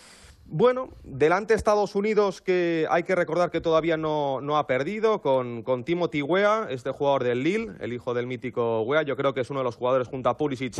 [0.49, 5.61] Bueno, delante Estados Unidos, que hay que recordar que todavía no, no ha perdido, con,
[5.61, 9.41] con Timothy Weah, este jugador del Lille, el hijo del mítico Weah, yo creo que
[9.41, 10.75] es uno de los jugadores junto a Pulisic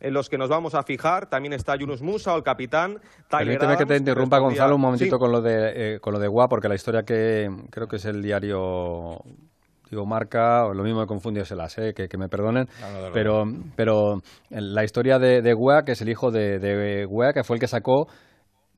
[0.00, 1.30] en los que nos vamos a fijar.
[1.30, 5.16] También está Yunus Musa, el capitán, Tyler Permíteme que te Adams, interrumpa, Gonzalo, un momentito
[5.16, 5.20] Sí.
[5.20, 8.04] con lo de eh, con lo de Gua, porque la historia que creo que es
[8.06, 9.22] el diario
[9.90, 12.90] digo marca o lo mismo me confundió se las eh, que, que me perdonen No,
[12.90, 13.12] no, no, no.
[13.12, 13.44] pero
[13.76, 17.56] pero la historia de, de Gua, que es el hijo de, de Gua, que fue
[17.56, 18.08] el que sacó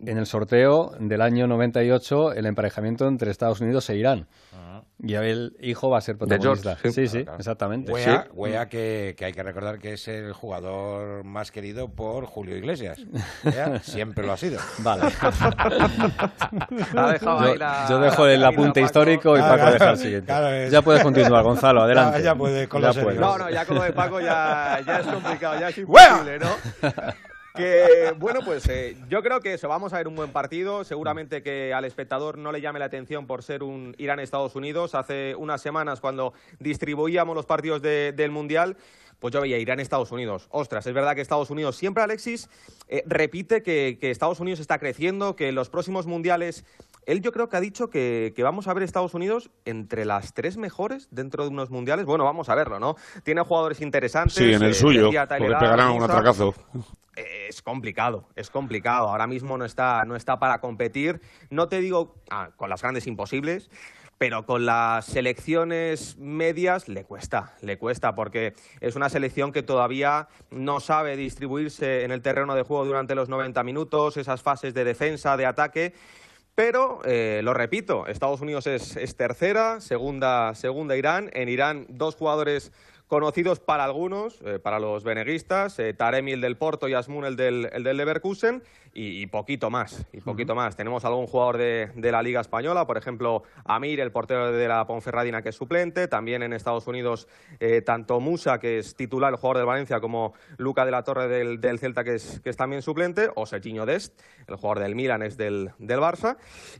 [0.05, 4.27] en el sorteo del año 98 el emparejamiento entre Estados Unidos e Irán
[5.01, 7.07] y el hijo va a ser protagonista George, sí, sí.
[7.07, 7.39] sí, Claro, claro.
[7.39, 8.31] exactamente Wea, Sí.
[8.35, 12.99] Wea que, que hay que recordar que es el jugador más querido por Julio Iglesias.
[13.45, 14.59] Wea siempre lo ha sido.
[14.79, 15.03] Vale.
[16.97, 20.27] Ha yo, ahí la- yo dejo el apunte histórico y Claro, Paco deja el siguiente.
[20.27, 22.19] claro, es- Ya puedes continuar, Gonzalo, adelante.
[22.19, 23.21] Ya- ya puedes con Ya puedes.
[23.21, 26.49] No, no, ya con lo de Paco ya, ya es complicado, ya es imposible, ¿no?
[27.59, 30.85] Que, bueno, pues eh, yo creo que eso, vamos a ver un buen partido.
[30.85, 34.95] Seguramente que al espectador no le llame la atención por ser un Irán-Estados Unidos.
[34.95, 38.77] Hace unas semanas, cuando distribuíamos los partidos de- del Mundial,
[39.19, 40.47] pues yo veía Irán-Estados Unidos.
[40.51, 42.49] Ostras, es verdad que Estados Unidos, siempre Alexis
[42.89, 46.65] eh, repite que, que Estados Unidos está creciendo, que en los próximos mundiales.
[47.05, 50.35] Él yo creo que ha dicho que, que vamos a ver Estados Unidos entre las
[50.35, 52.05] tres mejores dentro de unos mundiales.
[52.05, 52.97] Bueno, vamos a verlo, ¿no?
[53.25, 54.35] Tiene jugadores interesantes.
[54.35, 56.55] Sí, en el eh, suyo, porque pegarán un atracazo.
[57.49, 59.09] Es complicado, es complicado.
[59.09, 61.21] Ahora mismo no está, no está para competir.
[61.51, 63.71] No te digo ah, con las grandes imposibles,
[64.19, 70.29] pero con las selecciones medias le cuesta, le cuesta, porque es una selección que todavía
[70.51, 74.85] no sabe distribuirse en el terreno de juego durante los 90 minutos, esas fases de
[74.85, 75.95] defensa, de ataque.
[76.57, 81.31] Pero, eh, lo repito, Estados Unidos es, es tercera, segunda, segunda Irán.
[81.33, 82.73] En Irán, dos jugadores
[83.09, 87.41] conocidos para algunos, eh, para los beneguistas, eh, Taremi el del Porto y Asmun el
[87.41, 88.63] el del Leverkusen,
[88.95, 90.77] y, poquito más, y poquito más.
[90.77, 94.87] Tenemos algún jugador de, de, la Liga Española, por ejemplo, Amir, el portero de la
[94.87, 97.29] Ponferradina, que es suplente, también en Estados Unidos,
[97.61, 101.29] eh, tanto Musa, que es titular, el jugador de Valencia, como Luca de la Torre
[101.29, 104.95] del, del Celta, que es, que es también suplente, o Serginho Dest, el jugador del
[104.95, 106.37] Milan, es del, del Barça,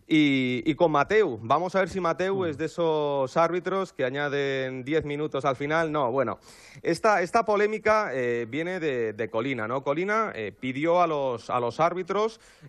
[0.07, 1.39] y, y, con Mateu.
[1.43, 5.93] Vamos a ver si Mateu es de esos árbitros que añaden 10 minutos al final.
[5.93, 6.39] No, bueno,
[6.83, 9.83] esta, esta polémica eh, viene de, de, Colina, ¿no?
[9.83, 11.98] Colina eh, pidió a los, a los árbitros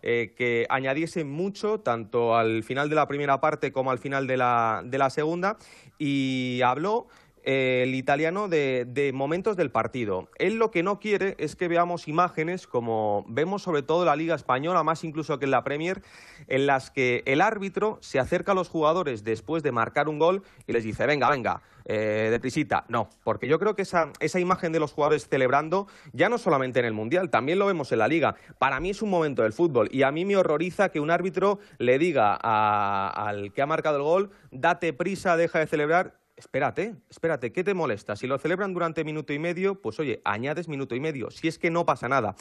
[0.02, 4.38] eh, que añadiesen mucho, tanto al final de la primera parte como al final de
[4.38, 5.58] la, de la segunda,
[5.98, 7.08] y habló
[7.44, 10.30] el italiano de, momentos del partido.
[10.38, 14.16] Él lo que no quiere es que veamos imágenes como vemos sobre todo en la
[14.16, 16.02] Liga Española, más incluso que en la Premier,
[16.48, 20.44] en las que el árbitro se acerca a los jugadores después de marcar un gol
[20.68, 21.62] y les dice, venga, venga,
[21.92, 22.86] eh, de prisita.
[22.88, 26.80] No, porque yo creo que esa, esa imagen de los jugadores celebrando, ya no solamente
[26.80, 28.36] en el Mundial, también lo vemos en la Liga.
[28.60, 31.60] Para mí es un momento del fútbol y a mí me horroriza que un árbitro
[31.80, 37.52] le diga al que ha marcado el gol, date prisa, deja de celebrar espérate, espérate,
[37.52, 38.16] ¿qué te molesta?
[38.16, 41.60] Si lo celebran durante minuto y medio, pues oye, añades minuto y medio, si es
[41.60, 42.36] que no pasa nada.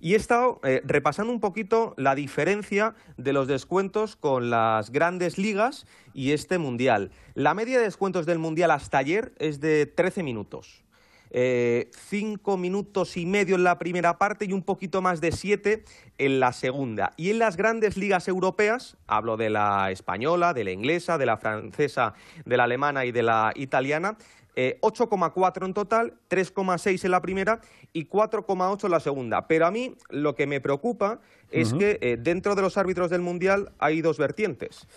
[0.00, 5.38] Y he estado eh, repasando un poquito la diferencia de los descuentos con las grandes
[5.38, 7.10] ligas y este mundial.
[7.34, 10.84] La media de descuentos del mundial hasta ayer es de 13 minutos.
[11.30, 15.84] Eh, cinco minutos y medio en la primera parte y un poquito más de siete
[16.16, 17.12] en la segunda.
[17.16, 21.36] Y en las grandes ligas europeas, hablo de la española, de la inglesa, de la
[21.36, 22.14] francesa,
[22.44, 24.16] de la alemana y de la italiana,
[24.60, 27.60] eh, 8,4 en total, 3,6 en la primera
[27.92, 29.46] y 4,8 en la segunda.
[29.46, 31.20] Pero a mí lo que me preocupa
[31.52, 34.88] es que eh, dentro de los árbitros del Mundial hay dos vertientes.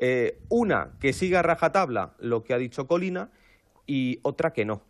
[0.00, 3.30] Eh, una que siga a rajatabla lo que ha dicho Colina
[3.86, 4.80] y otra que no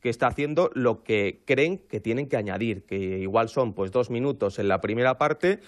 [0.00, 4.10] que está haciendo lo que creen que tienen que añadir, que igual son pues dos
[4.10, 5.60] minutos en la primera parte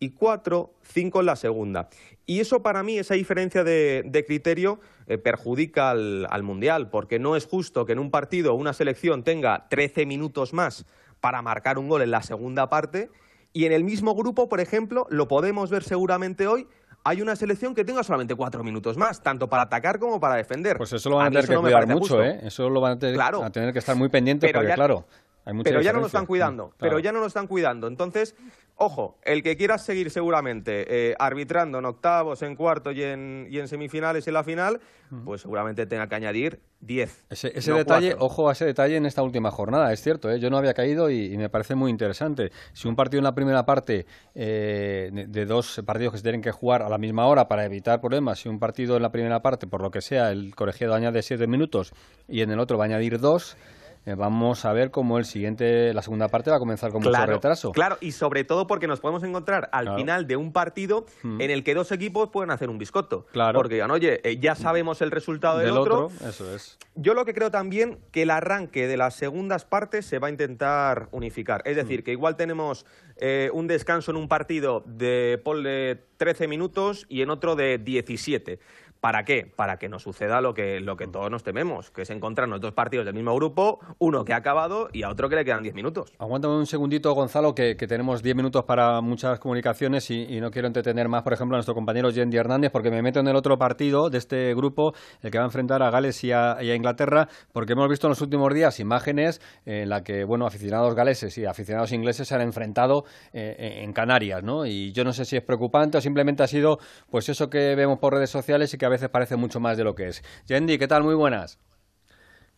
[0.00, 1.88] y cuatro, cinco en la segunda.
[2.26, 7.36] Y eso para mí, esa diferencia de, criterio, eh, perjudica al, al, Mundial, porque no
[7.36, 10.86] es justo que en un partido una selección tenga 13 minutos más
[11.20, 13.10] para marcar un gol en la segunda parte
[13.52, 16.68] y en el mismo grupo, por ejemplo, lo podemos ver seguramente hoy,
[17.04, 20.76] hay una selección que tenga solamente cuatro minutos más, tanto para atacar como para defender.
[20.76, 22.40] Pues eso lo van a, tener que cuidar mucho, ¿eh?
[22.42, 23.42] Eso lo van a tener, claro.
[23.42, 25.06] a tener que estar muy pendientes, porque claro,
[25.44, 26.76] hay mucha Pero ya no lo están cuidando, Claro.
[26.78, 27.86] pero ya no lo están cuidando.
[27.86, 28.34] Entonces,
[28.78, 33.58] ojo, el que quiera seguir seguramente eh, arbitrando en octavos, en cuartos y en, y
[33.58, 34.80] en semifinales y en la final,
[35.24, 37.26] pues seguramente tenga que añadir 10.
[37.30, 38.26] Ese, ese no detalle, cuatro.
[38.26, 40.38] ojo a ese detalle en esta última jornada, es cierto, ¿eh?
[40.38, 42.52] yo no había caído y, y me parece muy interesante.
[42.72, 46.42] Si un partido en la primera parte, eh, de, de dos partidos que se tienen
[46.42, 49.42] que jugar a la misma hora para evitar problemas, si un partido en la primera
[49.42, 51.92] parte, por lo que sea, el colegiado añade siete minutos
[52.28, 53.77] y en el otro va a añadir dos, eh,
[54.16, 57.72] vamos a ver cómo el siguiente, la segunda parte va a comenzar con mucho retraso.
[57.72, 59.98] Claro, y sobre todo porque nos podemos encontrar al Claro.
[59.98, 61.40] final de un partido Mm.
[61.40, 63.26] en el que dos equipos pueden hacer un biscotto.
[63.32, 63.58] Claro.
[63.58, 66.78] Porque digan, oye, eh, ya sabemos el resultado del, Del otro, eso es.
[66.94, 70.30] Yo lo que creo también que el arranque de las segundas partes se va a
[70.30, 71.62] intentar unificar.
[71.64, 71.80] Es Mm.
[71.80, 72.86] decir, que igual tenemos
[73.20, 78.60] eh, un descanso en un partido de ponle 13 minutos y en otro de 17.
[79.00, 79.46] ¿Para qué?
[79.54, 82.72] Para que no suceda lo que, lo que todos nos tememos, que es encontrarnos dos
[82.72, 85.74] partidos del mismo grupo, uno que ha acabado y a otro que le quedan 10
[85.74, 86.12] minutos.
[86.18, 91.08] Aguántame un segundito, Gonzalo, que, tenemos 10 minutos para muchas comunicaciones y, no quiero entretener
[91.08, 94.10] más, por ejemplo, a nuestro compañero Yendi Hernández, porque me meto en el otro partido
[94.10, 94.92] de este grupo,
[95.22, 98.20] el que va a enfrentar a Gales y a, Inglaterra, porque hemos visto en los
[98.20, 103.04] últimos días imágenes en la que, bueno, aficionados galeses y aficionados ingleses se han enfrentado
[103.32, 104.66] eh, en Canarias, ¿no?
[104.66, 106.78] Y yo no sé si es preocupante o simplemente ha sido,
[107.10, 109.84] pues eso que vemos por redes sociales y que a veces parece mucho más de
[109.84, 110.22] lo que es.
[110.46, 111.04] Yendi, ¿qué tal?
[111.04, 111.58] Muy buenas.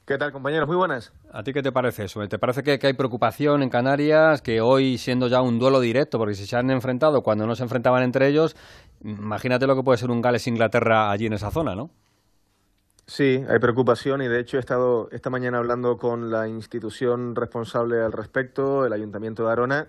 [0.06, 0.66] ¿Qué tal, compañeros?
[0.66, 1.12] Muy buenas.
[1.32, 2.26] ¿A ti qué te parece eso?
[2.26, 6.18] ¿Te parece que, que hay preocupación en Canarias, que hoy siendo ya un duelo directo,
[6.18, 8.56] porque si se han enfrentado cuando no se enfrentaban entre ellos,
[9.04, 11.90] imagínate lo que puede ser un Gales-Inglaterra allí en esa zona, ¿no?
[13.06, 18.00] Sí, hay preocupación y de hecho he estado esta mañana hablando con la institución responsable
[18.00, 19.88] al respecto, el Ayuntamiento de Arona,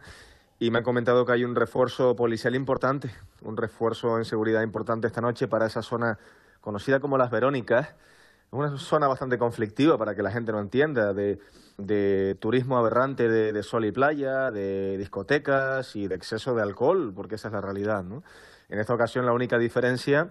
[0.62, 3.10] y me han comentado que hay un refuerzo policial importante,
[3.42, 6.20] un refuerzo en seguridad importante esta noche para esa zona
[6.62, 7.88] conocida como Las Verónicas.
[7.88, 7.96] Es
[8.52, 11.40] una zona bastante conflictiva para que la gente no entienda, de,
[11.80, 17.36] de turismo aberrante de, sol y playa, de discotecas y de exceso de alcohol, porque
[17.36, 18.22] esa es la realidad, ¿no?
[18.70, 20.30] En esta ocasión la única diferencia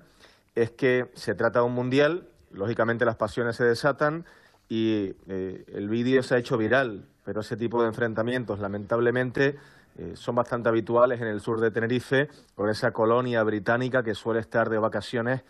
[0.55, 4.24] es que se trata de un mundial, lógicamente las pasiones se desatan
[4.69, 9.59] y eh, el vídeo se ha hecho viral, pero ese tipo de enfrentamientos, lamentablemente,
[10.01, 14.41] eh, son bastante habituales en el sur de Tenerife, con esa colonia británica que suele
[14.41, 15.43] estar de vacaciones,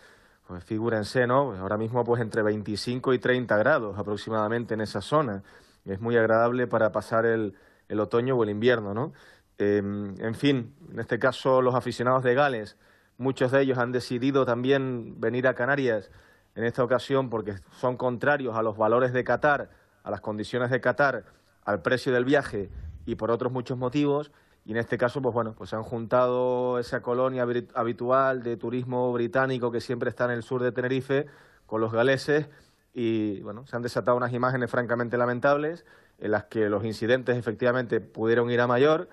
[0.45, 1.55] pues figúrense, ¿no?
[1.55, 5.41] Ahora mismo pues entre 25 y 30 grados aproximadamente en esa zona.
[5.85, 7.55] Es muy agradable para pasar el,
[7.87, 9.13] el otoño o el invierno, ¿no?
[9.57, 12.75] Em, en fin, en este caso los aficionados de Gales,
[13.17, 16.11] muchos de ellos han decidido también venir a Canarias
[16.55, 19.69] en esta ocasión porque son contrarios a los valores de Qatar,
[20.03, 21.23] a las condiciones de Qatar,
[21.63, 22.69] al precio del viaje
[23.05, 24.31] y por otros muchos motivos.
[24.63, 29.71] Y en este caso, pues bueno, pues han juntado esa colonia habitual de turismo británico
[29.71, 31.25] que siempre está en el sur de Tenerife
[31.65, 32.47] con los galeses
[32.93, 35.85] y bueno, se han desatado unas imágenes francamente lamentables
[36.19, 39.09] en las que los incidentes efectivamente pudieron ir a mayor.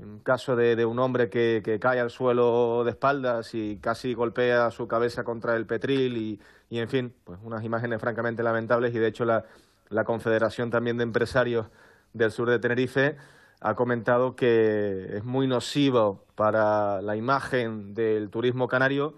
[0.00, 4.88] Un caso de, un hombre que, cae al suelo de espaldas y casi golpea su
[4.88, 9.06] cabeza contra el petril y, y en fin, pues unas imágenes francamente lamentables y de
[9.08, 9.44] hecho la,
[9.88, 11.66] la Confederación también de Empresarios
[12.14, 13.16] del Sur de Tenerife
[13.60, 19.14] ha comentado que es muy nocivo para la imagen del turismo canario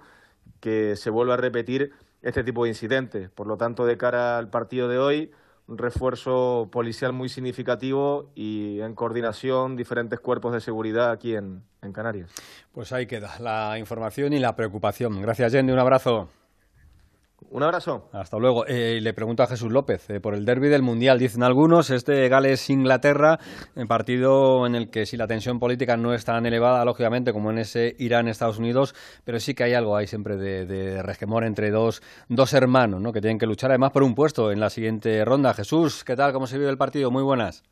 [0.61, 1.93] que se vuelva a repetir
[2.23, 3.31] este tipo de incidentes.
[3.31, 5.33] Por lo tanto, de cara al partido de hoy,
[5.69, 11.93] un refuerzo policial muy significativo y en coordinación diferentes cuerpos de seguridad aquí en, en
[11.93, 12.31] Canarias.
[12.73, 15.21] Pues ahí queda la información y la preocupación.
[15.21, 15.73] Gracias, Yendi.
[15.73, 16.29] Un abrazo.
[17.51, 18.09] Un abrazo.
[18.13, 18.67] Hasta luego.
[18.67, 21.19] Eh, le pregunto a Jesús López eh, por el derby del Mundial.
[21.19, 23.39] Dicen algunos, este Gales-Inglaterra,
[23.75, 27.51] un partido en el que si la tensión política no es tan elevada, lógicamente, como
[27.51, 28.95] en ese Irán-Estados Unidos,
[29.25, 33.13] pero sí que hay algo ahí siempre de, de resquemor entre dos, dos hermanos ¿no?
[33.13, 35.55] que tienen que luchar además por un puesto en la siguiente ronda.
[35.55, 36.33] Jesús, ¿qué tal?
[36.33, 37.11] ¿Cómo se vive el partido?
[37.11, 37.63] Muy buenas.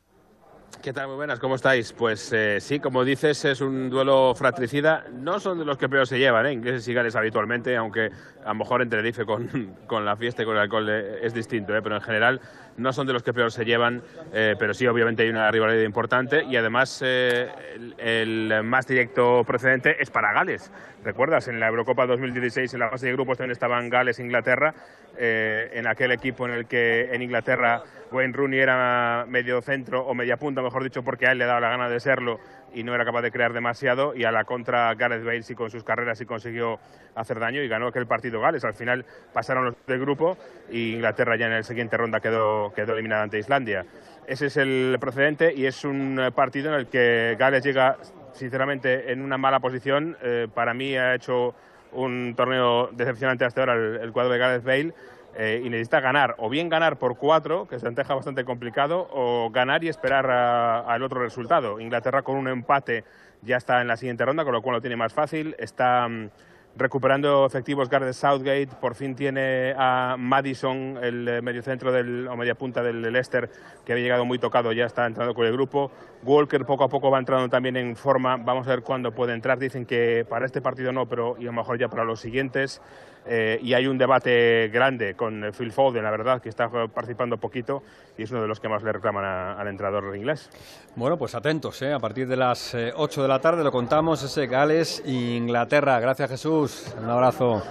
[0.81, 1.07] ¿Qué tal?
[1.07, 1.93] Muy buenas, ¿cómo estáis?
[1.93, 5.05] Pues eh, sí, como dices, es un duelo fratricida.
[5.11, 6.53] No son de los que peor se llevan, ¿eh?
[6.53, 8.11] ingleses y gales habitualmente, aunque
[8.43, 11.33] a lo mejor en Tenerife con, con la fiesta y con el alcohol eh, es
[11.33, 11.81] distinto, ¿eh?
[11.81, 12.39] pero en general
[12.77, 14.03] no son de los que peor se llevan,
[14.33, 19.43] eh, pero sí, obviamente hay una rivalidad importante y además eh, el, el, más directo
[19.45, 20.71] precedente es para Gales.
[21.05, 21.47] ¿Recuerdas?
[21.47, 24.73] En la Eurocopa 2016, en la fase de grupos también estaban Gales e Inglaterra,
[25.15, 30.15] eh, en aquel equipo en el que en Inglaterra Wayne Rooney era medio centro o
[30.15, 32.39] media punta, mejor dicho, porque a él le daba la gana de serlo
[32.73, 35.69] y no era capaz de crear demasiado y a la contra Gareth Bale sí con
[35.69, 36.79] sus carreras sí consiguió
[37.13, 38.65] hacer daño y ganó aquel partido Gales.
[38.65, 40.39] Al final pasaron los del grupo
[40.71, 43.85] y Inglaterra ya en la siguiente ronda quedó, quedó eliminada ante Islandia.
[44.25, 47.95] Ese es el precedente y es un partido en el que Gales llega
[48.35, 50.17] sinceramente en una mala posición.
[50.21, 51.55] Eh, para mí ha hecho
[51.91, 54.93] un torneo decepcionante hasta ahora el, cuadro de Gareth Bale
[55.37, 59.49] eh, y necesita ganar, o bien ganar por cuatro, que se anteja bastante complicado, o
[59.51, 61.79] ganar y esperar al otro resultado.
[61.79, 63.03] Inglaterra con un empate
[63.41, 65.55] ya está en la siguiente ronda, con lo cual lo tiene más fácil.
[65.57, 66.29] Está mm,
[66.75, 72.55] recuperando efectivos Gareth Southgate, por fin tiene a Madison, el eh, mediocentro del, o media
[72.55, 73.49] punta del Leicester,
[73.85, 75.91] que había llegado muy tocado, ya está entrando con el grupo.
[76.23, 79.57] Walker poco a poco va entrando también en forma, vamos a ver cuándo puede entrar.
[79.57, 82.81] Dicen que para este partido no, pero y a lo mejor ya para los siguientes.
[83.27, 87.81] Eh, y hay un debate grande con Phil Foden, la verdad, que está participando poquito
[88.17, 90.49] y es uno de los que más le reclaman a, al entrenador inglés.
[90.95, 91.91] Bueno, pues atentos, ¿eh?
[91.91, 95.99] a partir de las eh, 8 de la tarde lo contamos, ese Gales e Inglaterra.
[95.99, 97.63] Gracias Jesús, un abrazo.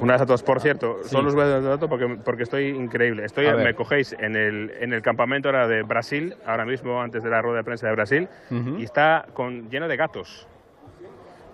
[0.00, 0.42] Un abrazo a todos.
[0.42, 1.10] Por cierto, sí.
[1.10, 3.24] solo os voy a dar dato porque, porque estoy increíble.
[3.24, 7.30] Estoy, me cogéis en el, en el campamento ahora de Brasil, ahora mismo antes de
[7.30, 8.80] la rueda de prensa de Brasil, uh -huh.
[8.80, 10.48] y está con, lleno de gatos.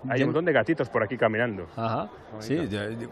[0.07, 1.65] Hay un montón de gatitos por aquí caminando.
[1.75, 2.09] Ajá.
[2.39, 2.57] Sí,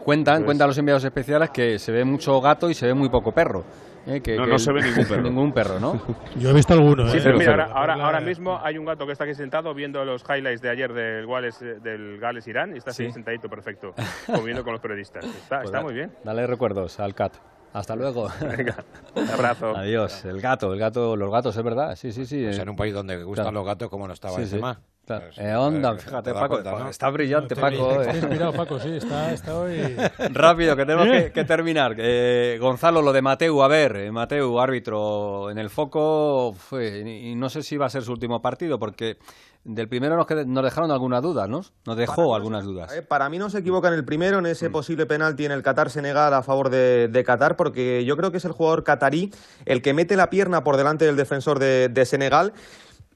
[0.02, 3.32] cuentan, cuentan los enviados especiales que se ve mucho gato y se ve muy poco
[3.32, 3.64] perro.
[4.06, 5.22] Eh, que, no, que no se ve ningún perro.
[5.22, 6.00] ningún perro, ¿no?
[6.36, 7.08] Yo he visto alguno.
[7.08, 7.20] Sí, ¿eh?
[7.22, 10.24] pero mira, ahora, ahora, ahora, mismo hay un gato que está aquí sentado viendo los
[10.24, 13.12] highlights de ayer del Gales, del Gales Irán y está así ¿Sí?
[13.12, 13.92] sentadito perfecto,
[14.26, 15.24] comiendo con los periodistas.
[15.24, 16.10] Está, pues está da, muy bien.
[16.24, 17.34] Dale recuerdos al cat.
[17.74, 18.28] Hasta luego.
[18.40, 18.76] Venga,
[19.14, 19.76] un abrazo.
[19.76, 20.24] Adiós.
[20.24, 21.94] El gato, el gato, los gatos, es verdad.
[21.96, 22.44] Sí, sí, sí.
[22.44, 23.58] Pues en un país donde gustan claro.
[23.58, 24.62] los gatos, como no estaba sí, ese sí.
[24.62, 24.78] más.
[25.08, 25.24] Claro.
[25.34, 26.90] Pues, eh, onda, fíjate, Paco, cuenta, ¿no?
[26.90, 28.02] está brillante, no, Paco.
[28.02, 29.96] Está inspirado, Paco, sí, está, está hoy...
[30.32, 31.94] Rápido, que tenemos que, que terminar.
[31.96, 37.34] Eh, Gonzalo, lo de Mateu, a ver, eh, Mateu, árbitro en el foco, fue, y
[37.36, 39.16] no sé si va a ser su último partido, porque
[39.64, 41.62] del primero nos, nos dejaron alguna duda, ¿no?
[41.86, 42.92] Nos dejó para algunas dudas.
[42.94, 44.72] Eh, para mí no se equivoca en el primero, en ese mm.
[44.72, 48.44] posible penalti en el Qatar-Senegal a favor de, de, Qatar, porque yo creo que es
[48.44, 49.32] el jugador catarí
[49.64, 52.52] el que mete la pierna por delante del defensor de, de Senegal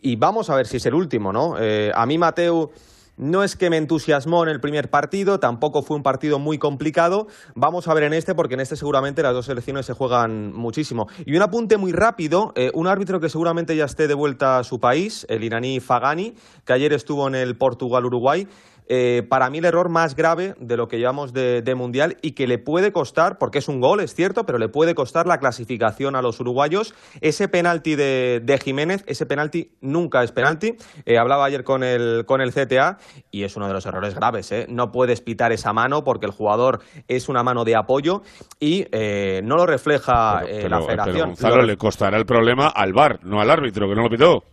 [0.03, 1.55] y vamos a ver si es el último, ¿no?
[1.59, 2.70] Eh, a mí Mateu
[3.16, 7.29] no es que me entusiasmó en el primer partido, tampoco fue un partido muy complicado.
[7.55, 11.09] Vamos a ver en este, porque en este seguramente las dos selecciones se juegan muchísimo.
[11.24, 14.65] Y un apunte muy rápido, eh, un árbitro que seguramente ya esté de vuelta a
[14.65, 16.35] su país, el iraní Fagani,
[16.65, 18.49] que ayer estuvo en el Portugal-Uruguay,
[18.89, 22.33] eh, para mí el error más grave de lo que llevamos de, de Mundial y
[22.33, 25.39] que le puede costar, porque es un gol, es cierto, pero le puede costar la
[25.39, 26.95] clasificación a los uruguayos.
[27.21, 30.77] Ese penalti de, de Jiménez, ese penalti nunca es penalti.
[31.07, 32.99] Eh, hablaba ayer con el, con el CTA
[33.31, 34.51] y es uno de los errores graves.
[34.53, 34.67] ¿eh?
[34.69, 38.23] No puedes pitar esa mano porque el jugador es una mano de apoyo
[38.61, 41.29] y eh, no lo refleja la Pero, federación.
[41.29, 44.45] Gonzalo, Lo- le costará el problema al VAR, no al árbitro, que no lo pitó.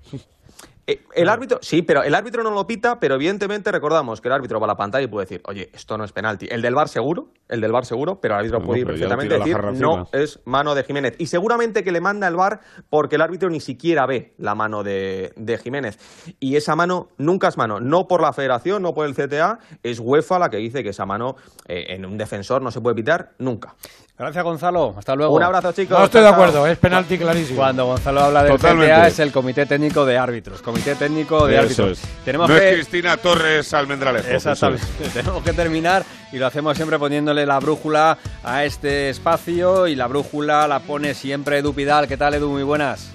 [0.89, 4.33] Eh, El árbitro, sí, pero el árbitro no lo pita, pero evidentemente recordamos que el
[4.33, 6.47] árbitro va a la pantalla y puede decir, oye, esto no es penalti.
[6.49, 9.37] El del VAR seguro, el del VAR seguro, pero el árbitro Bueno, puede ir perfectamente
[9.37, 10.07] decir, no encima".
[10.13, 11.15] es mano de Jiménez.
[11.19, 14.83] Y seguramente que le manda el VAR porque el árbitro ni siquiera ve la mano
[14.83, 15.99] de, de Jiménez.
[16.39, 19.99] Y esa mano nunca es mano, no por la federación, no por el CTA, es
[19.99, 21.35] UEFA la que dice que esa mano
[21.67, 23.75] eh, en un defensor no se puede pitar nunca.
[24.19, 24.95] Gracias, Gonzalo.
[24.97, 25.33] Hasta luego.
[25.33, 25.97] Un abrazo, chicos.
[25.97, 27.59] No estoy de acuerdo, es penalti clarísimo.
[27.59, 28.93] Cuando Gonzalo habla del Totalmente.
[28.93, 30.61] CTA es el Comité Técnico de Árbitros.
[30.61, 32.03] Comité Técnico de Eso Árbitros.
[32.03, 32.25] es.
[32.25, 32.69] Tenemos no que...
[32.69, 34.27] es Cristina Torres Almendralejo.
[34.29, 34.83] Exactamente.
[35.05, 35.13] es.
[35.13, 40.07] Tenemos que terminar y lo hacemos siempre poniéndole la brújula a este espacio y la
[40.07, 42.09] brújula la pone siempre Edu Pidal.
[42.09, 42.49] ¿Qué tal, Edu?
[42.49, 43.11] Muy buenas.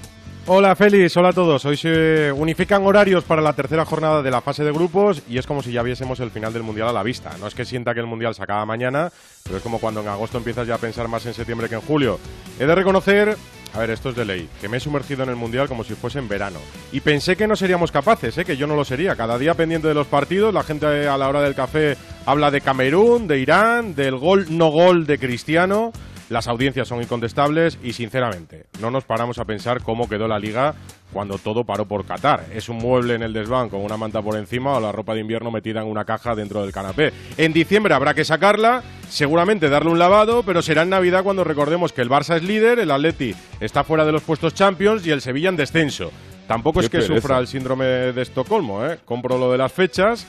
[0.47, 1.65] Hola Félix, hola a todos.
[1.65, 5.47] Hoy se unifican horarios para la tercera jornada de la fase de grupos y es
[5.47, 7.31] como si ya viésemos el final del Mundial a la vista.
[7.41, 9.11] No es que sienta que el Mundial se acaba mañana,
[9.43, 11.81] pero es como cuando en agosto empiezas ya a pensar más en septiembre que en
[11.81, 12.21] julio.
[12.61, 13.39] He de reconocer,
[13.73, 15.95] a ver, esto es de ley, que me he sumergido en el Mundial como si
[15.95, 16.59] fuese en verano.
[16.93, 18.45] Y pensé que no seríamos capaces, ¿eh?
[18.45, 19.17] que yo no lo sería.
[19.17, 21.97] Cada día pendiente de los partidos, la gente a la hora del café
[22.27, 25.91] habla de Camerún, de Irán, del gol no gol de Cristiano.
[26.31, 30.75] Las audiencias son incontestables y, sinceramente, no nos paramos a pensar cómo quedó la liga
[31.13, 32.47] cuando todo paró por Qatar.
[32.53, 35.21] Es un mueble en el desván con una manta por encima o la ropa de
[35.21, 37.13] invierno metida en una caja dentro del canapé.
[37.37, 41.93] En diciembre habrá que sacarla, seguramente darle un lavado, pero será en Navidad cuando recordemos
[41.93, 45.21] que el Barça es líder, el Atleti está fuera de los puestos Champions y el
[45.21, 46.11] Sevilla en descenso.
[46.49, 47.15] Tampoco Qué es que pereza.
[47.15, 48.99] sufra el síndrome de Estocolmo, ¿eh?
[49.05, 50.27] Compro lo de las fechas,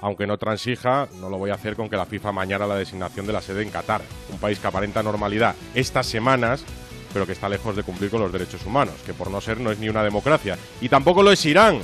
[0.00, 3.26] aunque no transija, no lo voy a hacer con que la FIFA mañana la designación
[3.26, 6.64] de la sede en Qatar, un país que aparenta normalidad estas semanas,
[7.12, 9.70] pero que está lejos de cumplir con los derechos humanos, que por no ser no
[9.70, 10.58] es ni una democracia.
[10.80, 11.80] Y tampoco lo es Irán.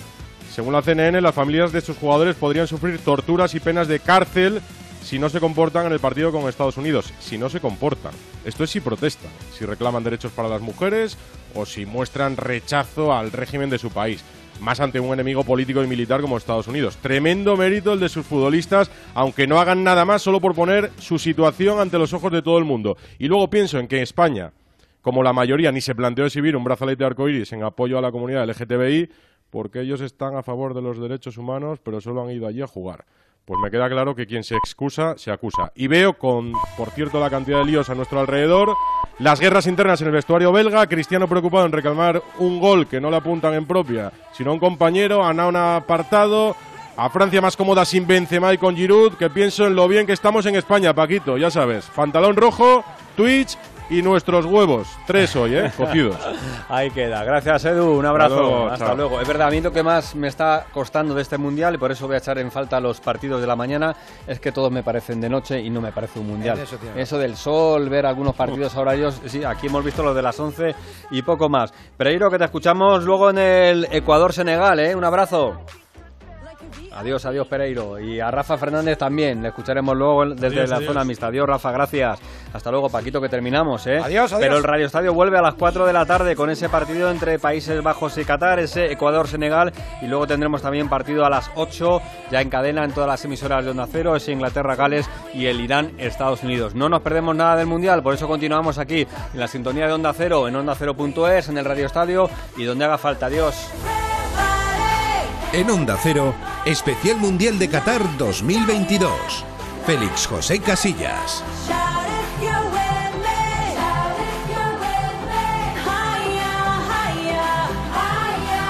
[0.53, 4.61] Según la CNN, las familias de sus jugadores podrían sufrir torturas y penas de cárcel
[5.03, 7.13] si no se comportan en el partido con Estados Unidos.
[7.21, 8.13] Si no se comportan.
[8.45, 11.17] Esto es si protestan, si reclaman derechos para las mujeres
[11.55, 14.23] o si muestran rechazo al régimen de su país.
[14.63, 16.97] Más ante un enemigo político y militar como Estados Unidos.
[16.99, 21.19] Tremendo mérito el de sus futbolistas, aunque no hagan nada más solo por poner su
[21.19, 22.97] situación ante los ojos de todo el mundo.
[23.19, 24.53] Y luego pienso en que España,
[25.01, 28.49] como la mayoría ni se planteó exhibir un brazalete arcoíris en apoyo a la comunidad
[28.49, 29.11] LGTBI,
[29.51, 32.69] porque ellos están a favor de los derechos humanos, pero solo han ido allí a
[32.69, 33.05] jugar.
[33.45, 35.73] Pues me queda claro que quien se excusa, se acusa.
[35.75, 38.77] Y veo con, por cierto, la cantidad de líos a nuestro alrededor,
[39.23, 43.09] las guerras internas en el vestuario belga, Cristiano preocupado en reclamar un gol que no
[43.09, 46.57] le apuntan en propia, sino a un compañero, a apartado,
[46.97, 50.13] a Francia más cómoda sin Benzema y con Giroud, que pienso en lo bien que
[50.13, 51.85] estamos en España, Paquito, ya sabes.
[51.95, 52.85] Pantalón rojo,
[53.17, 53.57] Twitch
[53.91, 54.89] y nuestros huevos.
[55.07, 55.71] Tres hoy, ¿eh?
[55.77, 56.17] Cocidos.
[56.69, 57.25] Ahí queda.
[57.25, 57.99] Gracias, Edu.
[57.99, 58.35] Un abrazo.
[58.35, 58.97] Hasta luego, Hasta chao.
[58.97, 59.21] luego.
[59.21, 61.91] Es verdad, a mí lo que más me está costando de este mundial, y por
[61.93, 63.95] eso voy a echar en falta los partidos de la mañana,
[64.27, 66.59] es que todos me parecen de noche y no me parece un mundial.
[66.59, 69.21] Eso Eso del sol, ver algunos partidos a horarios.
[69.27, 70.75] Sí, aquí hemos visto los de las 11
[71.11, 71.73] y poco más.
[71.97, 74.95] Pereiro, que te escuchamos luego en el Ecuador-Senegal, ¿eh?
[74.95, 75.61] Un abrazo.
[76.95, 77.99] Adiós, adiós Pereiro.
[77.99, 79.43] Y a Rafa Fernández también.
[79.43, 80.89] Le escucharemos luego desde Adiós, la adiós.
[80.93, 81.27] zona mixta.
[81.29, 82.19] Adiós, Rafa, gracias.
[82.53, 83.99] Hasta luego, Paquito, que terminamos, ¿eh?
[83.99, 84.41] Adiós, adiós.
[84.41, 87.39] Pero el Radio Estadio vuelve a las 4 de la tarde con ese partido entre
[87.39, 89.73] Países Bajos y Qatar, ese Ecuador-Senegal.
[90.03, 92.01] Y luego tendremos también partido a las 8,
[92.31, 96.43] ya en cadena en todas las emisoras de Onda Cero, ese Inglaterra-Gales y el Irán-Estados
[96.43, 96.75] Unidos.
[96.75, 100.13] No nos perdemos nada del Mundial, por eso continuamos aquí en la sintonía de Onda
[100.13, 103.27] Cero, en Onda Cero.es, en el Radio Estadio y donde haga falta.
[103.27, 103.71] Adiós.
[105.55, 106.35] En Onda Cero,
[106.65, 109.11] especial Mundial de Qatar 2022.
[109.85, 111.45] Félix José Casillas.